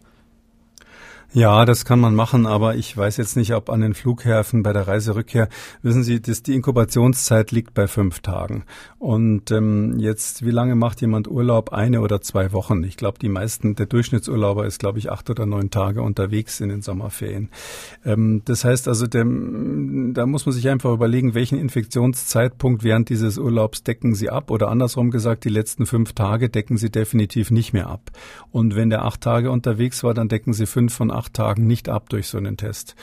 Ja, 1.35 1.65
das 1.65 1.83
kann 1.83 1.99
man 1.99 2.13
machen, 2.13 2.45
aber 2.45 2.75
ich 2.75 2.95
weiß 2.95 3.17
jetzt 3.17 3.35
nicht, 3.35 3.55
ob 3.55 3.71
an 3.71 3.81
den 3.81 3.95
Flughäfen 3.95 4.61
bei 4.61 4.71
der 4.71 4.87
Reiserückkehr, 4.87 5.49
wissen 5.81 6.03
Sie, 6.03 6.21
dass 6.21 6.43
die 6.43 6.53
Inkubationszeit 6.53 7.49
liegt 7.51 7.73
bei 7.73 7.87
fünf 7.87 8.19
Tagen. 8.19 8.65
Und 8.99 9.49
ähm, 9.49 9.97
jetzt, 9.97 10.45
wie 10.45 10.51
lange 10.51 10.75
macht 10.75 11.01
jemand 11.01 11.27
Urlaub? 11.27 11.73
Eine 11.73 12.01
oder 12.01 12.21
zwei 12.21 12.51
Wochen. 12.51 12.83
Ich 12.83 12.97
glaube, 12.97 13.17
die 13.17 13.29
meisten, 13.29 13.73
der 13.73 13.87
Durchschnittsurlauber 13.87 14.67
ist, 14.67 14.77
glaube 14.77 14.99
ich, 14.99 15.11
acht 15.11 15.27
oder 15.31 15.47
neun 15.47 15.71
Tage 15.71 16.03
unterwegs 16.03 16.59
in 16.59 16.69
den 16.69 16.83
Sommerferien. 16.83 17.49
Ähm, 18.05 18.43
das 18.45 18.63
heißt 18.63 18.87
also, 18.87 19.07
der, 19.07 19.25
da 19.25 20.27
muss 20.27 20.45
man 20.45 20.53
sich 20.53 20.69
einfach 20.69 20.93
überlegen, 20.93 21.33
welchen 21.33 21.57
Infektionszeitpunkt 21.57 22.83
während 22.83 23.09
dieses 23.09 23.39
Urlaubs 23.39 23.81
decken 23.81 24.13
Sie 24.13 24.29
ab? 24.29 24.51
Oder 24.51 24.67
andersrum 24.67 25.09
gesagt, 25.09 25.45
die 25.45 25.49
letzten 25.49 25.87
fünf 25.87 26.13
Tage 26.13 26.49
decken 26.49 26.77
Sie 26.77 26.91
definitiv 26.91 27.49
nicht 27.49 27.73
mehr 27.73 27.87
ab. 27.87 28.11
Und 28.51 28.75
wenn 28.75 28.91
der 28.91 29.03
acht 29.03 29.21
Tage 29.21 29.49
unterwegs 29.49 30.03
war, 30.03 30.13
dann 30.13 30.29
decken 30.29 30.53
Sie 30.53 30.67
fünf 30.67 30.93
von 30.93 31.09
acht 31.09 31.22
acht 31.23 31.33
Tagen 31.33 31.67
nicht 31.67 31.89
ab 31.89 32.09
durch 32.09 32.27
so 32.27 32.37
einen 32.37 32.57
Test. 32.57 32.95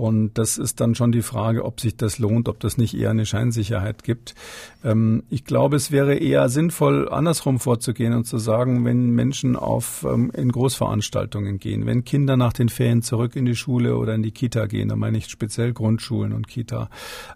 Und 0.00 0.38
das 0.38 0.56
ist 0.56 0.80
dann 0.80 0.94
schon 0.94 1.12
die 1.12 1.20
Frage, 1.20 1.62
ob 1.62 1.78
sich 1.78 1.94
das 1.94 2.18
lohnt, 2.18 2.48
ob 2.48 2.58
das 2.58 2.78
nicht 2.78 2.96
eher 2.96 3.10
eine 3.10 3.26
Scheinsicherheit 3.26 4.02
gibt. 4.02 4.34
Ähm, 4.82 5.24
ich 5.28 5.44
glaube, 5.44 5.76
es 5.76 5.90
wäre 5.90 6.14
eher 6.14 6.48
sinnvoll, 6.48 7.10
andersrum 7.10 7.60
vorzugehen 7.60 8.14
und 8.14 8.24
zu 8.24 8.38
sagen, 8.38 8.86
wenn 8.86 9.10
Menschen 9.10 9.56
auf, 9.56 10.06
ähm, 10.08 10.32
in 10.34 10.52
Großveranstaltungen 10.52 11.58
gehen, 11.58 11.84
wenn 11.84 12.02
Kinder 12.06 12.38
nach 12.38 12.54
den 12.54 12.70
Ferien 12.70 13.02
zurück 13.02 13.36
in 13.36 13.44
die 13.44 13.54
Schule 13.54 13.98
oder 13.98 14.14
in 14.14 14.22
die 14.22 14.30
Kita 14.30 14.64
gehen, 14.64 14.88
da 14.88 14.96
meine 14.96 15.18
ich 15.18 15.26
speziell 15.26 15.74
Grundschulen 15.74 16.32
und 16.32 16.48
Kita, 16.48 16.88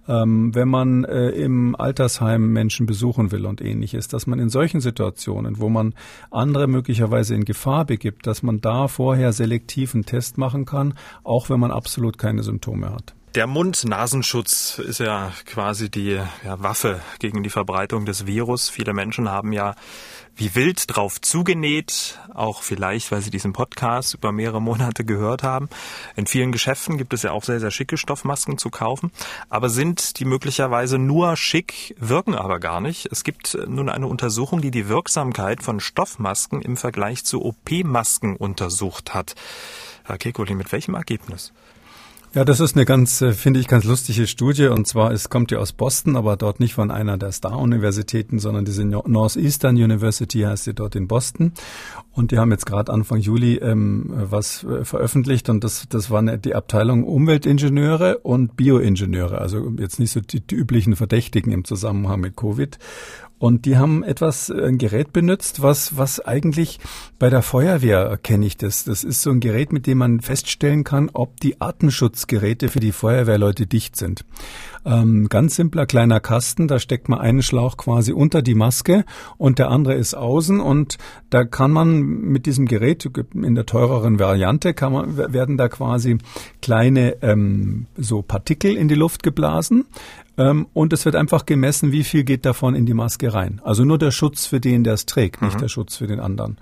ähm, 0.09 0.55
wenn 0.55 0.69
man 0.69 1.05
äh, 1.05 1.33
im 1.33 1.77
Altersheim 1.77 2.51
Menschen 2.51 2.87
besuchen 2.87 3.31
will 3.31 3.45
und 3.45 3.61
ähnliches, 3.61 4.09
dass 4.09 4.27
man 4.27 4.39
in 4.39 4.49
solchen 4.49 4.81
Situationen, 4.81 5.61
wo 5.61 5.69
man 5.69 5.93
andere 6.31 6.67
möglicherweise 6.67 7.35
in 7.35 7.45
Gefahr 7.45 7.85
begibt, 7.85 8.27
dass 8.27 8.43
man 8.43 8.63
da 8.63 8.89
vorher 8.89 9.35
selektiven 9.35 10.07
Test 10.07 10.39
machen 10.39 10.65
kann, 10.65 10.95
auch 11.25 11.51
wenn 11.51 11.61
man 11.61 11.71
absolut 11.71 12.17
keine 12.17 12.43
Symptome 12.55 12.93
hat. 12.93 13.15
Der 13.35 13.49
Mund-Nasenschutz 13.49 14.79
ist 14.79 15.01
ja 15.01 15.33
quasi 15.45 15.91
die 15.91 16.21
ja, 16.45 16.63
Waffe 16.63 17.01
gegen 17.19 17.43
die 17.43 17.51
Verbreitung 17.51 18.07
des 18.07 18.27
Virus. 18.27 18.69
Viele 18.69 18.93
Menschen 18.93 19.29
haben 19.29 19.53
ja 19.53 19.75
wie 20.37 20.55
wild 20.55 20.85
drauf 20.95 21.21
zugenäht, 21.21 22.21
auch 22.33 22.63
vielleicht, 22.63 23.11
weil 23.11 23.23
sie 23.23 23.31
diesen 23.31 23.53
Podcast 23.53 24.15
über 24.15 24.31
mehrere 24.31 24.63
Monate 24.63 25.05
gehört 25.05 25.43
haben. 25.43 25.69
In 26.15 26.29
vielen 26.29 26.53
Geschäften 26.53 26.97
gibt 26.97 27.13
es 27.13 27.25
ja 27.25 27.33
auch 27.33 27.43
sehr, 27.43 27.59
sehr 27.59 27.73
schicke 27.73 27.97
Stoffmasken 27.97 28.57
zu 28.57 28.71
kaufen, 28.71 29.11
aber 29.49 29.69
sind 29.69 30.21
die 30.21 30.25
möglicherweise 30.25 30.99
nur 30.99 31.37
schick, 31.37 31.97
wirken 31.99 32.37
aber 32.37 32.61
gar 32.61 32.81
nicht. 32.81 33.07
Es 33.11 33.25
gibt 33.25 33.59
nun 33.67 33.89
eine 33.89 34.07
Untersuchung, 34.07 34.61
die 34.61 34.71
die 34.71 34.89
Wirksamkeit 34.89 35.61
von 35.61 35.81
Stoffmasken 35.81 36.63
im 36.63 36.77
Vergleich 36.77 37.25
zu 37.25 37.45
OP-Masken 37.45 38.37
untersucht 38.37 39.13
hat. 39.13 39.35
Herr 40.05 40.19
Kekulin, 40.19 40.59
mit 40.59 40.71
welchem 40.71 40.95
Ergebnis? 40.95 41.53
Ja, 42.35 42.45
das 42.45 42.59
ist 42.59 42.75
eine 42.75 42.85
ganz, 42.85 43.23
äh, 43.23 43.33
finde 43.33 43.61
ich, 43.61 43.69
ganz 43.69 43.85
lustige 43.85 44.27
Studie. 44.27 44.67
Und 44.67 44.89
zwar, 44.89 45.13
es 45.13 45.31
kommt 45.31 45.53
ja 45.53 45.59
aus 45.59 45.73
Boston, 45.73 46.17
aber 46.17 46.37
dort 46.37 46.59
nicht 46.59 46.75
von 46.75 46.91
einer 46.91 47.17
der 47.17 47.31
Star-Universitäten, 47.31 48.41
sondern 48.41 48.65
diese 48.65 48.85
Northeastern 48.85 49.77
University 49.77 50.41
heißt 50.41 50.65
sie 50.65 50.75
dort 50.75 50.97
in 50.97 51.07
Boston. 51.07 51.53
Und 52.11 52.33
die 52.33 52.39
haben 52.39 52.51
jetzt 52.51 52.67
gerade 52.67 52.93
Anfang 52.93 53.21
Juli 53.21 53.57
ähm, 53.59 54.11
was 54.13 54.65
äh, 54.65 54.85
veröffentlicht 54.85 55.49
und 55.49 55.63
das, 55.63 55.87
das 55.89 56.11
waren 56.11 56.41
die 56.43 56.57
Abteilung 56.57 57.05
Umweltingenieure 57.05 58.19
und 58.19 58.57
Bioingenieure, 58.57 59.41
also 59.41 59.73
jetzt 59.79 59.99
nicht 59.99 60.13
so 60.13 60.21
die, 60.21 60.41
die 60.41 60.55
üblichen 60.55 60.95
Verdächtigen 60.95 61.53
im 61.53 61.65
Zusammenhang 61.65 62.21
mit 62.21 62.37
Covid. 62.37 62.79
Und 63.45 63.67
die 63.67 63.77
haben 63.77 64.03
etwas, 64.03 64.49
äh, 64.49 64.69
ein 64.69 64.79
Gerät 64.79 65.13
benutzt, 65.13 65.61
was, 65.61 65.99
was 65.99 66.19
eigentlich 66.19 66.81
bei 67.19 67.29
der 67.29 67.43
Feuerwehr 67.43 68.17
kenne 68.23 68.47
ich 68.47 68.57
das. 68.57 68.85
Das 68.85 69.05
ist 69.05 69.21
so 69.21 69.33
ein 69.33 69.41
Gerät, 69.41 69.71
mit 69.71 69.87
dem 69.87 69.99
man 69.99 70.21
feststellen 70.21 70.83
kann, 70.83 71.11
ob 71.13 71.39
die 71.41 71.61
Atemschutzgeräte 71.61 72.69
für 72.69 72.81
die 72.81 72.93
Feuerwehrleute 72.93 73.67
dicht 73.67 73.97
sind. 73.97 74.25
Ähm, 74.87 75.29
ganz 75.29 75.57
simpler 75.57 75.85
kleiner 75.85 76.21
Kasten, 76.21 76.69
da 76.69 76.79
steckt 76.79 77.11
man 77.11 77.19
einen 77.19 77.43
Schlauch 77.43 77.77
quasi 77.77 78.13
unter 78.13 78.41
die 78.41 78.55
Maske 78.55 79.05
und 79.37 79.59
der 79.59 79.71
andere 79.71 79.95
ist 79.95 80.15
außen 80.15 80.61
und 80.61 80.97
da 81.29 81.45
kann 81.45 81.71
man 81.71 82.01
mit 82.01 82.47
diesem 82.47 82.67
Gerät 82.67 83.09
in 83.35 83.55
der 83.55 83.67
teureren 83.67 84.19
Variante 84.19 84.75
kann 84.75 84.93
man, 84.93 85.17
werden 85.17 85.57
da 85.57 85.69
quasi 85.69 86.19
kleine 86.61 87.23
ähm, 87.23 87.87
so 87.97 88.23
Partikel 88.23 88.77
in 88.77 88.89
die 88.89 88.95
Luft 88.95 89.23
geblasen. 89.23 89.85
Ähm, 90.37 90.67
und 90.73 90.93
es 90.93 91.05
wird 91.05 91.17
einfach 91.17 91.47
gemessen, 91.47 91.93
wie 91.93 92.05
viel 92.05 92.25
geht 92.25 92.45
davon 92.45 92.75
in 92.75 92.87
die 92.87 92.95
Maske 92.95 93.33
rein. 93.33 93.61
Also 93.65 93.85
nur 93.85 93.99
der 93.99 94.11
Schutz 94.11 94.47
für 94.47 94.61
den, 94.61 94.85
der 94.85 94.95
es 94.95 95.07
trägt, 95.07 95.41
mhm. 95.41 95.49
nicht 95.49 95.61
der 95.61 95.69
Schutz 95.69 95.97
für 95.97 96.07
den 96.07 96.21
anderen. 96.21 96.59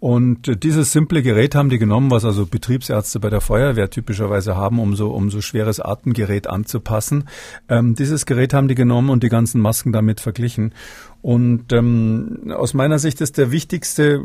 Und 0.00 0.64
dieses 0.64 0.92
simple 0.92 1.22
Gerät 1.22 1.54
haben 1.54 1.68
die 1.68 1.78
genommen, 1.78 2.10
was 2.10 2.24
also 2.24 2.46
Betriebsärzte 2.46 3.20
bei 3.20 3.28
der 3.28 3.42
Feuerwehr 3.42 3.90
typischerweise 3.90 4.56
haben, 4.56 4.78
um 4.78 4.96
so, 4.96 5.10
um 5.10 5.30
so 5.30 5.42
schweres 5.42 5.78
Atemgerät 5.78 6.46
anzupassen. 6.46 7.24
Ähm, 7.68 7.94
dieses 7.94 8.24
Gerät 8.24 8.54
haben 8.54 8.66
die 8.66 8.74
genommen 8.74 9.10
und 9.10 9.22
die 9.22 9.28
ganzen 9.28 9.60
Masken 9.60 9.92
damit 9.92 10.20
verglichen. 10.20 10.72
Und 11.22 11.72
ähm, 11.72 12.52
aus 12.56 12.72
meiner 12.72 12.98
Sicht 12.98 13.20
ist 13.20 13.36
der 13.36 13.50
wichtigste, 13.50 14.22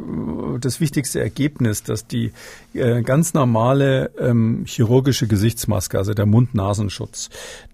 das 0.62 0.80
wichtigste 0.80 1.20
Ergebnis, 1.20 1.84
dass 1.84 2.08
die 2.08 2.32
äh, 2.74 3.02
ganz 3.02 3.34
normale 3.34 4.12
ähm, 4.18 4.64
chirurgische 4.66 5.28
Gesichtsmaske, 5.28 5.98
also 5.98 6.14
der 6.14 6.26
Mund-Nasenschutz, 6.26 7.30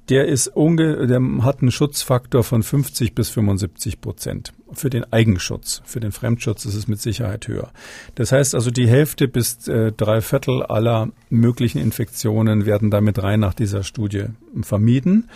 der 0.10 0.28
ist 0.28 0.48
unge 0.48 1.08
der 1.08 1.22
hat 1.44 1.62
einen 1.62 1.72
Schutzfaktor 1.72 2.44
von 2.44 2.64
50 2.64 3.14
bis 3.14 3.30
75 3.30 4.02
Prozent. 4.02 4.54
Für 4.74 4.90
den 4.90 5.06
Eigenschutz, 5.12 5.82
für 5.86 6.00
den 6.00 6.12
Fremdschutz 6.12 6.66
ist 6.66 6.76
es 6.76 6.88
mit 6.88 7.00
Sicherheit 7.00 7.48
höher. 7.48 7.72
Das 8.16 8.32
heißt 8.32 8.56
also, 8.56 8.72
die 8.72 8.88
Hälfte 8.88 9.28
bis 9.28 9.68
äh, 9.68 9.92
drei 9.92 10.22
Viertel 10.22 10.64
aller 10.64 11.10
möglichen 11.30 11.80
Infektionen 11.80 12.66
werden 12.66 12.90
damit 12.90 13.22
rein 13.22 13.40
nach 13.40 13.54
dieser 13.54 13.84
Studie 13.84 14.26
vermieden. 14.64 15.30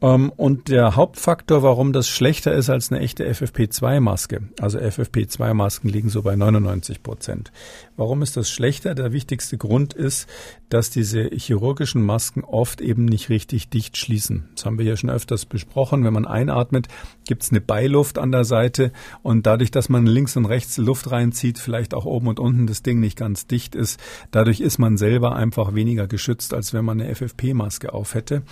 Ähm, 0.00 0.30
und 0.36 0.68
der 0.68 0.96
Hauptfaktor, 0.96 1.62
warum 1.62 1.92
das 1.92 2.08
schlechter 2.08 2.52
ist 2.52 2.70
als 2.70 2.90
eine 2.90 3.00
echte 3.00 3.28
FFP2-Maske, 3.28 4.42
also 4.60 4.78
FFP2-Masken 4.78 5.88
liegen 5.88 6.08
so 6.08 6.22
bei 6.22 6.36
99 6.36 7.02
Prozent. 7.02 7.52
Warum 7.96 8.22
ist 8.22 8.36
das 8.36 8.50
schlechter? 8.50 8.94
Der 8.94 9.12
wichtigste 9.12 9.56
Grund 9.56 9.94
ist, 9.94 10.28
dass 10.68 10.90
diese 10.90 11.28
chirurgischen 11.28 12.02
Masken 12.02 12.42
oft 12.42 12.80
eben 12.80 13.04
nicht 13.04 13.28
richtig 13.28 13.68
dicht 13.68 13.96
schließen. 13.96 14.48
Das 14.54 14.66
haben 14.66 14.78
wir 14.78 14.84
ja 14.84 14.96
schon 14.96 15.10
öfters 15.10 15.46
besprochen. 15.46 16.04
Wenn 16.04 16.12
man 16.12 16.26
einatmet, 16.26 16.88
gibt 17.26 17.44
es 17.44 17.50
eine 17.50 17.60
Beiluft 17.60 18.18
an 18.18 18.32
der 18.32 18.44
Seite 18.44 18.92
und 19.22 19.46
dadurch, 19.46 19.70
dass 19.70 19.88
man 19.88 20.06
links 20.06 20.36
und 20.36 20.46
rechts 20.46 20.76
Luft 20.76 21.10
reinzieht, 21.10 21.58
vielleicht 21.58 21.94
auch 21.94 22.04
oben 22.04 22.26
und 22.26 22.40
unten 22.40 22.66
das 22.66 22.82
Ding 22.82 22.98
nicht 22.98 23.16
ganz 23.16 23.46
dicht 23.46 23.74
ist, 23.74 24.00
dadurch 24.32 24.60
ist 24.60 24.78
man 24.78 24.96
selber 24.96 25.36
einfach 25.36 25.74
weniger 25.74 26.08
geschützt, 26.08 26.52
als 26.52 26.74
wenn 26.74 26.84
man 26.84 27.00
eine 27.00 27.14
FFP-Maske 27.14 27.92
auf 27.92 28.14
hätte. 28.14 28.42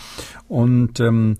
Und 0.46 1.00
ähm, 1.00 1.38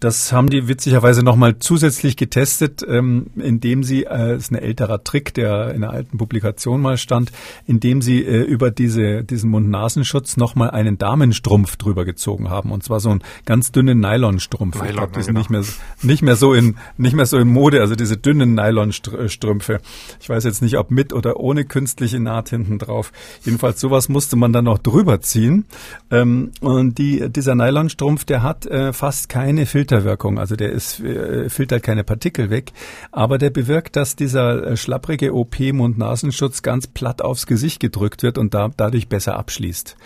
das 0.00 0.32
haben 0.32 0.48
die 0.48 0.66
witzigerweise 0.66 1.22
nochmal 1.22 1.58
zusätzlich 1.58 2.16
getestet, 2.16 2.82
ähm, 2.88 3.26
indem 3.36 3.82
sie, 3.84 4.04
äh, 4.04 4.34
ist 4.34 4.50
ein 4.50 4.56
älterer 4.56 5.04
Trick, 5.04 5.34
der 5.34 5.74
in 5.74 5.84
einer 5.84 5.92
alten 5.92 6.16
Publikation 6.16 6.80
mal 6.80 6.96
stand, 6.96 7.30
indem 7.66 8.00
sie 8.00 8.24
äh, 8.24 8.40
über 8.40 8.70
diese, 8.70 9.22
diesen 9.24 9.50
Mund-Nasenschutz 9.50 10.38
nochmal 10.38 10.70
einen 10.70 10.96
Damenstrumpf 10.96 11.76
drüber 11.76 12.06
gezogen 12.06 12.48
haben. 12.48 12.72
Und 12.72 12.82
zwar 12.82 13.00
so 13.00 13.10
einen 13.10 13.20
ganz 13.44 13.72
dünnen 13.72 14.00
Nylonstrumpf. 14.00 14.76
Nylon, 14.76 14.88
ich 14.88 14.96
glaube, 14.96 15.12
die 15.14 15.22
sind 15.22 15.34
genau. 15.34 15.40
nicht 15.40 15.50
mehr, 15.50 15.64
nicht 16.02 16.22
mehr 16.22 16.36
so 16.36 16.54
in, 16.54 16.76
nicht 16.96 17.14
mehr 17.14 17.26
so 17.26 17.36
in 17.36 17.48
Mode, 17.48 17.82
also 17.82 17.94
diese 17.94 18.16
dünnen 18.16 18.54
Nylonstrümpfe. 18.54 19.80
Ich 20.18 20.30
weiß 20.30 20.44
jetzt 20.44 20.62
nicht, 20.62 20.78
ob 20.78 20.90
mit 20.90 21.12
oder 21.12 21.36
ohne 21.36 21.66
künstliche 21.66 22.20
Naht 22.20 22.48
hinten 22.48 22.78
drauf. 22.78 23.12
Jedenfalls 23.44 23.78
sowas 23.78 24.08
musste 24.08 24.36
man 24.36 24.54
dann 24.54 24.64
noch 24.64 24.78
drüber 24.78 25.20
ziehen. 25.20 25.66
Ähm, 26.10 26.52
und 26.62 26.96
die, 26.96 27.28
dieser 27.28 27.54
Nylonstrumpf, 27.54 28.24
der 28.24 28.42
hat 28.42 28.64
äh, 28.64 28.94
fast 28.94 29.28
keine 29.28 29.66
Filter 29.66 29.89
Filterwirkung. 29.90 30.38
Also 30.38 30.56
der 30.56 30.70
ist, 30.70 31.00
äh, 31.00 31.48
filtert 31.50 31.82
keine 31.82 32.04
Partikel 32.04 32.50
weg, 32.50 32.72
aber 33.10 33.38
der 33.38 33.50
bewirkt, 33.50 33.96
dass 33.96 34.14
dieser 34.16 34.64
äh, 34.64 34.76
schlapprige 34.76 35.34
OP-Mund-Nasenschutz 35.34 36.62
ganz 36.62 36.86
platt 36.86 37.22
aufs 37.22 37.46
Gesicht 37.46 37.80
gedrückt 37.80 38.22
wird 38.22 38.38
und 38.38 38.54
da, 38.54 38.70
dadurch 38.76 39.08
besser 39.08 39.36
abschließt. 39.36 39.96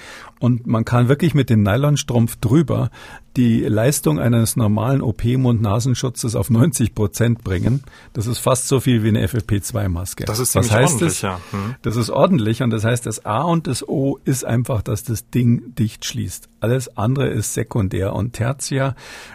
Und 0.45 0.67
man 0.67 0.85
kann 0.85 1.09
wirklich 1.09 1.33
mit 1.33 1.49
dem 1.49 1.63
Nylonstrumpf 1.63 2.37
drüber 2.37 2.91
die 3.35 3.63
Leistung 3.63 4.19
eines 4.21 4.57
normalen 4.57 5.01
OP-Mund-Nasenschutzes 5.01 6.37
auf 6.37 6.51
90 6.51 6.95
Prozent 6.95 7.43
bringen. 7.43 7.83
Das 8.13 8.27
ist 8.27 8.41
fast 8.41 8.69
so 8.69 8.79
viel 8.79 9.03
wie 9.03 9.09
eine 9.09 9.27
FFP2-Maske. 9.27 10.27
Das 10.27 10.39
ist 10.39 10.53
ziemlich 10.53 10.71
Was 10.71 10.77
heißt 10.77 10.93
ordentlich, 10.93 11.21
das? 11.21 11.23
ja. 11.23 11.41
Hm. 11.51 11.77
Das 11.81 11.97
ist 11.97 12.11
ordentlich 12.11 12.63
und 12.63 12.69
das 12.71 12.85
heißt, 12.85 13.07
das 13.07 13.25
A 13.25 13.43
und 13.43 13.67
das 13.67 13.89
O 13.89 14.19
ist 14.27 14.45
einfach, 14.45 14.83
dass 14.83 15.03
das 15.03 15.31
Ding 15.31 15.75
dicht 15.77 16.05
schließt. 16.05 16.51
Alles 16.61 16.97
andere 16.97 17.29
ist 17.29 17.55
sekundär 17.55 18.13
und 18.13 18.35
tertiär. 18.35 18.95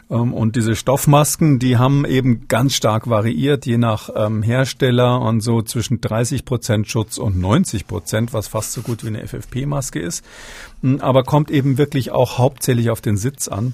Ähm, 0.10 0.34
und 0.34 0.56
diese 0.56 0.76
Stoffmasken, 0.76 1.60
die 1.60 1.78
haben 1.78 2.06
eben 2.06 2.48
ganz 2.48 2.76
stark 2.76 3.10
variiert, 3.10 3.66
je 3.66 3.78
nach 3.78 4.10
ähm, 4.16 4.44
Hersteller 4.44 5.20
und 5.22 5.42
so 5.42 5.64
zwischen 5.64 6.02
30 6.02 6.46
Prozent 6.46 6.88
Schutz 6.88 7.18
und 7.18 7.40
90 7.40 7.88
Prozent, 7.88 8.34
was 8.34 8.48
fast 8.48 8.74
so 8.74 8.82
gut 8.82 9.04
wie 9.04 9.08
eine 9.08 9.28
FFP-Maske 9.28 10.00
ist. 10.00 10.24
Aber 11.00 11.24
kommt 11.24 11.52
eben 11.52 11.78
wirklich 11.78 12.12
auch 12.12 12.38
hauptsächlich 12.38 12.90
auf 12.90 13.02
den 13.02 13.18
Sitz 13.18 13.48
an 13.48 13.74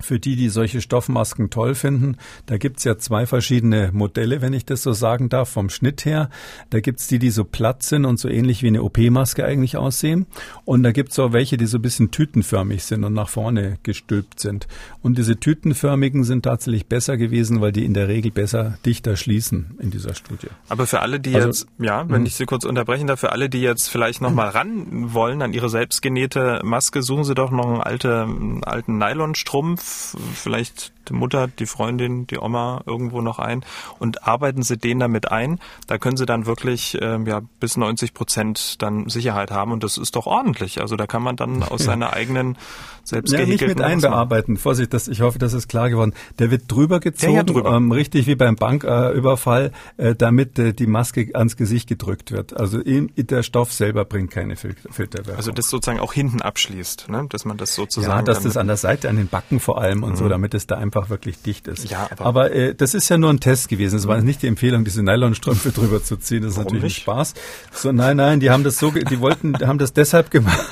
für 0.00 0.18
die, 0.18 0.36
die 0.36 0.48
solche 0.48 0.80
Stoffmasken 0.80 1.50
toll 1.50 1.74
finden, 1.74 2.16
da 2.46 2.58
gibt's 2.58 2.84
ja 2.84 2.98
zwei 2.98 3.26
verschiedene 3.26 3.90
Modelle, 3.92 4.42
wenn 4.42 4.52
ich 4.52 4.64
das 4.64 4.82
so 4.82 4.92
sagen 4.92 5.28
darf, 5.28 5.48
vom 5.48 5.70
Schnitt 5.70 6.04
her. 6.04 6.30
Da 6.70 6.80
gibt's 6.80 7.08
die, 7.08 7.18
die 7.18 7.30
so 7.30 7.44
platt 7.44 7.82
sind 7.82 8.04
und 8.04 8.18
so 8.18 8.28
ähnlich 8.28 8.62
wie 8.62 8.68
eine 8.68 8.82
OP-Maske 8.82 9.44
eigentlich 9.44 9.76
aussehen. 9.76 10.26
Und 10.64 10.82
da 10.82 10.92
gibt's 10.92 11.18
auch 11.18 11.32
welche, 11.32 11.56
die 11.56 11.66
so 11.66 11.78
ein 11.78 11.82
bisschen 11.82 12.10
tütenförmig 12.10 12.84
sind 12.84 13.04
und 13.04 13.14
nach 13.14 13.28
vorne 13.28 13.78
gestülpt 13.82 14.40
sind. 14.40 14.66
Und 15.02 15.18
diese 15.18 15.38
tütenförmigen 15.38 16.24
sind 16.24 16.42
tatsächlich 16.42 16.86
besser 16.86 17.16
gewesen, 17.16 17.60
weil 17.60 17.72
die 17.72 17.84
in 17.84 17.94
der 17.94 18.08
Regel 18.08 18.30
besser 18.30 18.78
dichter 18.84 19.16
schließen 19.16 19.78
in 19.80 19.90
dieser 19.90 20.14
Studie. 20.14 20.48
Aber 20.68 20.86
für 20.86 21.00
alle, 21.00 21.20
die 21.20 21.34
also, 21.34 21.48
jetzt, 21.48 21.66
ja, 21.78 22.08
wenn 22.08 22.20
hm. 22.20 22.26
ich 22.26 22.34
Sie 22.34 22.46
kurz 22.46 22.64
unterbrechen 22.64 23.06
darf, 23.06 23.20
für 23.20 23.32
alle, 23.32 23.48
die 23.48 23.60
jetzt 23.60 23.88
vielleicht 23.88 24.20
nochmal 24.20 24.48
ran 24.50 25.12
wollen 25.12 25.42
an 25.42 25.52
ihre 25.52 25.68
selbstgenähte 25.68 26.60
Maske, 26.64 27.02
suchen 27.02 27.24
Sie 27.24 27.34
doch 27.34 27.50
noch 27.50 27.66
einen, 27.66 27.80
alte, 27.80 28.22
einen 28.22 28.64
alten 28.64 28.98
Nylonstrumpf 28.98 29.87
vielleicht 30.34 30.92
die 31.08 31.14
Mutter, 31.14 31.48
die 31.48 31.66
Freundin, 31.66 32.26
die 32.26 32.38
Oma 32.38 32.82
irgendwo 32.86 33.20
noch 33.20 33.38
ein 33.38 33.64
und 33.98 34.26
arbeiten 34.26 34.62
Sie 34.62 34.76
den 34.76 35.00
damit 35.00 35.30
ein. 35.30 35.58
Da 35.86 35.98
können 35.98 36.16
Sie 36.16 36.26
dann 36.26 36.46
wirklich 36.46 37.00
äh, 37.00 37.18
ja, 37.24 37.42
bis 37.60 37.76
90 37.76 38.14
Prozent 38.14 38.82
dann 38.82 39.08
Sicherheit 39.08 39.50
haben 39.50 39.72
und 39.72 39.84
das 39.84 39.98
ist 39.98 40.16
doch 40.16 40.26
ordentlich. 40.26 40.80
Also 40.80 40.96
da 40.96 41.06
kann 41.06 41.22
man 41.22 41.36
dann 41.36 41.62
aus 41.68 41.84
seiner 41.84 42.12
eigenen 42.12 42.56
selbst 43.04 43.32
ja, 43.32 43.44
nicht 43.46 43.66
mit 43.66 43.80
einbearbeiten. 43.80 44.56
Vorsicht, 44.56 44.92
das, 44.92 45.08
ich 45.08 45.22
hoffe, 45.22 45.38
das 45.38 45.54
ist 45.54 45.68
klar 45.68 45.88
geworden. 45.88 46.12
Der 46.38 46.50
wird 46.50 46.64
drüber 46.68 47.00
gezogen, 47.00 47.32
ja, 47.32 47.38
ja, 47.38 47.42
drüber. 47.44 47.74
Ähm, 47.74 47.90
richtig 47.90 48.26
wie 48.26 48.34
beim 48.34 48.56
Banküberfall, 48.56 49.72
äh, 49.96 50.14
damit 50.14 50.58
äh, 50.58 50.74
die 50.74 50.86
Maske 50.86 51.30
ans 51.34 51.56
Gesicht 51.56 51.88
gedrückt 51.88 52.32
wird. 52.32 52.56
Also 52.56 52.78
in, 52.78 53.10
der 53.16 53.42
Stoff 53.42 53.72
selber 53.72 54.04
bringt 54.04 54.30
keine 54.30 54.56
Fil 54.56 54.74
Filterwirkung. 54.90 55.36
Also 55.36 55.52
das 55.52 55.68
sozusagen 55.70 56.00
auch 56.00 56.12
hinten 56.12 56.42
abschließt, 56.42 57.08
ne? 57.08 57.26
dass 57.30 57.44
man 57.44 57.56
das 57.56 57.74
sozusagen... 57.74 58.18
Ja, 58.18 58.22
dass 58.22 58.42
das 58.42 58.56
an 58.56 58.66
der 58.66 58.76
Seite, 58.76 59.08
an 59.08 59.16
den 59.16 59.28
Backen 59.28 59.60
vor 59.60 59.80
allem 59.80 60.02
und 60.02 60.12
mhm. 60.12 60.16
so, 60.16 60.28
damit 60.28 60.54
es 60.54 60.66
da 60.66 60.76
einfach 60.76 60.97
wirklich 61.08 61.40
dicht 61.42 61.68
ist. 61.68 61.90
Ja, 61.90 62.08
aber, 62.10 62.24
aber 62.24 62.52
äh, 62.52 62.74
das 62.74 62.94
ist 62.94 63.08
ja 63.08 63.18
nur 63.18 63.30
ein 63.30 63.40
Test 63.40 63.68
gewesen. 63.68 63.96
Es 63.96 64.06
war 64.06 64.20
nicht 64.20 64.42
die 64.42 64.46
Empfehlung, 64.46 64.84
diese 64.84 65.02
Nylonstrümpfe 65.02 65.70
drüber 65.72 66.02
zu 66.02 66.16
ziehen. 66.16 66.42
Das 66.42 66.52
ist 66.52 66.58
natürlich 66.58 66.82
nicht? 66.82 67.02
Spaß. 67.02 67.34
So, 67.72 67.92
nein, 67.92 68.16
nein, 68.16 68.40
die 68.40 68.50
haben 68.50 68.64
das 68.64 68.78
so, 68.78 68.90
die 68.90 69.20
wollten, 69.20 69.56
haben 69.66 69.78
das 69.78 69.92
deshalb 69.92 70.30
gemacht, 70.32 70.64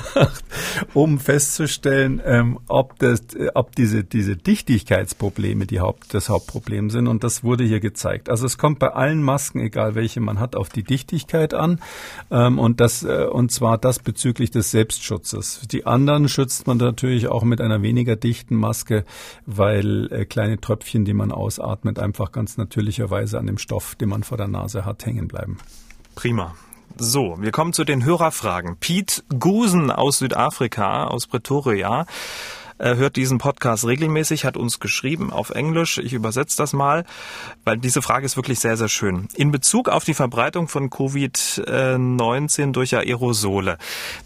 um 0.93 1.19
festzustellen, 1.19 2.21
ähm, 2.25 2.59
ob, 2.67 2.99
das, 2.99 3.21
ob 3.53 3.75
diese, 3.75 4.03
diese 4.03 4.35
Dichtigkeitsprobleme 4.35 5.65
die 5.65 5.79
Haupt, 5.79 6.13
das 6.13 6.29
Hauptproblem 6.29 6.89
sind. 6.89 7.07
Und 7.07 7.23
das 7.23 7.43
wurde 7.43 7.63
hier 7.63 7.79
gezeigt. 7.79 8.29
Also 8.29 8.45
es 8.45 8.57
kommt 8.57 8.79
bei 8.79 8.89
allen 8.89 9.21
Masken, 9.21 9.59
egal 9.59 9.95
welche 9.95 10.19
man 10.19 10.39
hat, 10.39 10.55
auf 10.55 10.69
die 10.69 10.83
Dichtigkeit 10.83 11.53
an. 11.53 11.79
Ähm, 12.31 12.59
und, 12.59 12.79
das, 12.79 13.03
äh, 13.03 13.25
und 13.25 13.51
zwar 13.51 13.77
das 13.77 13.99
bezüglich 13.99 14.51
des 14.51 14.71
Selbstschutzes. 14.71 15.61
Die 15.71 15.85
anderen 15.85 16.29
schützt 16.29 16.67
man 16.67 16.77
natürlich 16.77 17.27
auch 17.27 17.43
mit 17.43 17.61
einer 17.61 17.81
weniger 17.81 18.15
dichten 18.15 18.55
Maske, 18.55 19.05
weil 19.45 20.07
äh, 20.17 20.25
kleine 20.25 20.59
Tröpfchen, 20.59 21.05
die 21.05 21.13
man 21.13 21.31
ausatmet, 21.31 21.99
einfach 21.99 22.31
ganz 22.31 22.57
natürlicherweise 22.57 23.37
an 23.37 23.47
dem 23.47 23.57
Stoff, 23.57 23.95
den 23.95 24.09
man 24.09 24.23
vor 24.23 24.37
der 24.37 24.47
Nase 24.47 24.85
hat, 24.85 25.05
hängen 25.05 25.27
bleiben. 25.27 25.57
Prima. 26.15 26.55
So, 26.97 27.37
wir 27.39 27.51
kommen 27.51 27.73
zu 27.73 27.83
den 27.83 28.03
Hörerfragen. 28.03 28.77
Pete 28.77 29.21
Gusen 29.37 29.91
aus 29.91 30.19
Südafrika, 30.19 31.05
aus 31.05 31.27
Pretoria, 31.27 32.05
hört 32.79 33.15
diesen 33.15 33.37
Podcast 33.37 33.85
regelmäßig, 33.85 34.45
hat 34.45 34.57
uns 34.57 34.79
geschrieben 34.79 35.31
auf 35.31 35.49
Englisch. 35.49 35.97
Ich 35.97 36.13
übersetze 36.13 36.57
das 36.57 36.73
mal, 36.73 37.05
weil 37.63 37.77
diese 37.77 38.01
Frage 38.01 38.25
ist 38.25 38.35
wirklich 38.35 38.59
sehr, 38.59 38.77
sehr 38.77 38.89
schön. 38.89 39.27
In 39.35 39.51
Bezug 39.51 39.89
auf 39.89 40.03
die 40.03 40.13
Verbreitung 40.13 40.67
von 40.67 40.89
Covid-19 40.89 42.71
durch 42.71 42.95
Aerosole. 42.95 43.77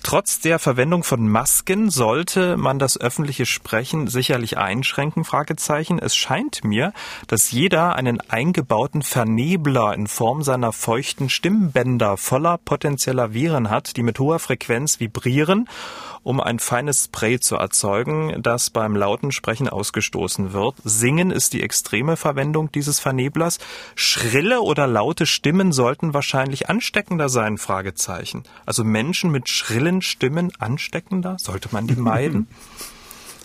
Trotz 0.04 0.40
der 0.40 0.60
Verwendung 0.60 1.04
von 1.04 1.28
Masken 1.28 1.90
sollte 1.90 2.58
man 2.58 2.80
das 2.80 3.00
öffentliche 3.00 3.46
Sprechen 3.46 4.08
sicherlich 4.08 4.58
einschränken, 4.58 5.24
Fragezeichen. 5.24 6.00
Es 6.00 6.16
scheint 6.16 6.64
mir, 6.64 6.94
dass 7.28 7.52
jeder 7.52 7.96
einen 7.96 8.22
eingebauten 8.30 9.02
Vernebler 9.02 9.94
in 9.94 10.08
Form 10.08 10.44
seiner 10.44 10.72
feuchten 10.72 11.30
Stimmbänder 11.30 12.18
voller 12.18 12.58
potenzieller 12.58 13.34
Viren 13.34 13.70
hat, 13.70 13.98
die 13.98 14.04
mit 14.04 14.20
hoher 14.20 14.40
Frequenz 14.40 15.00
vibrieren 15.00 15.68
um 16.24 16.40
ein 16.40 16.60
feines 16.60 17.06
Spray 17.06 17.40
zu 17.40 17.56
erzeugen, 17.56 18.41
das 18.42 18.70
beim 18.70 18.96
lauten 18.96 19.32
Sprechen 19.32 19.70
ausgestoßen 19.70 20.54
wird. 20.54 20.76
Singen 20.84 21.32
ist 21.32 21.54
die 21.54 21.62
extreme 21.62 22.18
Verwendung 22.18 22.72
dieses 22.72 23.00
Verneblers. 23.00 23.60
Schrille 23.96 24.62
oder 24.62 24.88
laute 24.88 25.26
Stimmen 25.26 25.72
sollten 25.72 26.14
wahrscheinlich 26.14 26.70
ansteckender 26.70 27.30
sein, 27.30 27.58
Fragezeichen. 27.58 28.44
Also 28.66 28.84
Menschen 28.84 29.32
mit 29.32 29.50
schrillen 29.50 30.02
Stimmen 30.02 30.52
ansteckender? 30.60 31.38
Sollte 31.40 31.70
man 31.72 31.88
die 31.88 31.96
meiden? 31.98 32.48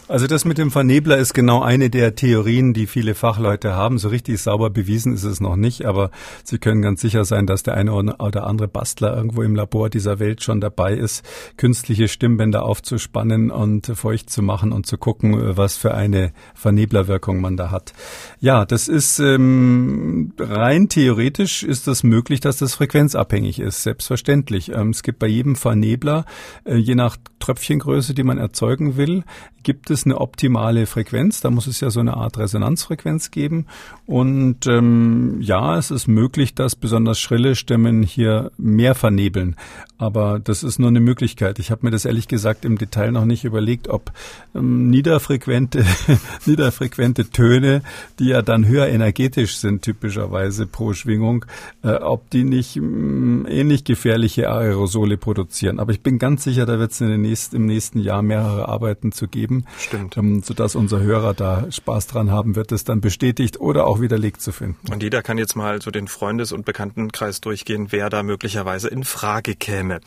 Also 0.08 0.28
das 0.28 0.44
mit 0.44 0.56
dem 0.56 0.70
Vernebler 0.70 1.18
ist 1.18 1.34
genau 1.34 1.62
eine 1.62 1.90
der 1.90 2.14
Theorien, 2.14 2.72
die 2.72 2.86
viele 2.86 3.16
Fachleute 3.16 3.74
haben. 3.74 3.98
So 3.98 4.08
richtig 4.08 4.40
sauber 4.40 4.70
bewiesen 4.70 5.12
ist 5.12 5.24
es 5.24 5.40
noch 5.40 5.56
nicht, 5.56 5.84
aber 5.84 6.12
Sie 6.44 6.58
können 6.58 6.80
ganz 6.80 7.00
sicher 7.00 7.24
sein, 7.24 7.46
dass 7.46 7.64
der 7.64 7.74
eine 7.74 7.92
oder 7.92 8.46
andere 8.46 8.68
Bastler 8.68 9.16
irgendwo 9.16 9.42
im 9.42 9.56
Labor 9.56 9.90
dieser 9.90 10.20
Welt 10.20 10.44
schon 10.44 10.60
dabei 10.60 10.94
ist, 10.94 11.26
künstliche 11.56 12.06
Stimmbänder 12.06 12.62
aufzuspannen 12.62 13.50
und 13.50 13.86
feucht 13.86 14.30
zu 14.30 14.42
machen 14.42 14.72
und 14.72 14.86
zu 14.86 14.96
gucken, 14.96 15.56
was 15.56 15.76
für 15.76 15.92
eine 15.94 16.32
Verneblerwirkung 16.54 17.40
man 17.40 17.56
da 17.56 17.72
hat. 17.72 17.92
Ja, 18.38 18.64
das 18.64 18.86
ist 18.86 19.18
ähm, 19.18 20.34
rein 20.38 20.88
theoretisch 20.88 21.64
ist 21.64 21.88
das 21.88 22.04
möglich, 22.04 22.38
dass 22.38 22.58
das 22.58 22.74
frequenzabhängig 22.74 23.58
ist, 23.58 23.82
selbstverständlich. 23.82 24.70
Ähm, 24.72 24.90
es 24.90 25.02
gibt 25.02 25.18
bei 25.18 25.26
jedem 25.26 25.56
Vernebler, 25.56 26.26
äh, 26.64 26.76
je 26.76 26.94
nach 26.94 27.16
Tröpfchengröße, 27.40 28.14
die 28.14 28.22
man 28.22 28.38
erzeugen 28.38 28.96
will, 28.96 29.24
gibt 29.66 29.90
es 29.90 29.95
eine 30.04 30.20
optimale 30.20 30.86
Frequenz. 30.86 31.40
Da 31.40 31.50
muss 31.50 31.66
es 31.66 31.80
ja 31.80 31.90
so 31.90 32.00
eine 32.00 32.16
Art 32.16 32.38
Resonanzfrequenz 32.38 33.30
geben. 33.30 33.66
Und 34.06 34.66
ähm, 34.66 35.38
ja, 35.40 35.78
es 35.78 35.90
ist 35.90 36.06
möglich, 36.06 36.54
dass 36.54 36.76
besonders 36.76 37.18
schrille 37.18 37.56
Stimmen 37.56 38.02
hier 38.02 38.50
mehr 38.58 38.94
vernebeln. 38.94 39.56
Aber 39.98 40.38
das 40.38 40.62
ist 40.62 40.78
nur 40.78 40.90
eine 40.90 41.00
Möglichkeit. 41.00 41.58
Ich 41.58 41.70
habe 41.70 41.86
mir 41.86 41.90
das 41.90 42.04
ehrlich 42.04 42.28
gesagt 42.28 42.64
im 42.66 42.76
Detail 42.76 43.12
noch 43.12 43.24
nicht 43.24 43.44
überlegt, 43.44 43.88
ob 43.88 44.12
ähm, 44.54 44.90
niederfrequente, 44.90 45.84
niederfrequente 46.46 47.30
Töne, 47.30 47.82
die 48.18 48.26
ja 48.26 48.42
dann 48.42 48.66
höher 48.66 48.88
energetisch 48.88 49.56
sind, 49.56 49.82
typischerweise 49.82 50.66
pro 50.66 50.92
Schwingung, 50.92 51.46
äh, 51.82 51.94
ob 51.94 52.28
die 52.30 52.44
nicht 52.44 52.76
ähm, 52.76 53.46
ähnlich 53.48 53.84
gefährliche 53.84 54.50
Aerosole 54.50 55.16
produzieren. 55.16 55.80
Aber 55.80 55.92
ich 55.92 56.02
bin 56.02 56.18
ganz 56.18 56.44
sicher, 56.44 56.66
da 56.66 56.78
wird 56.78 56.92
es 56.92 57.00
nächst, 57.00 57.54
im 57.54 57.64
nächsten 57.64 57.98
Jahr 57.98 58.20
mehrere 58.20 58.68
Arbeiten 58.68 59.12
zu 59.12 59.28
geben. 59.28 59.64
Stimmt. 59.86 60.16
Ähm, 60.16 60.42
sodass 60.42 60.74
unser 60.74 61.00
Hörer 61.00 61.32
da 61.34 61.70
Spaß 61.70 62.08
dran 62.08 62.30
haben 62.30 62.56
wird, 62.56 62.72
es 62.72 62.84
dann 62.84 63.00
bestätigt 63.00 63.60
oder 63.60 63.86
auch 63.86 64.00
widerlegt 64.00 64.40
zu 64.40 64.52
finden. 64.52 64.92
Und 64.92 65.02
jeder 65.02 65.22
kann 65.22 65.38
jetzt 65.38 65.54
mal 65.54 65.80
so 65.80 65.90
den 65.90 66.08
Freundes- 66.08 66.52
und 66.52 66.64
Bekanntenkreis 66.64 67.40
durchgehen, 67.40 67.88
wer 67.90 68.10
da 68.10 68.22
möglicherweise 68.22 68.88
in 68.88 69.04
Frage 69.04 69.54
käme. 69.54 70.00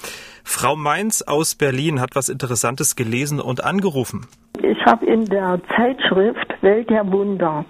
Frau 0.44 0.76
Mainz 0.76 1.22
aus 1.22 1.56
Berlin 1.56 2.02
hat 2.02 2.16
was 2.16 2.30
Interessantes 2.30 2.96
gelesen 2.96 3.40
und 3.40 3.64
angerufen. 3.64 4.28
Ich 4.62 4.86
habe 4.86 5.06
in 5.06 5.26
der 5.26 5.62
Zeitschrift 5.76 6.62
Welt 6.62 6.90
der 6.90 7.10
Wunder 7.12 7.66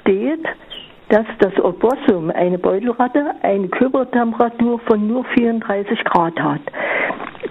steht, 0.00 0.44
dass 1.12 1.26
das 1.40 1.52
Opossum, 1.62 2.30
eine 2.30 2.56
Beutelratte, 2.56 3.34
eine 3.42 3.68
Körpertemperatur 3.68 4.78
von 4.86 5.06
nur 5.06 5.24
34 5.36 6.02
Grad 6.04 6.40
hat. 6.40 6.62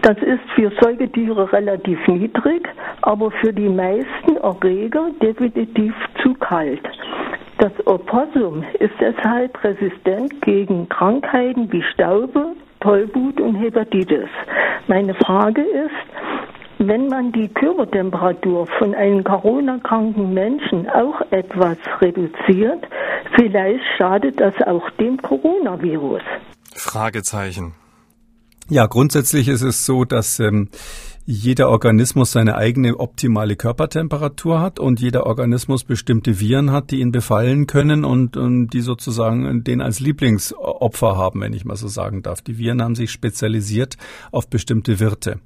Das 0.01 0.17
ist 0.17 0.41
für 0.55 0.71
Säugetiere 0.81 1.53
relativ 1.53 1.99
niedrig, 2.07 2.67
aber 3.03 3.29
für 3.29 3.53
die 3.53 3.69
meisten 3.69 4.37
Erreger 4.37 5.11
definitiv 5.21 5.93
zu 6.23 6.33
kalt. 6.33 6.81
Das 7.59 7.71
Opossum 7.85 8.63
ist 8.79 8.95
deshalb 8.99 9.63
resistent 9.63 10.41
gegen 10.41 10.89
Krankheiten 10.89 11.71
wie 11.71 11.83
Staube, 11.93 12.55
Tollwut 12.79 13.39
und 13.39 13.53
Hepatitis. 13.57 14.29
Meine 14.87 15.13
Frage 15.13 15.61
ist, 15.61 16.50
wenn 16.87 17.07
man 17.07 17.31
die 17.31 17.47
Körpertemperatur 17.47 18.67
von 18.79 18.95
einem 18.95 19.23
Corona-kranken 19.23 20.33
Menschen 20.33 20.89
auch 20.89 21.21
etwas 21.31 21.77
reduziert, 21.99 22.83
vielleicht 23.35 23.83
schadet 23.97 24.39
das 24.39 24.53
auch 24.65 24.89
dem 24.99 25.21
Coronavirus. 25.21 26.23
Fragezeichen. 26.73 27.73
Ja, 28.69 28.87
grundsätzlich 28.87 29.47
ist 29.47 29.61
es 29.63 29.85
so, 29.85 30.05
dass 30.05 30.39
ähm, 30.39 30.69
jeder 31.31 31.69
Organismus 31.69 32.33
seine 32.33 32.57
eigene 32.57 32.99
optimale 32.99 33.55
Körpertemperatur 33.55 34.59
hat 34.59 34.79
und 34.79 34.99
jeder 34.99 35.25
Organismus 35.25 35.85
bestimmte 35.85 36.41
Viren 36.41 36.71
hat, 36.71 36.91
die 36.91 36.99
ihn 36.99 37.13
befallen 37.13 37.67
können 37.67 38.03
und, 38.03 38.35
und 38.35 38.67
die 38.71 38.81
sozusagen 38.81 39.63
den 39.63 39.79
als 39.81 40.01
Lieblingsopfer 40.01 41.15
haben, 41.15 41.39
wenn 41.39 41.53
ich 41.53 41.63
mal 41.63 41.77
so 41.77 41.87
sagen 41.87 42.21
darf. 42.21 42.41
Die 42.41 42.57
Viren 42.57 42.81
haben 42.81 42.95
sich 42.95 43.11
spezialisiert 43.11 43.95
auf 44.31 44.49
bestimmte 44.49 44.99
Wirte. 44.99 45.39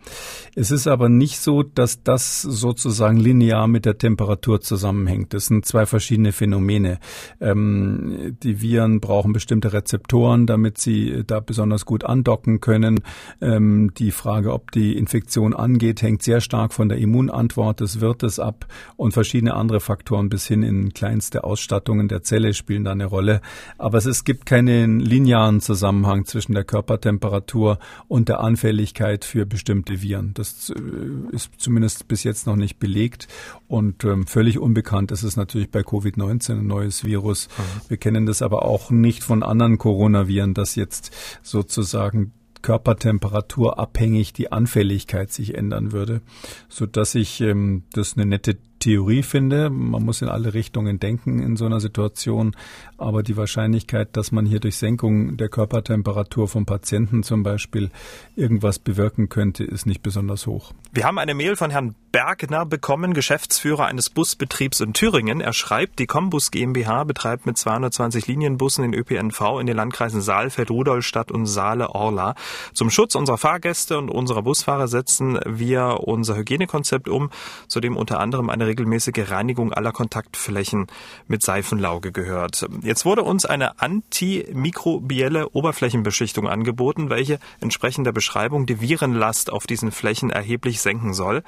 Es 0.55 0.71
ist 0.71 0.87
aber 0.87 1.07
nicht 1.07 1.39
so, 1.39 1.61
dass 1.61 2.01
das 2.01 2.41
sozusagen 2.41 3.17
linear 3.17 3.67
mit 3.67 3.85
der 3.85 3.99
Temperatur 3.99 4.61
zusammenhängt. 4.61 5.35
Das 5.35 5.45
sind 5.45 5.65
zwei 5.65 5.85
verschiedene 5.85 6.31
Phänomene. 6.31 6.99
Ähm, 7.39 8.37
die 8.41 8.59
Viren 8.59 9.01
brauchen 9.01 9.33
bestimmte 9.33 9.71
Rezeptoren, 9.71 10.47
damit 10.47 10.79
sie 10.79 11.23
da 11.27 11.41
besonders 11.41 11.85
gut 11.85 12.03
andocken 12.03 12.59
können. 12.59 13.01
Ähm, 13.39 13.91
die 13.95 14.09
Frage, 14.09 14.51
ob 14.51 14.71
die 14.71 14.97
Infektion 14.97 15.53
angeht, 15.75 16.01
hängt 16.01 16.23
sehr 16.23 16.39
stark 16.39 16.73
von 16.73 16.87
der 16.87 16.99
Immunantwort 16.99 17.81
des 17.81 17.99
Wirtes 17.99 18.39
ab 18.39 18.65
und 18.95 19.11
verschiedene 19.11 19.55
andere 19.55 19.81
Faktoren 19.81 20.29
bis 20.29 20.47
hin 20.47 20.63
in 20.63 20.93
kleinste 20.93 21.43
Ausstattungen 21.43 22.07
der 22.07 22.23
Zelle 22.23 22.53
spielen 22.53 22.85
da 22.85 22.93
eine 22.93 23.05
Rolle. 23.05 23.41
Aber 23.77 23.97
es, 23.97 24.05
es 24.05 24.23
gibt 24.23 24.45
keinen 24.45 25.01
linearen 25.01 25.59
Zusammenhang 25.59 26.23
zwischen 26.25 26.53
der 26.53 26.63
Körpertemperatur 26.63 27.79
und 28.07 28.29
der 28.29 28.39
Anfälligkeit 28.39 29.25
für 29.25 29.45
bestimmte 29.45 30.01
Viren. 30.01 30.33
Das 30.33 30.69
äh, 30.69 31.35
ist 31.35 31.51
zumindest 31.57 32.07
bis 32.07 32.23
jetzt 32.23 32.47
noch 32.47 32.55
nicht 32.55 32.79
belegt 32.79 33.27
und 33.67 34.05
ähm, 34.05 34.27
völlig 34.27 34.59
unbekannt 34.59 35.11
ist 35.11 35.23
es 35.23 35.35
natürlich 35.35 35.71
bei 35.71 35.81
Covid-19 35.81 36.59
ein 36.59 36.67
neues 36.67 37.03
Virus. 37.03 37.49
Mhm. 37.49 37.89
Wir 37.89 37.97
kennen 37.97 38.25
das 38.25 38.41
aber 38.41 38.63
auch 38.63 38.91
nicht 38.91 39.25
von 39.25 39.43
anderen 39.43 39.77
Coronaviren, 39.77 40.53
dass 40.53 40.75
jetzt 40.75 41.11
sozusagen 41.43 42.31
Körpertemperatur 42.65 43.77
abhängig 43.77 44.33
die 44.33 44.51
Anfälligkeit 44.51 45.31
sich 45.31 45.53
ändern 45.53 45.91
würde, 45.91 46.21
so 46.67 46.87
dass 46.87 47.13
ich 47.13 47.39
ähm, 47.41 47.83
das 47.93 48.17
eine 48.17 48.25
nette 48.25 48.57
Theorie 48.79 49.23
finde. 49.23 49.69
Man 49.69 50.03
muss 50.03 50.21
in 50.21 50.29
alle 50.29 50.53
Richtungen 50.53 50.99
denken 50.99 51.39
in 51.39 51.55
so 51.55 51.65
einer 51.65 51.79
Situation. 51.79 52.55
Aber 52.97 53.23
die 53.23 53.37
Wahrscheinlichkeit, 53.37 54.15
dass 54.15 54.31
man 54.31 54.45
hier 54.45 54.59
durch 54.59 54.77
Senkung 54.77 55.37
der 55.37 55.49
Körpertemperatur 55.49 56.47
vom 56.47 56.65
Patienten 56.65 57.23
zum 57.23 57.43
Beispiel 57.43 57.91
irgendwas 58.35 58.79
bewirken 58.79 59.29
könnte, 59.29 59.63
ist 59.63 59.85
nicht 59.85 60.01
besonders 60.01 60.47
hoch. 60.47 60.73
Wir 60.91 61.05
haben 61.05 61.17
eine 61.17 61.33
Mail 61.33 61.55
von 61.55 61.71
Herrn 61.71 61.95
Bergner 62.11 62.65
bekommen, 62.65 63.13
Geschäftsführer 63.13 63.87
eines 63.87 64.09
Busbetriebs 64.09 64.79
in 64.79 64.93
Thüringen. 64.93 65.41
Er 65.41 65.51
schreibt, 65.51 65.99
die 65.99 66.05
Combus 66.05 66.49
GmbH 66.49 67.03
betreibt 67.03 67.45
mit 67.45 67.57
220 67.57 68.27
Linienbussen 68.27 68.83
den 68.83 68.93
ÖPNV 68.93 69.59
in 69.59 69.67
den 69.67 69.75
Landkreisen 69.75 70.21
Saalfeld, 70.21 70.71
Rudolstadt 70.71 71.31
und 71.31 71.45
Saale-Orla. 71.45 72.35
Zum 72.73 72.89
Schutz 72.89 73.15
unserer 73.15 73.37
Fahrgäste 73.37 73.97
und 73.97 74.09
unserer 74.09 74.43
Busfahrer 74.43 74.87
setzen 74.87 75.37
wir 75.45 75.99
unser 76.05 76.37
Hygienekonzept 76.37 77.09
um, 77.09 77.31
zu 77.67 77.81
dem 77.81 77.97
unter 77.97 78.21
anderem 78.21 78.49
eine 78.49 78.64
regelmäßige 78.65 79.29
Reinigung 79.29 79.71
aller 79.71 79.91
Kontaktflächen 79.91 80.87
mit 81.27 81.41
Seifenlauge 81.41 82.11
gehört. 82.11 82.65
Jetzt 82.81 83.05
wurde 83.05 83.23
uns 83.23 83.45
eine 83.45 83.79
antimikrobielle 83.79 85.49
Oberflächenbeschichtung 85.49 86.47
angeboten, 86.47 87.09
welche 87.09 87.39
entsprechend 87.61 88.07
der 88.07 88.11
Beschreibung 88.11 88.65
die 88.65 88.81
Virenlast 88.81 89.51
auf 89.51 89.67
diesen 89.67 89.91
Flächen 89.91 90.29
erheblich 90.29 90.81
senken 90.81 91.13
soll. 91.13 91.43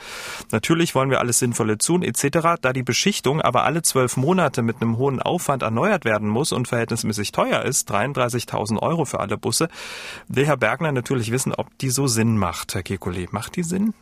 Natürlich 0.51 0.95
wollen 0.95 1.09
wir 1.09 1.19
alles 1.19 1.39
Sinnvolle 1.39 1.77
tun 1.77 2.03
etc. 2.03 2.59
Da 2.61 2.73
die 2.73 2.83
Beschichtung 2.83 3.41
aber 3.41 3.63
alle 3.63 3.81
zwölf 3.81 4.17
Monate 4.17 4.61
mit 4.61 4.81
einem 4.81 4.97
hohen 4.97 5.21
Aufwand 5.21 5.63
erneuert 5.63 6.05
werden 6.05 6.29
muss 6.29 6.51
und 6.51 6.67
verhältnismäßig 6.67 7.31
teuer 7.31 7.63
ist, 7.63 7.91
33.000 7.91 8.79
Euro 8.81 9.05
für 9.05 9.19
alle 9.19 9.37
Busse, 9.37 9.69
will 10.27 10.45
Herr 10.45 10.57
Bergner 10.57 10.91
natürlich 10.91 11.31
wissen, 11.31 11.53
ob 11.53 11.77
die 11.79 11.89
so 11.89 12.07
Sinn 12.07 12.37
macht, 12.37 12.75
Herr 12.75 12.81
Kekulé. 12.81 13.27
Macht 13.31 13.55
die 13.55 13.63
Sinn? 13.63 13.93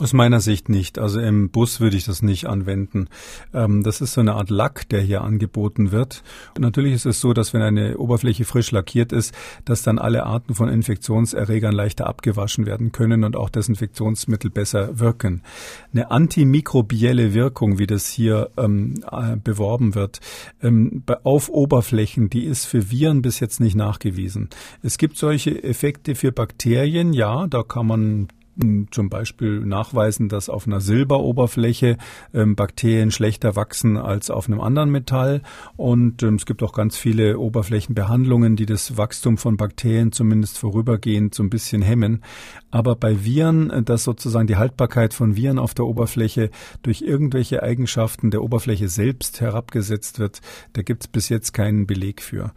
Aus 0.00 0.14
meiner 0.14 0.40
Sicht 0.40 0.70
nicht. 0.70 0.98
Also 0.98 1.20
im 1.20 1.50
Bus 1.50 1.78
würde 1.78 1.94
ich 1.94 2.06
das 2.06 2.22
nicht 2.22 2.46
anwenden. 2.46 3.08
Ähm, 3.52 3.82
das 3.82 4.00
ist 4.00 4.14
so 4.14 4.22
eine 4.22 4.32
Art 4.32 4.48
Lack, 4.48 4.88
der 4.88 5.02
hier 5.02 5.20
angeboten 5.20 5.92
wird. 5.92 6.22
Und 6.56 6.62
natürlich 6.62 6.94
ist 6.94 7.04
es 7.04 7.20
so, 7.20 7.34
dass 7.34 7.52
wenn 7.52 7.60
eine 7.60 7.98
Oberfläche 7.98 8.46
frisch 8.46 8.70
lackiert 8.70 9.12
ist, 9.12 9.34
dass 9.66 9.82
dann 9.82 9.98
alle 9.98 10.24
Arten 10.24 10.54
von 10.54 10.70
Infektionserregern 10.70 11.74
leichter 11.74 12.06
abgewaschen 12.06 12.64
werden 12.64 12.92
können 12.92 13.24
und 13.24 13.36
auch 13.36 13.50
Desinfektionsmittel 13.50 14.50
besser 14.50 14.98
wirken. 14.98 15.42
Eine 15.92 16.10
antimikrobielle 16.10 17.34
Wirkung, 17.34 17.78
wie 17.78 17.86
das 17.86 18.08
hier 18.08 18.48
ähm, 18.56 19.04
äh, 19.12 19.36
beworben 19.36 19.94
wird, 19.94 20.20
ähm, 20.62 21.02
auf 21.24 21.50
Oberflächen, 21.50 22.30
die 22.30 22.46
ist 22.46 22.64
für 22.64 22.90
Viren 22.90 23.20
bis 23.20 23.38
jetzt 23.38 23.60
nicht 23.60 23.74
nachgewiesen. 23.74 24.48
Es 24.82 24.96
gibt 24.96 25.18
solche 25.18 25.62
Effekte 25.62 26.14
für 26.14 26.32
Bakterien, 26.32 27.12
ja, 27.12 27.46
da 27.48 27.62
kann 27.62 27.86
man 27.86 28.28
zum 28.90 29.08
Beispiel 29.08 29.60
nachweisen, 29.60 30.28
dass 30.28 30.48
auf 30.48 30.66
einer 30.66 30.80
Silberoberfläche 30.80 31.96
ähm, 32.34 32.56
Bakterien 32.56 33.10
schlechter 33.10 33.56
wachsen 33.56 33.96
als 33.96 34.30
auf 34.30 34.46
einem 34.46 34.60
anderen 34.60 34.90
Metall. 34.90 35.42
Und 35.76 36.22
ähm, 36.22 36.36
es 36.36 36.46
gibt 36.46 36.62
auch 36.62 36.72
ganz 36.72 36.96
viele 36.96 37.38
Oberflächenbehandlungen, 37.38 38.56
die 38.56 38.66
das 38.66 38.96
Wachstum 38.96 39.38
von 39.38 39.56
Bakterien 39.56 40.12
zumindest 40.12 40.58
vorübergehend 40.58 41.34
so 41.34 41.42
ein 41.42 41.50
bisschen 41.50 41.82
hemmen. 41.82 42.22
Aber 42.70 42.96
bei 42.96 43.24
Viren, 43.24 43.70
äh, 43.70 43.82
dass 43.82 44.04
sozusagen 44.04 44.46
die 44.46 44.56
Haltbarkeit 44.56 45.14
von 45.14 45.36
Viren 45.36 45.58
auf 45.58 45.74
der 45.74 45.86
Oberfläche 45.86 46.50
durch 46.82 47.02
irgendwelche 47.02 47.62
Eigenschaften 47.62 48.30
der 48.30 48.42
Oberfläche 48.42 48.88
selbst 48.88 49.40
herabgesetzt 49.40 50.18
wird, 50.18 50.40
da 50.72 50.82
gibt 50.82 51.04
es 51.04 51.08
bis 51.08 51.28
jetzt 51.28 51.52
keinen 51.52 51.86
Beleg 51.86 52.22
für 52.22 52.52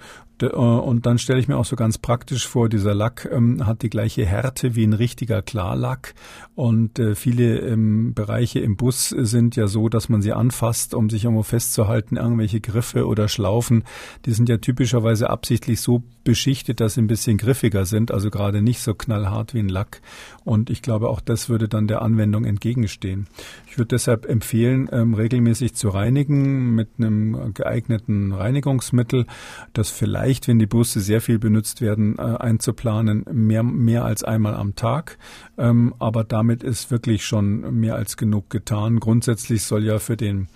Und 0.52 1.06
dann 1.06 1.18
stelle 1.18 1.39
ich 1.39 1.48
mir 1.48 1.58
auch 1.58 1.66
so 1.66 1.76
ganz 1.76 1.98
praktisch 1.98 2.48
vor, 2.48 2.70
dieser 2.70 2.94
Lack 2.94 3.30
ähm, 3.32 3.66
hat 3.66 3.82
die 3.82 3.89
gleiche 3.89 4.26
Härte 4.26 4.76
wie 4.76 4.84
ein 4.86 4.94
richtiger 4.94 5.41
Klarlack. 5.41 6.14
Und 6.56 7.00
äh, 7.00 7.16
viele 7.16 7.60
ähm, 7.60 8.14
Bereiche 8.14 8.60
im 8.60 8.76
Bus 8.76 9.10
sind 9.10 9.56
ja 9.56 9.68
so, 9.68 9.89
dass 9.89 10.10
man 10.10 10.22
sie 10.22 10.34
anfasst, 10.34 10.94
um 10.94 11.10
sich 11.10 11.26
irgendwo 11.26 11.44
festzuhalten. 11.44 12.18
Irgendwelche 12.18 12.62
Griffe 12.62 13.08
oder 13.08 13.28
Schlaufen, 13.28 13.84
die 14.26 14.32
sind 14.32 14.50
ja 14.50 14.58
typischerweise 14.58 15.30
absichtlich 15.30 15.82
so 15.82 16.04
beschichtet, 16.24 16.80
dass 16.80 16.94
sie 16.94 17.02
ein 17.02 17.08
bisschen 17.08 17.38
griffiger 17.38 17.86
sind, 17.86 18.12
also 18.12 18.30
gerade 18.30 18.62
nicht 18.62 18.80
so 18.80 18.94
knallhart 18.94 19.54
wie 19.54 19.60
ein 19.60 19.70
Lack. 19.70 20.02
Und 20.44 20.70
ich 20.70 20.82
glaube, 20.82 21.10
auch 21.10 21.22
das 21.22 21.50
würde 21.50 21.68
dann 21.68 21.88
der 21.88 22.02
Anwendung 22.02 22.46
entgegenstehen. 22.46 23.28
Ich 23.68 23.78
würde 23.78 23.89
deshalb 23.89 24.26
empfehlen, 24.26 24.89
ähm, 24.91 25.14
regelmäßig 25.14 25.76
zu 25.76 25.89
reinigen 25.89 26.76
mit 26.76 26.89
einem 26.98 27.54
geeigneten 27.54 28.32
Reinigungsmittel, 28.32 29.26
das 29.74 29.89
vielleicht, 29.89 30.32
wenn 30.47 30.59
die 30.59 30.65
Busse 30.65 30.99
sehr 30.99 31.21
viel 31.21 31.39
benutzt 31.39 31.81
werden, 31.81 32.17
äh, 32.17 32.21
einzuplanen, 32.21 33.25
mehr, 33.31 33.63
mehr 33.63 34.05
als 34.05 34.23
einmal 34.23 34.55
am 34.55 34.75
Tag. 34.75 35.17
Ähm, 35.57 35.93
aber 35.99 36.23
damit 36.23 36.63
ist 36.63 36.91
wirklich 36.91 37.25
schon 37.25 37.79
mehr 37.79 37.95
als 37.95 38.17
genug 38.17 38.49
getan. 38.49 38.99
Grundsätzlich 38.99 39.63
soll 39.63 39.84
ja 39.84 39.99
für 39.99 40.17
den 40.17 40.47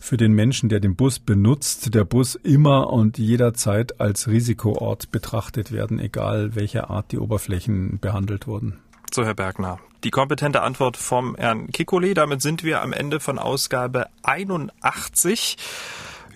für 0.00 0.16
den 0.16 0.32
Menschen, 0.32 0.68
der 0.68 0.78
den 0.78 0.94
Bus 0.94 1.18
benutzt, 1.18 1.92
der 1.92 2.04
Bus 2.04 2.36
immer 2.36 2.92
und 2.92 3.18
jederzeit 3.18 4.00
als 4.00 4.28
Risikoort 4.28 5.10
betrachtet 5.10 5.72
werden, 5.72 5.98
egal 5.98 6.54
welcher 6.54 6.88
Art 6.88 7.10
die 7.10 7.18
Oberflächen 7.18 7.98
behandelt 7.98 8.46
wurden. 8.46 8.78
So, 9.12 9.24
Herr 9.24 9.34
Bergner. 9.34 9.78
Die 10.04 10.10
kompetente 10.10 10.62
Antwort 10.62 10.96
vom 10.96 11.34
Herrn 11.34 11.68
Kikoli. 11.68 12.14
Damit 12.14 12.42
sind 12.42 12.62
wir 12.62 12.82
am 12.82 12.92
Ende 12.92 13.20
von 13.20 13.38
Ausgabe 13.38 14.06
81. 14.22 15.56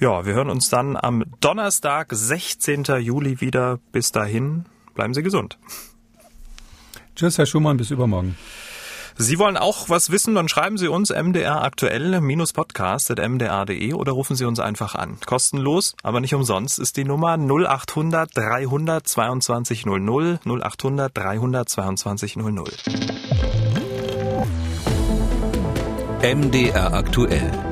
Ja, 0.02 0.26
wir 0.26 0.34
hören 0.34 0.50
uns 0.50 0.68
dann 0.68 0.96
am 0.96 1.22
Donnerstag, 1.38 2.08
16. 2.10 2.82
Juli 2.98 3.40
wieder. 3.40 3.78
Bis 3.92 4.10
dahin, 4.10 4.64
bleiben 4.96 5.14
Sie 5.14 5.22
gesund. 5.22 5.60
Tschüss, 7.14 7.38
Herr 7.38 7.46
Schumann, 7.46 7.76
bis 7.76 7.92
übermorgen. 7.92 8.36
Sie 9.16 9.38
wollen 9.38 9.56
auch 9.56 9.90
was 9.90 10.10
wissen, 10.10 10.34
dann 10.34 10.48
schreiben 10.48 10.76
Sie 10.76 10.88
uns 10.88 11.10
mdr 11.10 11.62
aktuell-podcast.mdr.de 11.62 13.92
oder 13.92 14.10
rufen 14.10 14.34
Sie 14.34 14.44
uns 14.44 14.58
einfach 14.58 14.96
an. 14.96 15.18
Kostenlos, 15.24 15.94
aber 16.02 16.20
nicht 16.20 16.34
umsonst 16.34 16.80
ist 16.80 16.96
die 16.96 17.04
Nummer 17.04 17.36
0800 17.36 18.36
300 18.36 19.06
22 19.06 19.86
00 19.86 20.40
0800 20.44 21.16
300 21.16 21.68
22 21.68 22.36
00. 22.38 22.72
MDR 26.24 26.92
aktuell. 26.92 27.71